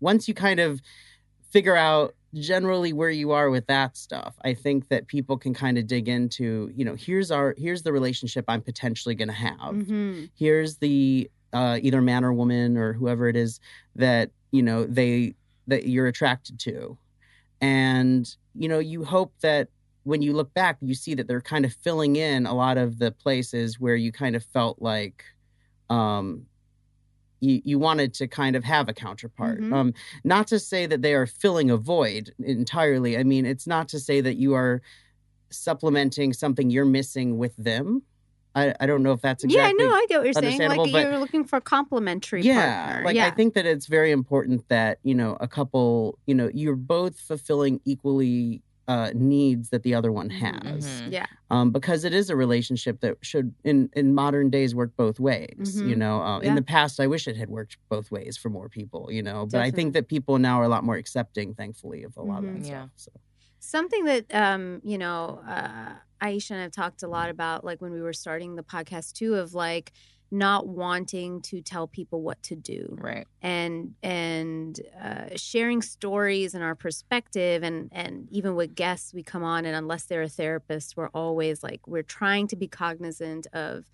[0.00, 0.80] once you kind of
[1.50, 5.78] figure out generally where you are with that stuff, I think that people can kind
[5.78, 9.58] of dig into, you know, here's our here's the relationship I'm potentially going to have
[9.74, 10.28] mhm.
[10.36, 13.60] here's the uh, either man or woman or whoever it is
[13.94, 15.34] that you know they
[15.66, 16.96] that you're attracted to.
[17.60, 18.22] And
[18.54, 19.68] you know you hope that
[20.04, 22.98] when you look back you see that they're kind of filling in a lot of
[23.02, 25.24] the places where you kind of felt like
[25.90, 26.46] um
[27.40, 29.60] you, you wanted to kind of have a counterpart.
[29.60, 29.72] Mhm.
[29.78, 29.88] um
[30.24, 33.12] not to say that they are filling a void entirely.
[33.18, 34.80] I mean it's not to say that you are
[35.50, 38.02] supplementing something you're missing with them
[38.56, 40.44] i, I don't know if that's exactly Yeah, no, I get what you're saying.
[40.44, 43.04] Like understandable, but- you're looking for a complementary yeah partner.
[43.04, 43.26] like yeah.
[43.26, 47.20] i think that it's very important that you know a couple you know you're both
[47.20, 51.10] fulfilling equally uh needs that the other one has Mhm.
[51.12, 51.26] yeah.
[51.50, 55.80] um because it is a relationship that should in in modern days work both ways
[55.80, 55.98] you Mhm.
[55.98, 56.48] know uh, Yeah.
[56.50, 59.44] in the past i wish it had worked both ways for more people you know
[59.50, 62.44] but i think that people now are a lot more accepting thankfully of a lot
[62.44, 62.62] of Mhm.
[62.62, 62.86] that Yeah.
[62.96, 63.20] stuff so
[63.58, 67.92] Something that um, you know, uh, Aisha and I've talked a lot about, like when
[67.92, 69.92] we were starting the podcast too, of like
[70.30, 72.96] not wanting to tell people what to do.
[73.00, 73.26] Right.
[73.42, 79.44] and and uh, sharing stories and our perspective and and even with guests we come
[79.44, 83.84] on and unless they're a therapist we're always like we're trying to be cognizant of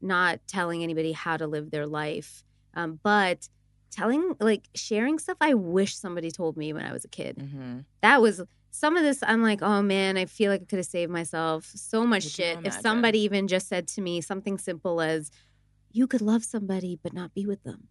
[0.00, 2.42] not telling anybody how to live their life
[2.74, 3.48] um, but
[3.90, 7.78] telling like sharing stuff i wish somebody told me when i was a kid Mm-hmm.
[8.00, 8.40] that was
[8.78, 11.64] some of this i'm like oh man i feel like i could have saved myself
[11.74, 15.30] so much Could you shit if somebody even just said to me something simple as
[15.92, 17.88] you could love somebody but not be with them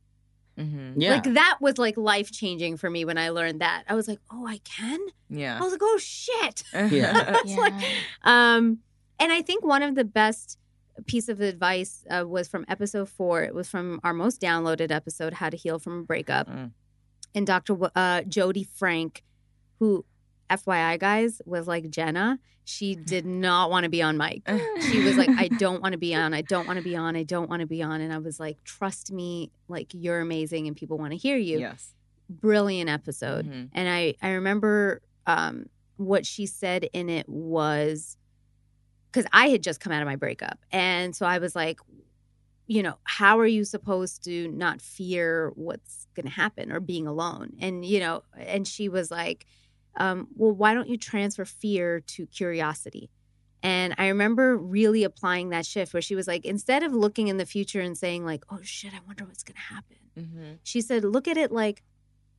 [0.57, 1.01] Mm-hmm.
[1.01, 1.15] Yeah.
[1.15, 3.83] Like that was like life changing for me when I learned that.
[3.89, 4.99] I was like, oh, I can.
[5.29, 5.57] Yeah.
[5.59, 6.63] I was like, oh shit.
[6.73, 7.35] Yeah.
[7.45, 7.73] It's like,
[8.23, 8.79] um,
[9.19, 10.57] and I think one of the best
[11.07, 13.43] piece of advice uh, was from episode four.
[13.43, 16.71] It was from our most downloaded episode, "How to Heal from a Breakup," Mm.
[17.35, 17.73] and Dr.
[17.73, 19.23] W- uh, Jody Frank,
[19.79, 20.05] who,
[20.49, 22.39] FYI, guys, was like Jenna.
[22.67, 24.41] She did not want to be on mic.
[24.91, 26.33] She was like, "I don't want to be on.
[26.33, 27.15] I don't want to be on.
[27.15, 30.67] I don't want to be on." And I was like, "Trust me, like you're amazing,
[30.67, 31.93] and people want to hear you." yes.
[32.27, 33.69] brilliant episode Mhm.
[33.73, 35.67] and i i remember um
[35.97, 38.17] what she said in it was
[39.11, 41.79] because i had just come out of my breakup and so i was like
[42.65, 47.05] you know how are you supposed to not fear what's going to happen or being
[47.05, 49.45] alone and you know and she was like
[49.97, 53.09] um, well why don't you transfer fear to curiosity
[53.63, 57.37] and i remember really applying that shift where she was like instead of looking in
[57.37, 60.53] the future and saying like oh shit i wonder what's going to happen Mm-hmm.
[60.63, 61.83] she said, look at it like,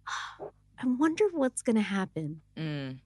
[0.08, 2.40] I wonder what's going to happen.
[2.56, 2.98] Mm.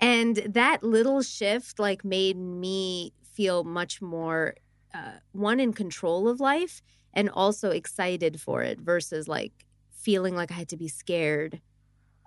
[0.00, 4.54] And that little shift, like, made me feel much more,
[4.94, 6.82] uh, one, in control of life
[7.12, 9.52] and also excited for it versus like
[9.90, 11.60] feeling like I had to be scared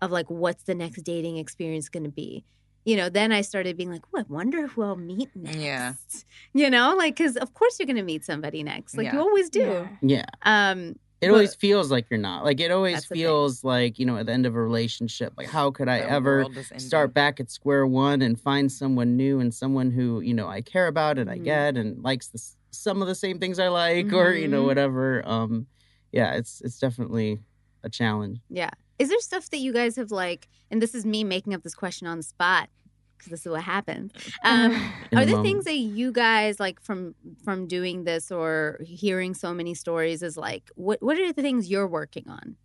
[0.04, 2.44] of like, what's the next dating experience going to be?
[2.86, 5.58] You know, then I started being like, oh, I wonder who I'll meet next.
[5.58, 5.94] Yeah.
[6.54, 8.96] You know, like, because of course you're going to meet somebody next.
[8.98, 9.14] Like, Yeah.
[9.16, 9.88] you always do.
[10.02, 10.26] Yeah.
[10.44, 12.44] Um, It but- always feels like you're not.
[12.44, 13.24] Like it always That's the thing.
[13.24, 16.10] feels like, you know, at the end of a relationship, like how could I The
[16.12, 16.86] ever world is ending.
[16.86, 20.60] start back at square one and find someone new and someone who, you know, I
[20.62, 21.44] care about and I Mhm.
[21.46, 24.68] get and likes the, some of the same things I like or, you know, Mhm.
[24.68, 25.26] whatever.
[25.28, 25.68] Um
[26.12, 27.40] yeah, it's it's definitely
[27.84, 28.40] a challenge.
[28.50, 28.70] Yeah.
[29.00, 31.76] Is there stuff that you guys have like, and this is me making up this
[31.76, 32.70] question on the spot
[33.18, 34.12] because this is what happens.
[34.44, 35.44] Um, are the there moment.
[35.46, 40.22] things that you guys like from from doing this or hearing so many stories?
[40.22, 42.56] Is like, what what are the things you're working on,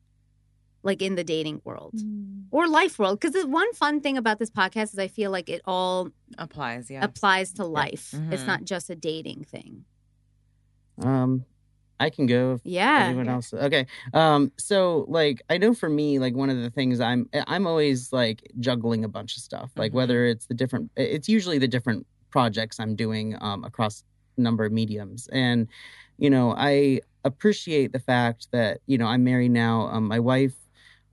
[0.83, 1.95] like in the dating world
[2.51, 3.21] or life world?
[3.21, 6.91] Because the one fun thing about this podcast is I feel like it all Applies.
[6.91, 7.05] Yeah.
[7.05, 8.13] applies to life.
[8.33, 8.47] It's Mhm.
[8.47, 9.85] not just a dating thing.
[11.03, 11.45] Um
[12.01, 13.07] I can go if Yeah.
[13.09, 17.01] anyone else okay um so like i know for me like one of the things
[17.01, 19.97] i'm i'm always like juggling a bunch of stuff like Mhm.
[19.97, 24.05] whether it's the different it's usually the different projects i'm doing um across
[24.37, 25.67] a number of mediums and
[26.19, 30.55] you know i appreciate the fact that you know i'm married now um my wife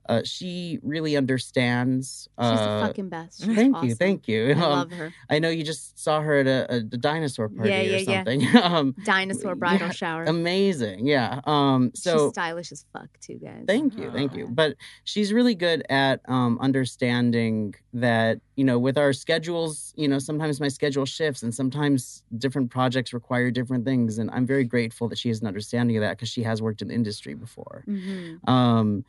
[0.08, 3.42] uh she really understands She's uh the fucking best.
[3.44, 5.12] She's thank you thank you I Um, love her.
[5.30, 8.24] i know you just saw her at a, a, dinosaur party Yeah, or yeah, yeah.
[8.24, 10.24] something um Dinosaur bridal yeah, shower.
[10.24, 13.64] amazing yeah um so She's stylish as fuck too, guys.
[13.66, 14.46] Thank you, thank you.
[14.48, 20.18] But she's really good at um, understanding that you know with our schedules, you know
[20.18, 25.08] sometimes my schedule shifts, and sometimes different projects require different things, and I'm very grateful
[25.08, 27.84] that she has an understanding of that because she has worked in the industry before.
[27.88, 28.48] Mhm.
[28.48, 29.04] Um,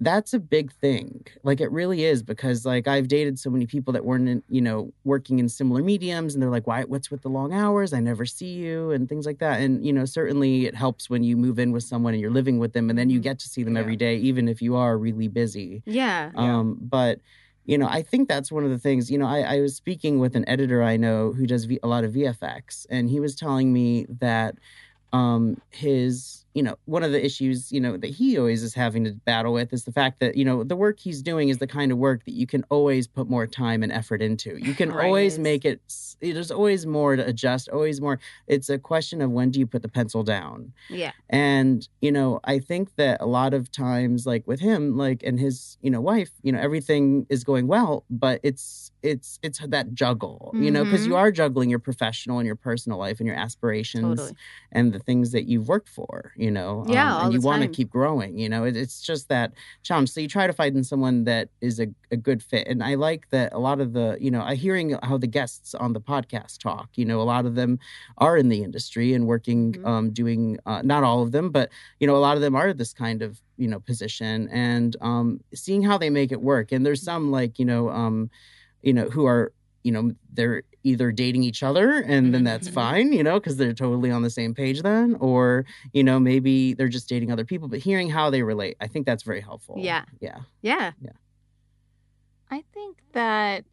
[0.00, 1.26] that's a big thing.
[1.42, 4.60] Like it really is because like I've dated so many people that weren't in, you
[4.60, 7.92] know working in similar mediums and they're like why what's with the long hours?
[7.94, 9.60] I never see you and things like that.
[9.60, 12.58] And you know certainly it helps when you move in with someone and you're living
[12.58, 13.22] with them and then you Mhm.
[13.24, 13.80] get to see them Yeah.
[13.80, 15.82] every day even if you are really busy.
[15.86, 16.30] Yeah.
[16.34, 16.58] Yeah.
[16.58, 17.20] Um but
[17.64, 19.10] you know, I think that's one of the things.
[19.10, 21.88] You know, I, I was speaking with an editor I know who does v- a
[21.88, 24.54] lot of VFX, and he was telling me that
[25.12, 29.04] um his you know one of the issues you know that he always is having
[29.04, 31.66] to battle with is the fact that you know the work he's doing is the
[31.68, 34.90] kind of work that you can always put more time and effort into you can
[34.90, 35.04] Right.
[35.04, 35.82] always make it
[36.22, 39.82] there's always more to adjust always more it's a question of when do you put
[39.82, 41.12] the pencil down Yeah.
[41.28, 45.40] and, you know, I think that a lot of times, like with him, like and
[45.40, 49.92] his, you know, wife, you know, everything is going well, but it's it's it's that
[49.92, 51.16] juggle, you know, because you Mhm.
[51.16, 54.36] are juggling your professional and your personal life and your aspirations Totally.
[54.72, 56.80] and the things that you've worked for, you know.
[56.82, 58.64] um, Yeah, all and you want to keep growing, you know.
[58.64, 60.10] It, it's just that challenge.
[60.10, 62.66] So you try to find someone that is a, a good fit.
[62.68, 65.74] And I like that a lot of the, you know, I hearing how the guests
[65.74, 67.78] on the podcast talk, you know, a lot of them
[68.18, 69.86] are in the industry and working, Mhm.
[69.86, 71.70] um, doing uh, not all of them, but
[72.00, 75.40] you know, a lot of them are this kind of you know position and um,
[75.54, 76.72] seeing how they make it work.
[76.72, 78.30] And there's some like you know, um,
[78.82, 82.72] you know, who are you know they're either dating each other and then that's Mhm.
[82.74, 86.74] fine you know because they're totally on the same page then or you know maybe
[86.74, 89.74] they're just dating other people but hearing how they relate i think that's very helpful
[89.78, 90.04] Yeah.
[90.20, 90.92] yeah Yeah.
[92.50, 93.64] I think that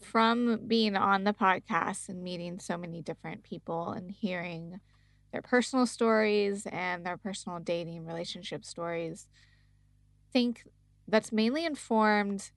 [0.00, 4.80] from being on the podcast and meeting so many different people and hearing
[5.32, 9.28] their personal stories and their personal dating relationship stories,
[10.32, 10.64] think
[11.08, 12.50] that's mainly informed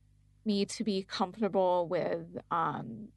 [0.45, 3.09] me to be comfortable with um,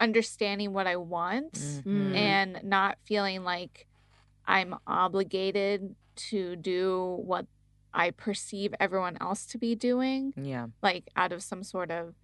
[0.00, 1.82] understanding what I want Mhm.
[1.84, 2.14] Mm.
[2.16, 3.86] and not feeling like
[4.46, 7.46] I'm obligated to do what
[7.92, 10.66] I perceive everyone else to be doing, Yeah.
[10.82, 12.14] like out of some sort of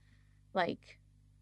[0.52, 0.98] like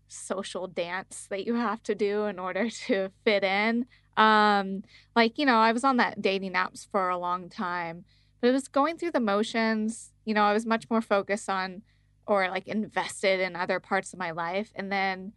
[0.06, 3.86] social dance that you have to do in order to fit in.
[4.16, 4.84] Um,
[5.14, 8.04] like, you know, I was on that dating apps for a long time,
[8.40, 10.12] but it was going through the motions.
[10.24, 11.82] You know, I was much more focused on
[12.28, 14.70] or like invested in other parts of my life.
[14.76, 15.32] And then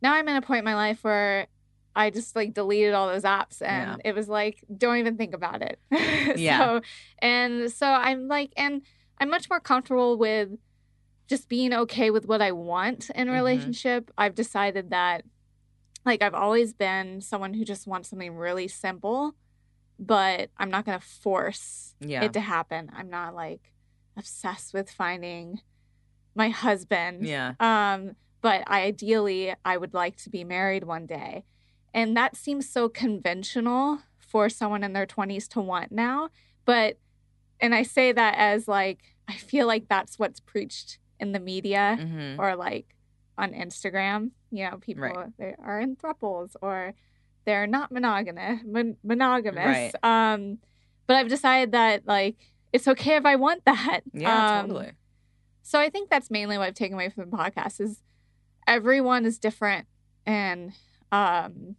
[0.00, 1.46] now I'm in a point in my life where
[1.94, 5.62] I just like deleted all those apps and it was like, don't even think about
[5.62, 5.78] it.
[6.38, 6.58] Yeah.
[6.58, 6.80] So,
[7.18, 8.80] and so I'm like, and
[9.18, 10.48] I'm much more comfortable with
[11.28, 13.34] just being okay with what I want in a Mhm.
[13.34, 14.10] relationship.
[14.16, 15.24] I've decided that,
[16.06, 19.34] like, I've always been someone who just wants something really simple,
[19.98, 22.24] but I'm not going to force Yeah.
[22.24, 22.90] it to happen.
[22.94, 23.72] I'm not like
[24.16, 25.60] obsessed with finding
[26.34, 27.26] my husband.
[27.26, 27.54] Yeah.
[27.60, 31.44] Um, but I, ideally, I would like to be married one day.
[31.94, 36.30] And that seems so conventional for someone in their 20s to want now.
[36.64, 36.98] But,
[37.60, 41.96] and I say that as like, I feel like that's what's preached in the media
[42.00, 42.38] Mhm.
[42.38, 42.96] or like
[43.38, 44.30] on Instagram.
[44.50, 45.28] You know, people Right.
[45.38, 46.94] they are in thruples or
[47.44, 48.60] they're not monogamous.
[48.64, 49.92] Mon- monogamous.
[50.02, 50.58] Um,
[51.06, 52.36] but I've decided that like
[52.72, 54.00] it's okay if I want that.
[54.12, 54.92] Yeah, Um, totally.
[55.62, 58.02] So I think that's mainly what I've taken away from the podcast is
[58.66, 59.86] everyone is different
[60.26, 60.72] and
[61.10, 61.76] um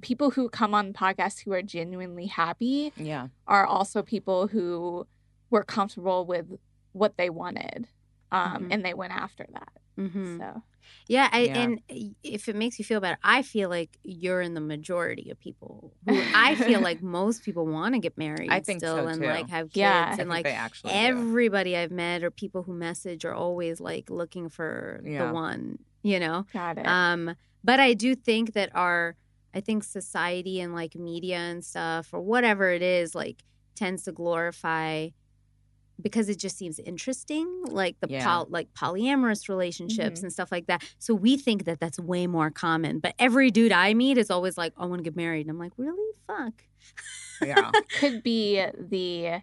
[0.00, 3.28] people who come on podcasts who are genuinely happy Yeah.
[3.46, 5.06] are also people who
[5.50, 6.46] were comfortable with
[6.92, 7.88] what they wanted.
[8.30, 8.68] Um Mhm.
[8.72, 9.72] and they went after that.
[9.98, 10.38] Mhm.
[10.38, 10.62] So
[11.08, 11.58] Yeah, I, Yeah.
[11.62, 11.80] and
[12.22, 15.92] if it makes you feel better, I feel like you're in the majority of people
[16.08, 19.20] who I feel like most people want to get married I think still so, and
[19.22, 19.26] too.
[19.28, 20.16] like have kids Yeah.
[20.18, 20.98] And like actually do.
[20.98, 25.26] everybody I've met or people who message are always like looking for Yeah.
[25.28, 26.46] the one, you know.
[26.52, 26.86] got it.
[26.86, 29.16] Um, but I do think that our,
[29.54, 34.12] I think society and like media and stuff or whatever it is, like tends to
[34.12, 35.08] glorify
[36.02, 38.24] because it just seems interesting, like the Yeah.
[38.24, 40.24] pol- like polyamorous relationships Mhm.
[40.24, 40.82] and stuff like that.
[40.98, 42.98] So we think that that's way more common.
[42.98, 45.58] But every dude I meet is always like, "I want to get married," and I'm
[45.58, 46.12] like, "Really?
[46.26, 46.64] Fuck."
[47.40, 47.70] Yeah.
[47.98, 49.42] could be the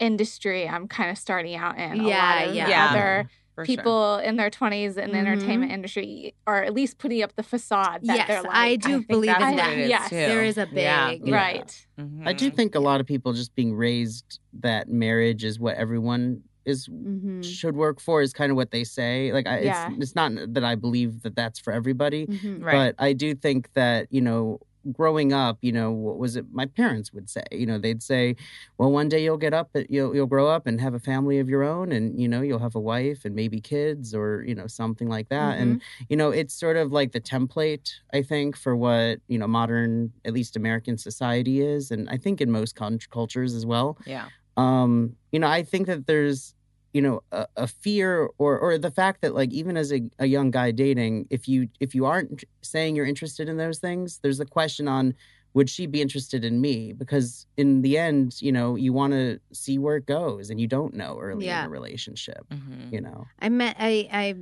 [0.00, 2.00] industry I'm kind of starting out in.
[2.00, 2.68] A Yeah, lot of yeah.
[2.68, 2.86] Yeah.
[2.90, 3.76] other For sure.
[3.76, 5.26] people in their 20s in the Mhm.
[5.26, 8.88] entertainment industry are at least putting up the facade that yes, they're like, I do
[8.98, 9.76] think believe in that.
[9.88, 10.16] Yes, too.
[10.16, 11.10] There is a big Yeah.
[11.22, 11.34] Yeah.
[11.36, 11.86] right.
[12.24, 16.42] I do think a lot of people just being raised that marriage is what everyone
[16.64, 17.44] is Mhm.
[17.44, 19.32] should work for is kind of what they say.
[19.32, 19.88] Like, I, Yeah.
[19.90, 22.62] it's it's not that I believe that that's for everybody, Mhm.
[22.64, 22.94] Right.
[22.96, 26.46] but I do think that you know, growing up, you know, what was it?
[26.52, 28.36] My parents would say, you know, they'd say,
[28.78, 31.48] "Well, one day you'll get up, you'll you'll grow up and have a family of
[31.48, 34.66] your own, and you know, you'll have a wife and maybe kids, or you know,
[34.66, 38.74] something like that." And you know, it's sort of like the template, I think, for
[38.76, 42.98] what you know, modern, at least American society is, and I think in most con-
[43.10, 44.26] cultures as well yeah.
[44.56, 46.54] um you know i think that there's
[46.92, 50.26] you know a, a fear or or the fact that like even as a, a
[50.26, 54.40] young guy dating if you if you aren't saying you're interested in those things there's
[54.40, 55.14] a question on
[55.54, 59.38] would she be interested in me because in the end you know you want to
[59.52, 61.60] see where it goes and you don't know early Yeah.
[61.60, 62.92] in a relationship Mhm.
[62.92, 64.34] you know I met I I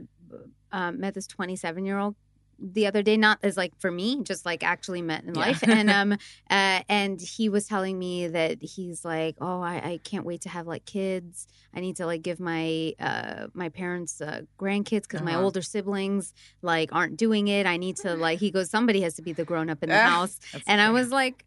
[0.73, 2.15] um, met this 27 year old
[2.61, 5.41] the other day not as like for me just like actually met in Yeah.
[5.47, 5.63] life.
[5.63, 6.13] And um
[6.51, 10.49] uh, and he was telling me that he's like oh I, I can't wait to
[10.49, 11.47] have like kids.
[11.75, 15.45] I need to like give my uh my parents uh, grandkids because my Uh-huh.
[15.45, 17.67] older siblings like aren't doing it.
[17.67, 19.99] I need to like he goes somebody has to be the grown up in the
[20.13, 20.39] house.
[20.67, 21.45] And I was like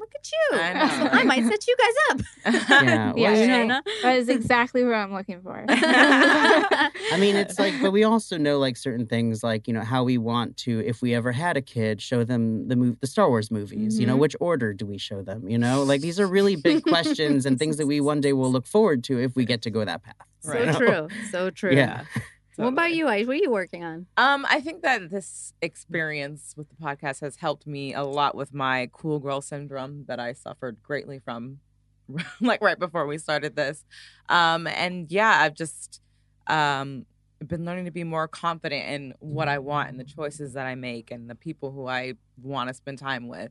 [0.00, 2.20] look at you I know, I might set you guys up
[2.82, 3.82] yeah, well, Yeah, you right.
[4.02, 5.64] That is exactly what I'm looking for.
[5.68, 10.02] I mean, it's like, but we also know like certain things, like you know how
[10.04, 13.28] we want to, if we ever had a kid, show them the move, the Star
[13.28, 13.98] Wars movies.
[14.00, 14.20] You know, Mhm.
[14.20, 15.48] which order do we show them?
[15.48, 18.50] You know, like these are really big questions and things that we one day will
[18.50, 20.14] look forward to if we get to go that path.
[20.40, 20.74] so Right.
[20.76, 22.04] true so true Yeah.
[22.60, 23.26] What about you Ice?
[23.26, 27.36] what are you working on Um, I think that this experience with the podcast has
[27.36, 31.58] helped me a lot with my cool girl syndrome that I suffered greatly from,
[32.40, 33.84] like right before we started this.
[34.28, 36.00] Um, and yeah, I've just
[36.46, 37.06] um
[37.46, 40.74] been learning to be more confident in what I want and the choices that I
[40.74, 43.50] make and the people who I want to spend time with.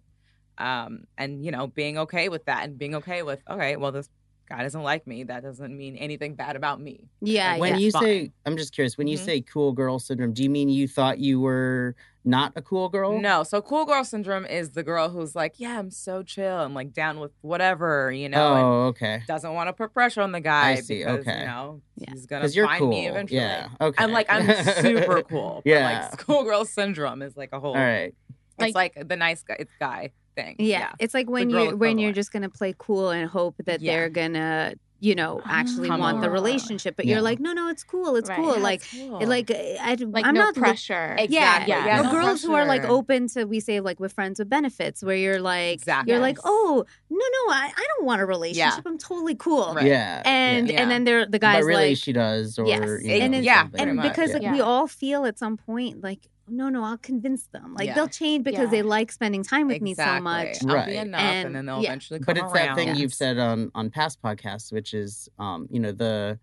[0.57, 4.10] Um, and you know, being okay with that and being okay with okay, well, this
[4.50, 5.24] guy doesn't like me.
[5.24, 7.08] That doesn't mean anything bad about me.
[7.22, 7.80] yeah when yeah.
[7.80, 8.04] you fine.
[8.04, 9.26] say, I'm just curious, when you Mhm.
[9.26, 11.95] say cool girl syndrome, do you mean you thought you were
[12.26, 13.20] not a cool girl?
[13.20, 16.74] No, so cool girl syndrome is the girl who's like, yeah, I'm so chill and
[16.74, 19.24] like down with whatever, you know, and Oh, okay.
[19.28, 21.39] doesn't want to put pressure on the guy I see, because okay.
[21.39, 22.12] you know Yeah.
[22.12, 22.89] he's gonna Because you're find cool.
[22.89, 23.39] me eventually.
[23.41, 23.70] Yeah.
[23.80, 24.04] Okay.
[24.04, 24.45] I'm like I'm
[24.84, 25.62] super cool.
[25.66, 25.84] but, Yeah.
[26.12, 27.76] like schoolgirl syndrome is like a whole.
[27.76, 28.14] All right.
[28.62, 29.56] It's like, the nice guy.
[29.60, 30.12] It's guy.
[30.36, 30.55] Thing.
[30.59, 30.91] Yeah.
[30.99, 33.93] It's like when growth you when you're just gonna play cool and hope that Yeah.
[33.93, 37.13] they're gonna you know actually Come want the relationship but Yeah.
[37.13, 38.36] you're like no no it's cool it's Right.
[38.38, 39.19] cool Yeah, like cool.
[39.21, 41.15] it- like I, Like i'm no not look- pressure.
[41.17, 41.36] yeah, Exactly.
[41.73, 44.39] Yeah, Yeah, Or no girls who are like open to we say like with friends
[44.39, 46.11] with benefits where you're like Exactly.
[46.11, 49.86] you're like oh no no I, I don't want a relationship i'm totally cool Right.
[49.86, 50.21] Yeah.
[50.25, 50.82] and yeah.
[50.82, 52.82] and then they're the but guys really like she does or Yes.
[53.01, 56.27] you And know, it's- yeah, and because like we all feel at some point like
[56.52, 57.93] no no i'll convince them like Yeah.
[57.95, 58.72] they'll change because Yeah.
[58.72, 60.88] they like spending time with me so much I'll Right.
[60.88, 61.89] be enough, and, And- then they'll yeah.
[61.89, 62.76] eventually come but it's that around.
[62.76, 66.39] thing you've said on on past podcasts which is um you know the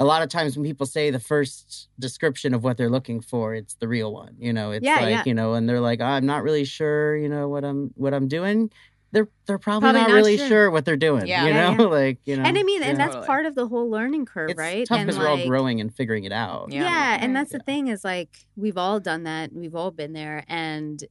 [0.00, 3.54] a lot of times when people say the first description of what they're looking for
[3.54, 5.22] it's the real one you know it's Yeah, like yeah.
[5.26, 8.28] you know and they're like i'm not really sure you know what i'm what i'm
[8.28, 8.70] doing
[9.12, 10.48] they're they're probably, Probably not, not really sure.
[10.48, 10.70] sure.
[10.70, 11.44] what they're doing Yeah.
[11.44, 13.88] you Yeah, know like you know and i mean and that's part of the whole
[13.90, 16.82] learning curve it's right tough because we're all growing and figuring it out Yeah.
[16.82, 17.58] yeah, and that's Yeah.
[17.58, 21.02] the thing is like we've all done that we've all been there and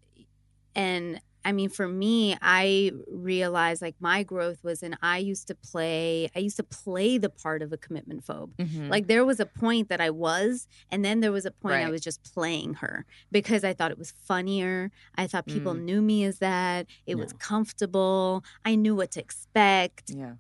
[0.75, 2.91] and i mean for me i
[3.31, 7.29] realized like my growth was in i used to play i used to play the
[7.43, 8.51] part of a commitment phobe.
[8.57, 8.89] Mhm.
[8.93, 11.89] like there was a point that i was and then there was a point i
[11.95, 12.95] was just playing her
[13.31, 14.91] because i thought it was funnier.
[15.15, 15.81] I thought people Mm.
[15.87, 16.81] knew me as that.
[17.11, 18.43] It was comfortable.
[18.69, 20.05] I knew what to expect.
[20.23, 20.33] Yeah.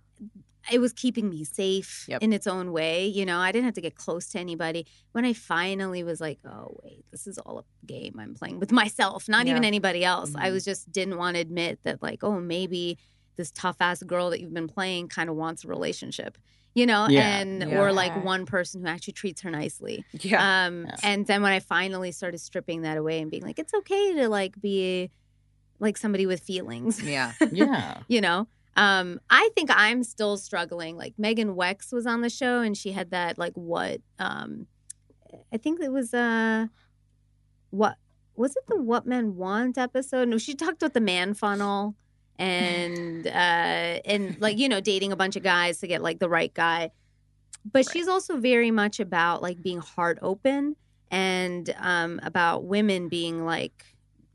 [0.71, 2.21] It was keeping me safe Yep.
[2.23, 3.07] in its own way.
[3.07, 4.85] You know, I didn't have to get close to anybody.
[5.13, 8.71] When I finally was like, oh, wait, this is all a game I'm playing with
[8.83, 10.33] myself, not even anybody else.
[10.35, 10.53] I Mhm.
[10.53, 12.97] was just didn't want to admit that, like, oh, maybe
[13.35, 16.37] this tough ass girl that you've been playing kind of wants a relationship.
[16.75, 17.39] You know, Yeah.
[17.39, 17.79] and Yeah.
[17.79, 20.05] or like one person who actually treats her nicely.
[20.21, 20.65] Yeah.
[20.67, 20.95] Um, Yeah.
[21.03, 24.29] and then when I finally started stripping that away and being like, it's okay to
[24.29, 25.09] like be
[25.79, 27.01] like somebody with feelings.
[27.01, 27.33] yeah.
[27.51, 28.47] yeah you know
[28.77, 32.91] um i think i'm still struggling like megan wex was on the show and she
[32.91, 34.67] had that like what um
[35.53, 36.67] i think it was uh
[37.71, 37.97] what
[38.35, 41.95] was it the what men want episode no she talked about the man funnel
[42.39, 46.29] and uh and like you know dating a bunch of guys to get like the
[46.29, 46.91] right guy
[47.69, 47.89] but Right.
[47.91, 50.75] she's also very much about like being heart open
[51.11, 53.83] and um about women being like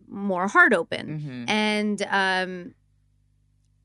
[0.09, 1.51] more heart open Mhm.
[1.51, 2.75] and um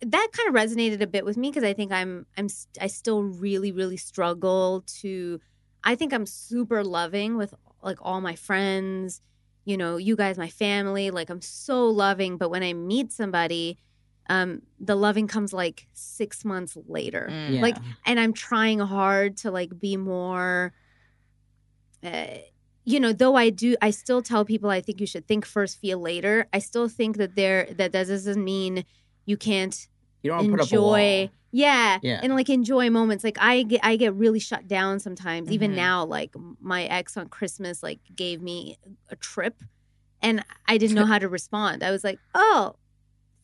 [0.01, 2.47] that kind of resonated a bit with me because I think I'm I'm
[2.79, 5.39] I still really really struggle to
[5.83, 9.21] I think I'm super loving with like all my friends,
[9.65, 13.77] you know, you guys, my family, like I'm so loving, but when I meet somebody,
[14.29, 17.27] um the loving comes like 6 months later.
[17.31, 17.55] Mm.
[17.55, 20.73] yeah Like and I'm trying hard to like be more
[22.03, 22.37] uh,
[22.85, 25.79] you know, though I do I still tell people I think you should think first,
[25.79, 26.47] feel later.
[26.53, 28.85] I still think that there that that doesn't mean
[29.27, 29.87] you can't
[30.23, 31.29] you don't wanna put up a enjoy wall.
[31.51, 32.19] yeah, Yeah.
[32.23, 35.75] and like enjoy moments like i get i get really shut down sometimes even Mhm.
[35.75, 38.77] now like my ex on christmas like gave me
[39.09, 39.61] a trip
[40.21, 42.75] and i didn't know how to respond i was like oh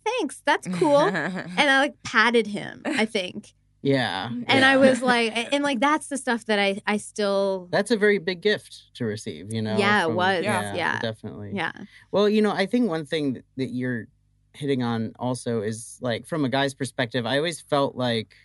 [0.05, 5.31] thanks that's cool and i like patted him i think yeah and i was like
[5.53, 9.05] and like that's the stuff that i i still that's a very big gift to
[9.05, 10.43] receive you know Yeah, it was.
[10.43, 10.73] Yeah.
[10.75, 10.99] Yeah.
[10.99, 11.71] definitely yeah
[12.11, 14.07] Well, you know, I think one thing that- that you're
[14.53, 18.35] hitting on also is like from a guy's perspective, I always felt like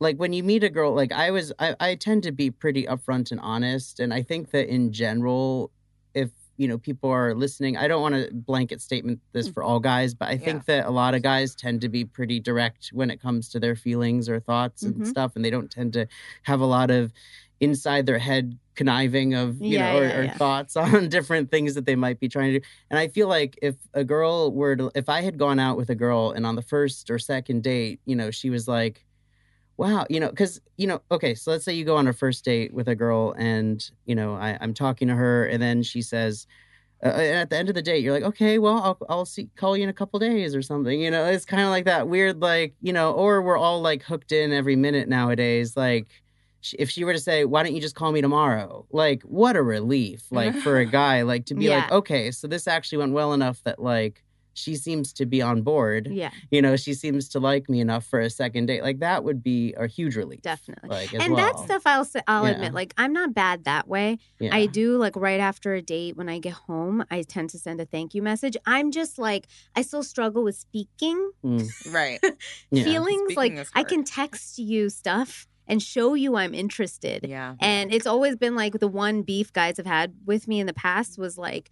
[0.00, 2.84] like when you meet a girl, like I was I, I tend to be pretty
[2.84, 4.00] upfront and honest.
[4.00, 5.70] And I think that in general,
[6.14, 9.80] if you know, people are listening, I don't want to blanket statement this for all
[9.80, 13.10] guys, but I think that a lot of guys tend to be pretty direct when
[13.10, 15.06] it comes to their feelings or thoughts and Mhm.
[15.06, 16.06] stuff, and they don't tend to
[16.42, 17.12] have a lot of
[17.62, 20.38] inside their head conniving of you Yeah, know or, yeah, or yeah.
[20.38, 23.58] thoughts on different things that they might be trying to do and i feel like
[23.62, 26.56] if a girl were to if i had gone out with a girl and on
[26.56, 29.06] the first or second date you know she was like
[29.76, 32.44] wow you know because you know okay so let's say you go on a first
[32.44, 36.02] date with a girl and you know I, i'm talking to her and then she
[36.02, 36.46] says
[37.04, 39.76] uh, at the end of the date you're like okay well i'll, I'll see call
[39.76, 42.40] you in a couple days or something you know it's kind of like that weird
[42.40, 46.21] like you know or we're all like hooked in every minute nowadays like
[46.78, 49.62] if she were to say why don't you just call me tomorrow like what a
[49.62, 53.32] relief like for a guy like to be like okay so this actually went well
[53.32, 54.22] enough that like
[54.54, 58.04] she seems to be on board yeah you know she seems to like me enough
[58.04, 61.32] for a second date like that would be a huge relief definitely like as and
[61.34, 61.46] well.
[61.54, 62.50] that stuff i'll say i'll Yeah.
[62.56, 64.54] admit like i'm not bad that way yeah.
[64.54, 67.80] I do like right after a date when I get home, I tend to send
[67.80, 68.56] a thank you message.
[68.66, 69.46] I'm just like
[69.76, 72.18] I still struggle with speaking Mm, right.
[72.74, 73.32] feelings.
[73.32, 77.26] Speaking like I can text you stuff and show you I'm interested.
[77.28, 77.54] Yeah.
[77.60, 80.74] And it's always been like the one beef guys have had with me in the
[80.74, 81.70] past was like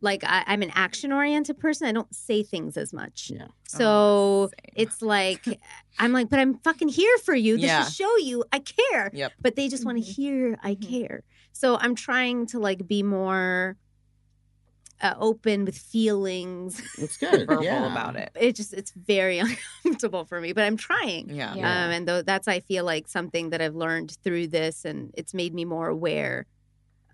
[0.00, 1.86] like I, I'm an action oriented person.
[1.86, 3.30] I don't say things as much.
[3.32, 3.46] Yeah.
[3.68, 5.44] So Oh, it's like
[6.00, 7.56] I'm like, but I'm fucking here for you.
[7.56, 7.84] This Yeah.
[7.84, 9.32] should show you I care Yep.
[9.40, 10.14] but they just want to Mhm.
[10.16, 10.88] hear I Mhm.
[10.88, 11.22] care.
[11.52, 13.76] So I'm trying to like be more
[15.02, 16.80] uh, open with feelings.
[16.98, 17.46] It's good.
[17.48, 17.90] Verbal yeah.
[17.90, 18.30] about it.
[18.38, 19.38] It just it's very
[19.84, 21.28] uncomfortable for me, but I'm trying.
[21.28, 21.54] Yeah.
[21.54, 21.84] Yeah.
[21.84, 25.34] Um, and though that's I feel like something that I've learned through this, and it's
[25.34, 26.46] made me more aware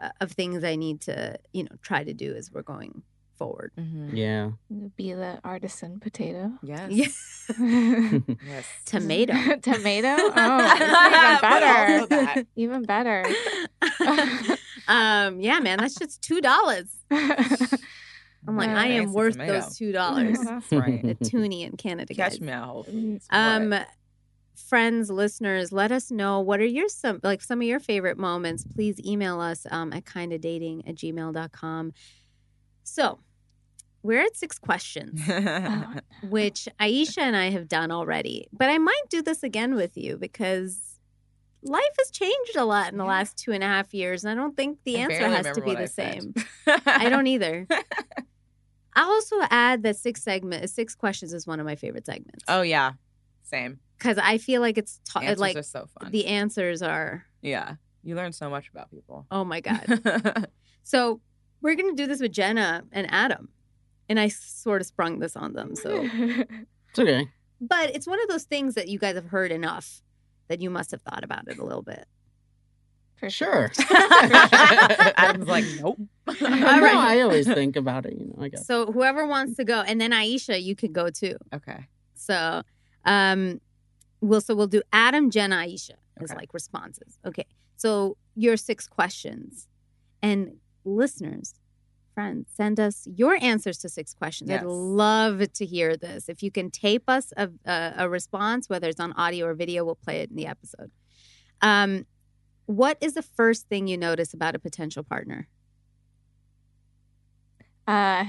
[0.01, 3.03] uh, of things I need to you know try to do as we're going
[3.39, 3.73] forward.
[3.79, 4.11] Mhm.
[4.13, 4.51] Yeah.
[4.97, 6.53] Be the artisan potato.
[6.63, 6.91] Yes.
[6.91, 7.09] Yeah.
[8.47, 8.67] Yes.
[8.85, 9.33] Tomato.
[9.63, 10.09] Tomato?
[10.09, 12.47] Oh, that's But also even better.
[12.57, 13.25] Even better.
[14.89, 16.87] Um, yeah, man, that's just two dollars.
[18.47, 19.61] I'm like, I am worth tomato.
[19.61, 20.39] those two dollars.
[20.45, 21.05] That's right.
[21.05, 22.41] A toonie in Canada, Catch guys.
[22.41, 22.87] me out.
[23.31, 23.89] Um, What?
[24.69, 28.65] friends, listeners, let us know what are your some like some of your favorite moments.
[28.65, 31.93] Please email us um, at kindadating at gmail.com.
[32.85, 33.19] So
[34.03, 35.21] we're at six questions,
[36.23, 40.17] which Aisha and I have done already, but I might do this again with you
[40.17, 40.98] because
[41.63, 43.11] life has changed a lot in the Yeah.
[43.11, 44.25] last two and a half years.
[44.25, 46.35] And I don't think the I answer has to be the I same.
[46.87, 47.67] I don't either.
[48.95, 52.63] I'll also add that six segment, six questions is one of my favorite segments oh
[52.63, 52.93] yeah,
[53.45, 53.79] same.
[53.97, 56.11] because I feel like it's ta- Answers like are so fun.
[56.11, 59.25] the answers are yeah, you learn so much about people.
[59.31, 60.49] oh my god.
[60.83, 61.21] so
[61.63, 63.51] we're gonna do this with Jenna and Adam,
[64.09, 65.77] and I sort of sprung this on them.
[65.77, 67.29] So, It's okay.
[67.61, 70.03] but it's one of those things that you guys have heard enough
[70.49, 72.07] that you must have thought about it a little bit.
[73.17, 73.71] For Sure.
[73.91, 75.99] Adam's like, nope.
[76.29, 76.95] All No, right.
[76.97, 78.15] I always think about it.
[78.19, 78.67] You know, I guess.
[78.67, 81.37] So whoever wants to go, and then Aisha, you can go too.
[81.53, 81.87] Okay.
[82.15, 82.63] So,
[83.05, 83.61] um,
[84.21, 86.37] we'll so we'll do Adam, Jen, Aisha as Okay.
[86.39, 87.19] like responses.
[87.27, 87.47] Okay.
[87.77, 89.67] So your six questions,
[90.23, 91.55] and listeners,
[92.19, 94.51] friends, send us your answers to six questions.
[94.51, 94.63] Yes.
[94.63, 96.29] I'd love to hear this.
[96.29, 99.85] If you can tape us a, a, a response, whether it's on audio or video,
[99.85, 100.91] we'll play it in the episode.
[101.63, 102.07] Um,
[102.67, 105.47] what is the first thing you notice about a potential partner?
[107.87, 108.25] Uh,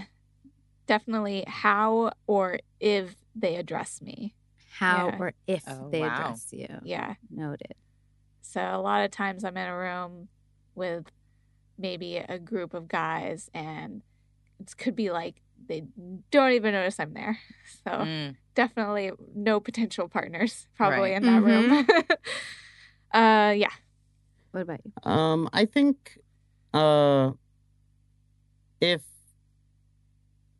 [0.86, 4.36] definitely how or if they address me.
[4.70, 5.18] How Yeah.
[5.20, 6.14] or if Oh, they wow.
[6.14, 6.68] address you?
[6.84, 7.16] Yeah.
[7.32, 7.74] Noted.
[8.44, 10.28] So a lot of times I'm in a room
[10.76, 11.08] with
[11.80, 14.04] maybe a group of guys and
[14.60, 15.84] it could be like they
[16.32, 17.40] don't even notice I'm there.
[17.86, 18.36] So Mm.
[18.56, 21.18] definitely no potential partners probably Right.
[21.18, 21.72] in that room.
[23.14, 23.72] uh yeah.
[24.52, 24.92] What about you?
[25.12, 26.18] Um, I think,
[26.74, 27.32] uh,
[28.82, 29.02] if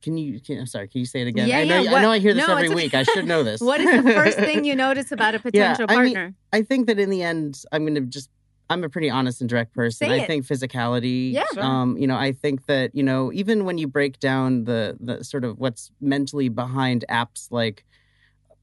[0.02, 0.40] can you?
[0.40, 0.88] Can, I'm sorry.
[0.88, 1.48] Can you say it again?
[1.50, 1.82] Yeah, I know.
[1.82, 2.12] yeah, I know.
[2.12, 2.94] I hear this no, every week.
[2.94, 3.60] I should know this.
[3.62, 6.36] What is the first thing you notice about a Yeah, potential I mean, partner?
[6.54, 8.30] I think that in the end, I'm going to just.
[8.70, 10.12] I'm a pretty honest and direct person.
[10.12, 11.34] I think physicality.
[11.34, 11.46] Yeah.
[11.54, 11.64] Sure.
[11.64, 15.24] Um, you know, I think that you know, even when you break down the the
[15.24, 17.86] sort of what's mentally behind apps like.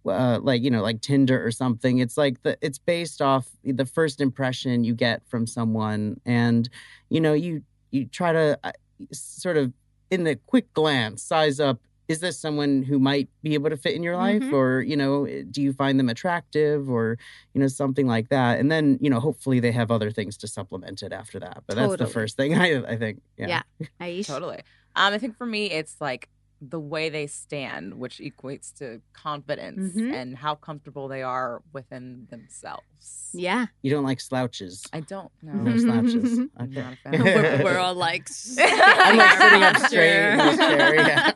[0.09, 1.99] Uh, like you know, like Tinder or something.
[1.99, 6.69] It's like the it's based off the first impression you get from someone, and
[7.09, 8.71] you know, you you try to uh,
[9.13, 9.73] sort of
[10.13, 13.95] in the quick glance size up is this someone who might be able to fit
[13.95, 14.43] in your life?
[14.43, 14.53] Mhm.
[14.53, 16.89] or you know do you find them attractive?
[16.89, 17.19] Or
[17.55, 18.59] you know something like that.
[18.61, 21.63] And then you know hopefully they have other things to supplement it after that.
[21.67, 23.23] But that's the first thing i i think.
[23.37, 23.63] Yeah,
[24.01, 24.23] Yeah.
[24.27, 24.61] Totally.
[24.95, 26.29] Um, I think for me, it's like
[26.61, 30.13] the way they stand, which equates to confidence Mhm.
[30.15, 33.31] and how comfortable they are within themselves.
[33.35, 33.67] Yeah.
[33.83, 35.53] you don't like slouches I don't know.
[35.53, 37.23] no slouches I'm okay not a fan.
[37.23, 38.27] we're, we're all like,
[38.59, 41.31] I'm like sitting up straight in this chair, yeah.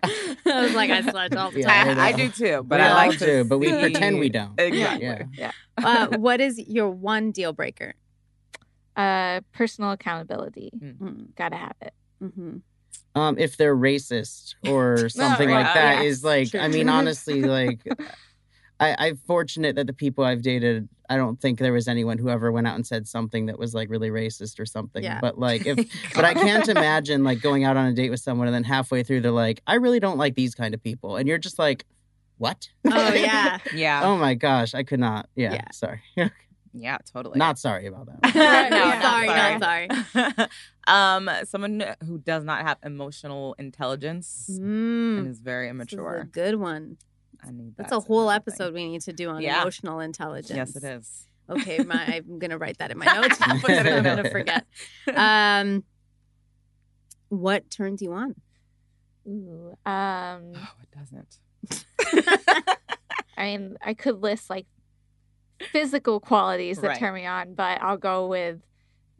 [0.46, 1.98] I was like, I slouch all the Yeah, time.
[1.98, 4.58] I, I do too, but We I like to but we pretend we don't.
[4.58, 5.26] Exactly.
[5.36, 5.52] Yeah.
[5.76, 7.94] uh, what is your one deal breaker?
[8.96, 10.70] Uh personal accountability.
[10.76, 11.92] Mm, Gotta have it.
[12.22, 12.56] Mm-hmm.
[13.14, 15.64] Um if they're racist or something right.
[15.64, 16.04] like that yes.
[16.04, 17.80] is like i mean honestly like
[18.80, 22.30] I, I'm fortunate that the people I've dated, I don't think there was anyone who
[22.30, 25.02] ever went out and said something that was like really racist or something.
[25.02, 25.18] Yeah.
[25.20, 25.76] But like, if
[26.14, 29.02] but I can't imagine like going out on a date with someone and then halfway
[29.02, 31.84] through they're like, I really don't like these kind of people, and you're just like,
[32.38, 32.70] what?
[32.90, 33.58] Oh, yeah.
[33.74, 34.00] Yeah.
[34.02, 35.28] oh my gosh, I could not.
[35.36, 35.70] Yeah, Yeah.
[35.72, 36.00] sorry,
[36.72, 37.38] Yeah, totally.
[37.38, 38.34] not sorry about that.
[38.34, 40.48] no, sorry, not not sorry.
[40.86, 45.96] um, someone who does not have emotional intelligence and Mm, is very this is a
[45.96, 46.28] immature.
[46.30, 46.96] good one.
[47.42, 47.88] I need that.
[47.88, 48.52] That's a whole be something.
[48.52, 49.62] episode we need to do on Yeah.
[49.62, 50.50] emotional intelligence.
[50.56, 51.26] Yes, it is.
[51.50, 53.36] Okay, my, I'm gonna write that in my notes.
[53.42, 54.30] I'm Put it in gonna there.
[54.30, 54.64] forget.
[55.12, 55.82] Um,
[57.28, 58.36] what turns you on?
[59.26, 59.74] Ooh.
[59.84, 61.38] Um Oh, it doesn't.
[63.36, 64.66] I mean, I could list like
[65.72, 66.98] physical qualities that Right.
[66.98, 68.60] turn me on, but I'll go with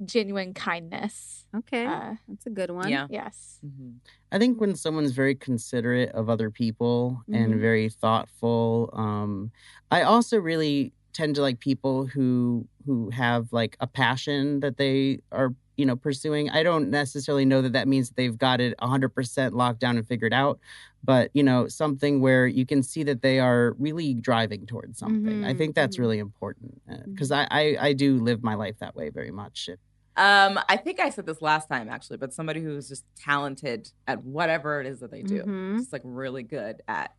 [0.04, 1.46] genuine kindness.
[1.54, 2.88] Okay, Uh, that's a good one.
[2.90, 3.06] Yeah.
[3.10, 3.58] yes.
[3.62, 3.90] hmm
[4.32, 7.60] I think when someone's very considerate of other people and Mhm.
[7.60, 9.50] very thoughtful, um,
[9.90, 15.20] I also really tend to like people who who have like a passion that they
[15.32, 16.50] are you know, pursuing.
[16.50, 20.06] I don't necessarily know that that means that they've got it 100% locked down and
[20.06, 20.60] figured out,
[21.02, 25.44] but, you know, something where you can see that they are really driving towards something.
[25.44, 26.00] I Mhm, think that's mhm.
[26.00, 29.70] really important because I, I, I do live my life that way very much.
[30.16, 34.22] Um, I think I said this last time actually, but somebody who's just talented at
[34.24, 35.78] whatever it is that they do, Mhm.
[35.78, 37.12] just like really good at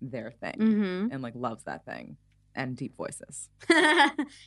[0.00, 1.10] their thing Mhm.
[1.10, 2.18] and like loves that thing
[2.54, 3.48] and deep voices.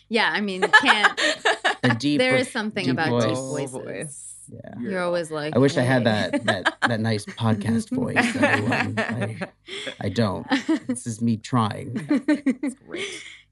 [0.10, 1.20] yeah, I mean, can't.
[1.84, 3.24] A deep, there is something deep about voice.
[3.26, 3.72] deep Oh, voices.
[3.72, 4.34] voice.
[4.50, 4.80] Yeah.
[4.80, 8.16] You're always like, I wish I had that that that nice podcast voice.
[8.18, 9.38] I,
[10.02, 10.48] I don't.
[10.88, 12.06] This is me trying.
[12.10, 13.06] It's great.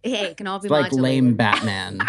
[0.04, 2.00] Hey, it can all be It's like lame Batman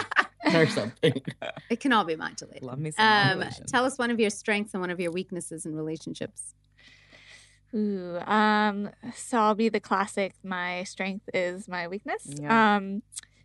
[0.54, 1.20] or something.
[1.68, 2.62] It can all be modulated.
[2.62, 5.66] Love me some Um, tell us one of your strengths and one of your weaknesses
[5.66, 6.54] in relationships.
[7.74, 10.34] Ooh, um, so I'll be the classic.
[10.42, 12.22] My strength is my weakness.
[12.26, 12.76] Yeah.
[12.76, 13.02] Um,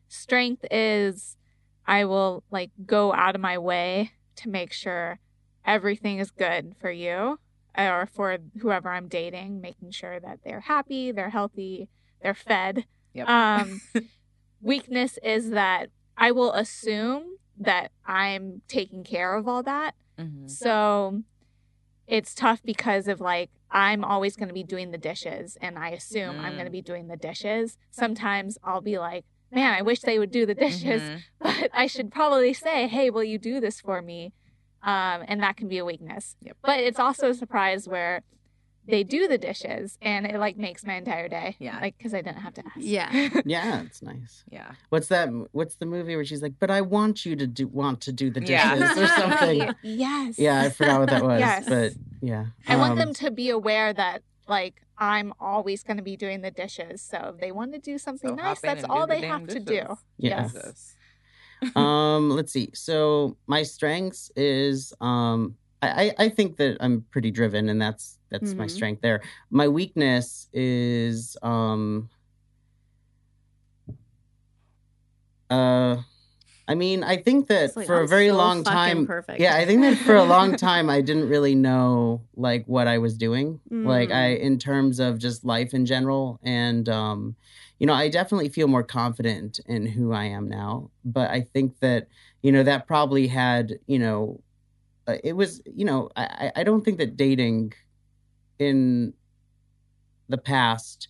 [0.07, 1.37] strength is
[1.85, 5.19] I will like go out of my way to make sure
[5.65, 7.39] everything is good for you
[7.77, 11.89] or for whoever I'm dating, making sure that they're happy, they're healthy,
[12.21, 12.85] they're fed.
[13.13, 13.27] Yep.
[13.27, 13.81] Um,
[14.61, 15.87] weakness is that
[16.17, 19.95] I will assume that I'm taking care of all that.
[20.19, 20.49] Mhm.
[20.49, 21.23] So
[22.07, 25.89] it's tough because of like I'm always going to be doing the dishes and I
[25.89, 26.73] assume I'm going to Mm.
[26.73, 27.77] be doing the dishes.
[27.91, 31.21] Sometimes I'll be like, "Man, I wish they would do the dishes." Mhm.
[31.39, 34.33] But I should probably say, "Hey, will you do this for me?"
[34.83, 36.35] Um, and that can be a weakness.
[36.41, 36.57] Yep.
[36.63, 38.21] But it's also a surprise where
[38.87, 41.55] they do the dishes and it like makes my entire day.
[41.59, 41.79] Yeah.
[41.79, 42.77] Like cuz I didn't have to ask.
[42.77, 43.29] Yeah.
[43.45, 44.43] Yeah, it's nice.
[44.49, 44.71] Yeah.
[44.89, 45.29] What's that?
[45.51, 48.29] What's the movie where she's like, "But I want you to do want to do
[48.29, 49.03] the dishes" Yeah.
[49.03, 49.75] or something?
[49.83, 50.39] yes.
[50.39, 51.39] Yeah, I forgot what that was.
[51.39, 51.69] Yes.
[51.69, 56.03] But yeah, I want Um, them to be aware that like I'm always going to
[56.03, 57.01] be doing the dishes.
[57.01, 59.49] So if they want to do something So nice, that's all the they damn have
[59.49, 59.97] to do.
[60.17, 60.47] Yeah.
[60.47, 60.95] Jesus.
[61.75, 62.69] um, let's see.
[62.73, 65.87] So my strengths is um, I,
[66.19, 68.71] I I think that I'm pretty driven, and that's that's my Mhm.
[68.71, 69.21] strength there.
[69.51, 72.09] My weakness is um,
[75.49, 75.97] uh,
[76.67, 79.39] I mean, I think that like, for a I'm very so long time, perfect.
[79.41, 82.97] yeah, I think that for a long time I didn't really know like what I
[82.99, 84.15] was doing, like Mm.
[84.15, 87.35] I in terms of just life in general, and um,
[87.79, 90.91] you know, I definitely feel more confident in who I am now.
[91.03, 92.07] But I think that
[92.41, 94.39] you know that probably had you know,
[95.07, 97.73] uh, it was you know, I- I don't think that dating
[98.61, 99.13] in
[100.29, 101.07] the past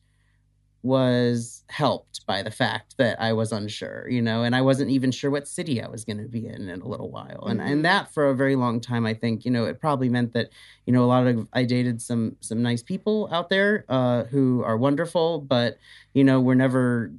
[0.83, 5.11] was helped by the fact that I was unsure, you know, and I wasn't even
[5.11, 7.43] sure what city I was going to be in in a little while.
[7.45, 7.65] And Mhm.
[7.71, 10.49] and that for a very long time I think, you know, it probably meant that,
[10.87, 14.63] you know, a lot of I dated some some nice people out there uh who
[14.63, 15.77] are wonderful, but
[16.15, 17.13] you know, we're never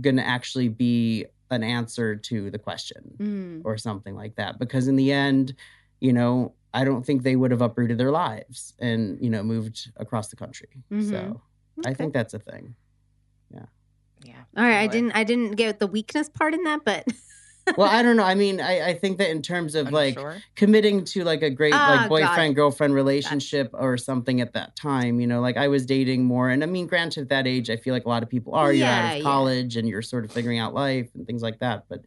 [0.00, 3.62] going to actually be an answer to the question Mm.
[3.64, 5.54] or something like that because in the end,
[6.00, 9.90] you know, I don't think they would have uprooted their lives and, you know, moved
[9.96, 10.68] across the country.
[10.92, 11.08] Mhm.
[11.10, 11.42] So,
[11.86, 12.74] I think that's a thing.
[13.50, 13.66] Yeah.
[14.24, 14.42] Yeah.
[14.56, 17.06] All right, I didn't I didn't get the weakness part in that, but
[17.76, 18.24] well, I don't know.
[18.24, 20.42] I mean, I, I think that in terms of like Unsure?
[20.56, 22.08] committing to like a great Ah, like got it.
[22.08, 26.48] boyfriend girlfriend relationship or something at that time, you know, like I was dating more.
[26.50, 28.72] And I mean, granted, that age, I feel like a lot of people are.
[28.72, 31.58] You're Yeah, out of college and you're sort of figuring out life and things like
[31.60, 31.84] that.
[31.88, 32.00] But,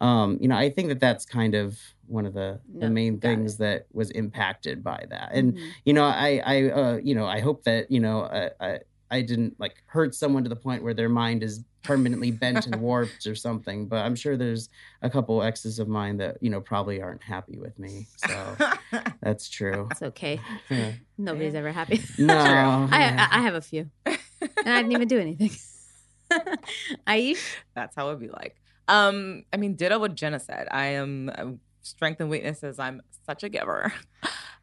[0.00, 3.18] um, you know, I think that that's kind of one of the, No, the main
[3.18, 5.30] got things that was impacted by that.
[5.32, 5.70] And Mhm.
[5.84, 8.78] you know, I, I, uh, you know, I hope that you know, I, I,
[9.10, 12.76] I didn't like hurt someone to the point where their mind is permanently bent and
[12.80, 13.86] warped or something.
[13.88, 14.68] But I'm sure there's
[15.02, 18.06] a couple exes of mine that you know probably aren't happy with me.
[18.26, 18.56] So
[19.22, 19.88] that's true.
[19.90, 20.40] it's okay.
[20.70, 20.92] Yeah.
[21.16, 22.00] Nobody's ever happy.
[22.18, 23.28] No, I, yeah.
[23.30, 23.90] I I have a few.
[24.06, 24.16] And
[24.66, 25.50] I didn't even do anything.
[27.06, 27.42] Aish?
[27.74, 28.56] That's how it'd be like.
[28.88, 30.66] Um, I mean, ditto what Jenna said.
[30.70, 31.44] I am uh,
[31.82, 32.78] strength and weaknesses.
[32.78, 33.92] I'm such a giver.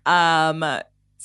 [0.07, 0.63] Um,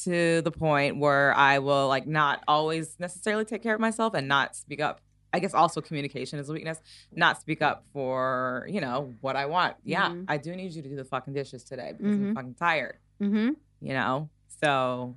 [0.04, 4.26] to the point where I will like not always necessarily take care of myself and
[4.26, 5.02] not speak up.
[5.34, 6.80] I guess also communication is a weakness.
[7.14, 9.76] Not speak up for you know what I want.
[9.84, 10.24] Yeah, Mhm.
[10.28, 12.28] I do need you to do the fucking dishes today because Mhm.
[12.30, 12.96] I'm fucking tired.
[13.20, 13.50] Mm-hmm.
[13.82, 14.30] You know,
[14.62, 15.14] so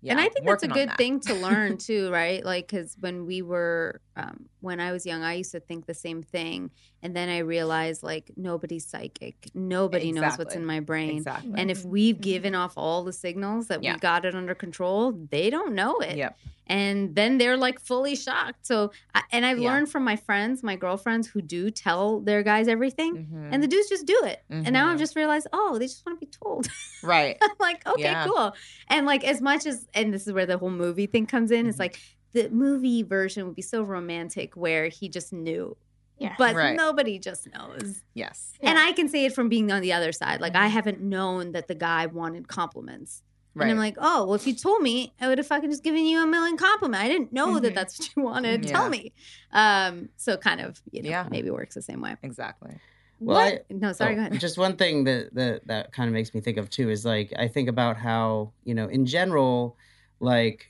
[0.00, 0.12] yeah.
[0.12, 0.96] and I think that's a good that.
[0.96, 2.44] thing to learn too, right?
[2.44, 5.94] Like, because when we were, um, when I was young, I used to think the
[5.94, 6.70] same thing,
[7.02, 11.54] and then I realized like nobody's psychic, nobody knows what's in my brain, Exactly.
[11.56, 13.94] and if we've given off all the signals that Yeah.
[13.94, 16.16] we got it under control, they don't know it.
[16.16, 16.38] Yep.
[16.66, 18.64] And then they're like fully shocked.
[18.64, 18.92] So,
[19.32, 19.70] and I've Yeah.
[19.72, 23.48] learned from my friends, my girlfriends who do tell their guys everything, Mhm.
[23.52, 24.44] and the dudes just do it.
[24.50, 25.00] And now I've Mhm.
[25.00, 26.68] just realized, oh, they just want to be told.
[27.02, 27.36] right.
[27.42, 28.24] I'm like, okay, Yeah.
[28.24, 28.52] cool.
[28.88, 31.66] And like, as much as, and this is where the whole movie thing comes in,
[31.66, 31.80] it's Mhm.
[31.80, 31.98] like
[32.32, 35.76] the movie version would be so romantic where he just knew.
[36.18, 36.34] Yeah.
[36.36, 36.76] but Right.
[36.76, 38.02] nobody just knows.
[38.12, 38.52] Yes.
[38.60, 40.42] And I can say it from being on the other side.
[40.42, 43.22] Like I haven't known that the guy wanted compliments.
[43.54, 43.64] Right.
[43.64, 46.04] And I'm like, oh, well, if you told me, I would have fucking just given
[46.04, 47.02] you a million compliments.
[47.02, 47.74] I didn't know that Mhm.
[47.74, 48.66] that's what you wanted.
[48.66, 48.70] Yeah.
[48.70, 49.12] Tell me.
[49.52, 51.26] Um, so kind of, you know, Yeah.
[51.30, 52.14] maybe works the same way.
[52.22, 52.72] Exactly.
[53.18, 53.64] Well, what?
[53.70, 54.40] no, sorry, Oh, go ahead.
[54.40, 57.32] Just one thing that that that kind of makes me think of too is like
[57.38, 59.76] I think about how you know in general,
[60.20, 60.69] like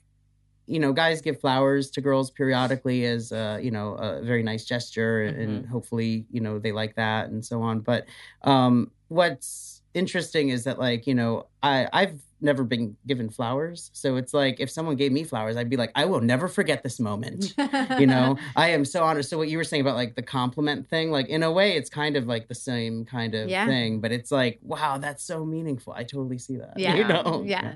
[0.70, 4.64] you know guys give flowers to girls periodically as uh, you know a very nice
[4.64, 7.80] gesture and, and hopefully you know they like that and so on.
[7.80, 8.06] But
[8.42, 14.16] um, what's interesting is that like you know I I've never been given flowers, so
[14.16, 16.98] it's like if someone gave me flowers, I'd be like I will never forget this
[16.98, 17.52] moment
[17.98, 20.88] you know i am so honored so what you were saying about like the compliment
[20.88, 23.66] thing like in a way it's kind of like the same kind of Yeah.
[23.66, 26.94] thing but it's like wow that's so meaningful i totally see that Yeah.
[26.96, 27.74] you know yeah.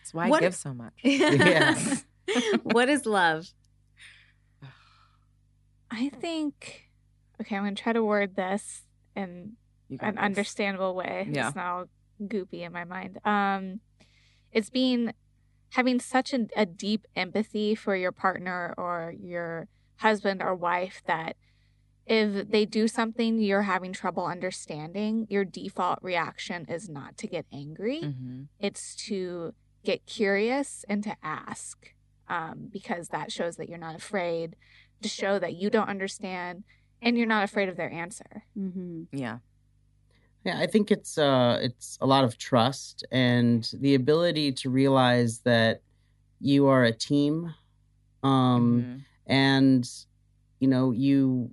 [0.00, 0.94] That's why I What- give so much.
[1.04, 1.78] Yeah.
[2.62, 3.46] what is love?
[5.90, 6.88] I think,
[7.40, 8.82] okay, I'm going to try to word this
[9.14, 9.52] in
[10.00, 10.22] an this.
[10.22, 11.28] understandable way.
[11.30, 11.48] Yeah.
[11.48, 11.84] It's not all
[12.22, 13.18] goopy in my mind.
[13.24, 13.80] Um,
[14.52, 15.12] it's being
[15.70, 21.36] having such a, a deep empathy for your partner or your husband or wife that
[22.04, 27.46] if they do something you're having trouble understanding, your default reaction is not to get
[27.52, 28.00] angry.
[28.02, 28.48] Mhm.
[28.58, 29.54] It's to
[29.84, 31.94] get curious and to ask
[32.32, 34.56] um, because that shows that you're not afraid,
[35.02, 36.64] to show that you don't understand
[37.02, 38.44] and you're not afraid of their answer.
[38.58, 39.02] Mm-hmm.
[39.24, 39.38] Yeah.
[40.44, 45.32] yeah i think it's uh it's a lot of trust and the ability to realize
[45.50, 45.74] that
[46.50, 47.34] you are a team
[48.24, 49.04] um Mhm.
[49.26, 49.84] and
[50.60, 51.52] you know you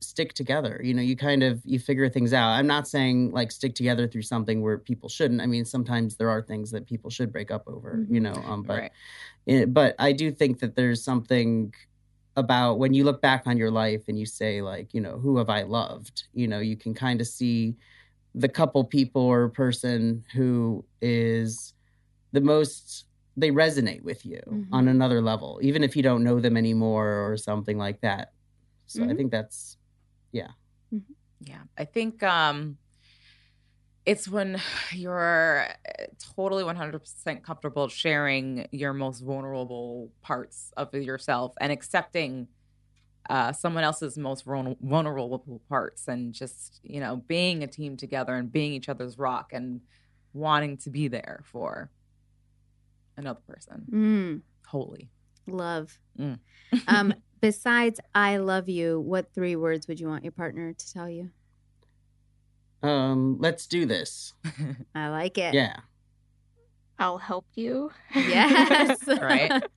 [0.00, 3.50] stick together you know you kind of you figure things out i'm not saying like
[3.50, 7.10] stick together through something where people shouldn't i mean sometimes there are things that people
[7.10, 8.24] should break up over you Mhm.
[8.26, 8.92] know um but right.
[9.46, 11.72] It, but i do think that there's something
[12.36, 15.38] about when you look back on your life and you say like you know who
[15.38, 17.76] have i loved you know you can kind of see
[18.34, 21.72] the couple people or person who is
[22.32, 23.06] the most
[23.36, 24.40] they resonate with you
[24.72, 24.90] on Mhm.
[24.90, 28.32] another level even if you don't know them anymore or something like that
[28.86, 29.16] so i Mhm.
[29.16, 29.76] think that's
[30.32, 30.48] yeah.
[31.40, 31.62] Yeah.
[31.78, 32.78] I think um
[34.06, 34.60] it's when
[34.92, 36.04] you're uh,
[36.34, 42.48] totally 100% comfortable sharing your most vulnerable parts of yourself and accepting
[43.28, 48.52] uh, someone else's most vulnerable parts and just, you know, being a team together and
[48.52, 49.80] being each other's rock and
[50.32, 51.90] wanting to be there for
[53.16, 53.84] another person.
[53.90, 55.10] Mm, Holy.
[55.48, 55.98] love.
[56.16, 56.38] Mm.
[56.86, 61.10] um, besides "I love you," what three words would you want your partner to tell
[61.10, 61.30] you?
[62.82, 64.34] Um let's do this
[64.94, 65.54] I like it.
[65.54, 65.76] yeah
[66.98, 67.90] I'll help you.
[68.14, 68.98] Yes.
[69.06, 69.52] Right.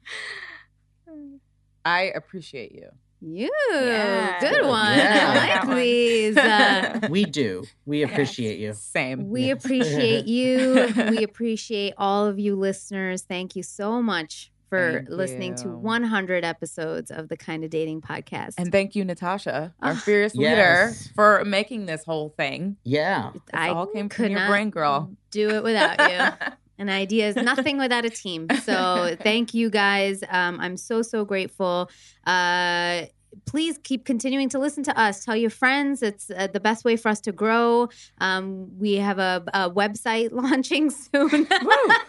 [1.86, 2.90] I appreciate you.
[3.22, 3.52] You.
[3.72, 4.40] Yeah.
[4.40, 4.98] Good one.
[4.98, 5.60] Yeah.
[5.64, 6.38] I like these.
[6.38, 9.30] Uh, we do we appreciate you Same.
[9.30, 10.94] we appreciate you.
[11.10, 13.24] we appreciate all of you listeners.
[13.24, 18.54] Thank you so much for Thank listening to 100 episodes of the Kinda Dating podcast.
[18.58, 20.36] And thank you, Natasha, our Ah, fierce yes.
[20.36, 22.78] leader, for making this whole thing.
[22.84, 25.12] yeah It I all came could from your brain, girl.
[25.32, 26.48] do it without you.
[26.78, 28.48] An idea is nothing without a team.
[28.64, 30.24] So thank you guys.
[30.30, 31.90] Um, I'm so so grateful.
[32.26, 33.04] Uh,
[33.46, 35.24] please keep continuing to listen to us.
[35.26, 36.02] Tell your friends.
[36.02, 37.90] It's uh, the best way for us to grow.
[38.20, 41.48] Um, we have a, a website launching soon.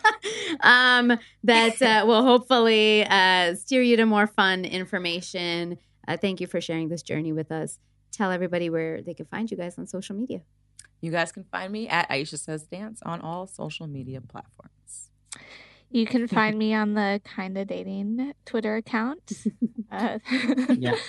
[0.61, 5.79] um, that uh, will hopefully uh, steer you to more fun information.
[6.07, 7.79] Uh, thank you for sharing this journey with us.
[8.13, 10.43] Tell everybody where they can find you guys on social media.
[11.01, 14.80] You guys can find me at Aisha Says Dance on all social media platforms.
[15.91, 19.33] You can find me on the Kinda Dating Twitter account.
[19.93, 20.21] Uh,
[20.79, 20.95] yeah.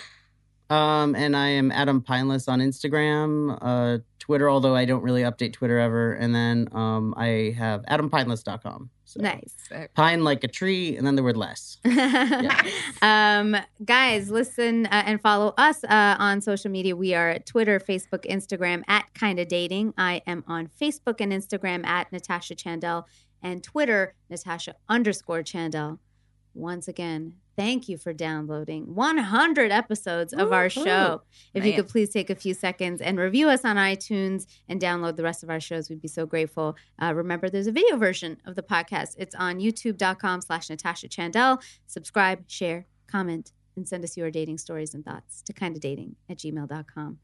[0.71, 5.51] Um, and I am Adam Pineless on Instagram, uh, Twitter, although I don't really update
[5.51, 6.13] Twitter ever.
[6.13, 8.89] And then um, I have adampineless.com.
[9.03, 9.53] So Nice.
[9.67, 9.93] Sick.
[9.95, 11.77] Pine like a tree, and then the word less.
[13.01, 16.95] um, guys, listen uh, and follow us uh, on social media.
[16.95, 19.93] We are at Twitter, Facebook, Instagram at Kinda Dating.
[19.97, 23.03] I am on Facebook and Instagram at Natasha Chandel
[23.41, 25.99] and Twitter, Natasha underscore Chandel.
[26.53, 31.21] Once again, thank you for downloading 100 episodes of our show.
[31.53, 35.15] If you could please take a few seconds and review us on iTunes and download
[35.15, 36.75] the rest of our shows, we'd be so grateful.
[37.01, 39.15] Uh, remember, there's a video version of the podcast.
[39.17, 41.61] It's on youtube.com slash Natasha Chandel.
[41.87, 46.37] Subscribe, share, comment, and send us your dating stories and thoughts to kinda dating at
[46.37, 47.19] gmail.com.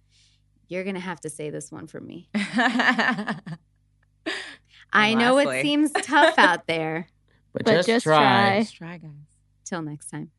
[0.70, 2.30] You're going to have to say this one for me.
[4.94, 5.60] I know lastly.
[5.60, 7.08] it seems tough out there,
[7.54, 8.18] but, but just, just, try.
[8.18, 8.60] try.
[8.62, 9.12] Just try, guys.
[9.66, 10.32] Till next time.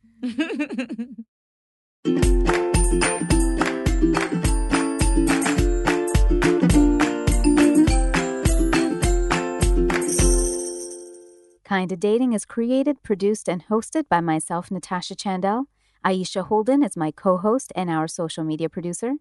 [11.69, 15.67] Kinda Dating is created, produced, and hosted by myself, Natasha Chandel.
[16.05, 19.17] Aisha Holden is my co host and our social media producer.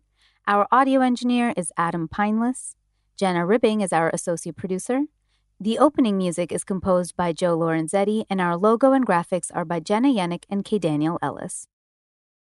[0.48, 2.76] Our audio engineer is Adam Pineless.
[3.18, 5.02] Jenna Ribbing is our associate producer.
[5.60, 9.80] The opening music is composed by Joe Lorenzetti, and our logo and graphics are by
[9.80, 10.78] Jenna Yannick and K.
[10.78, 11.68] Daniel Ellis.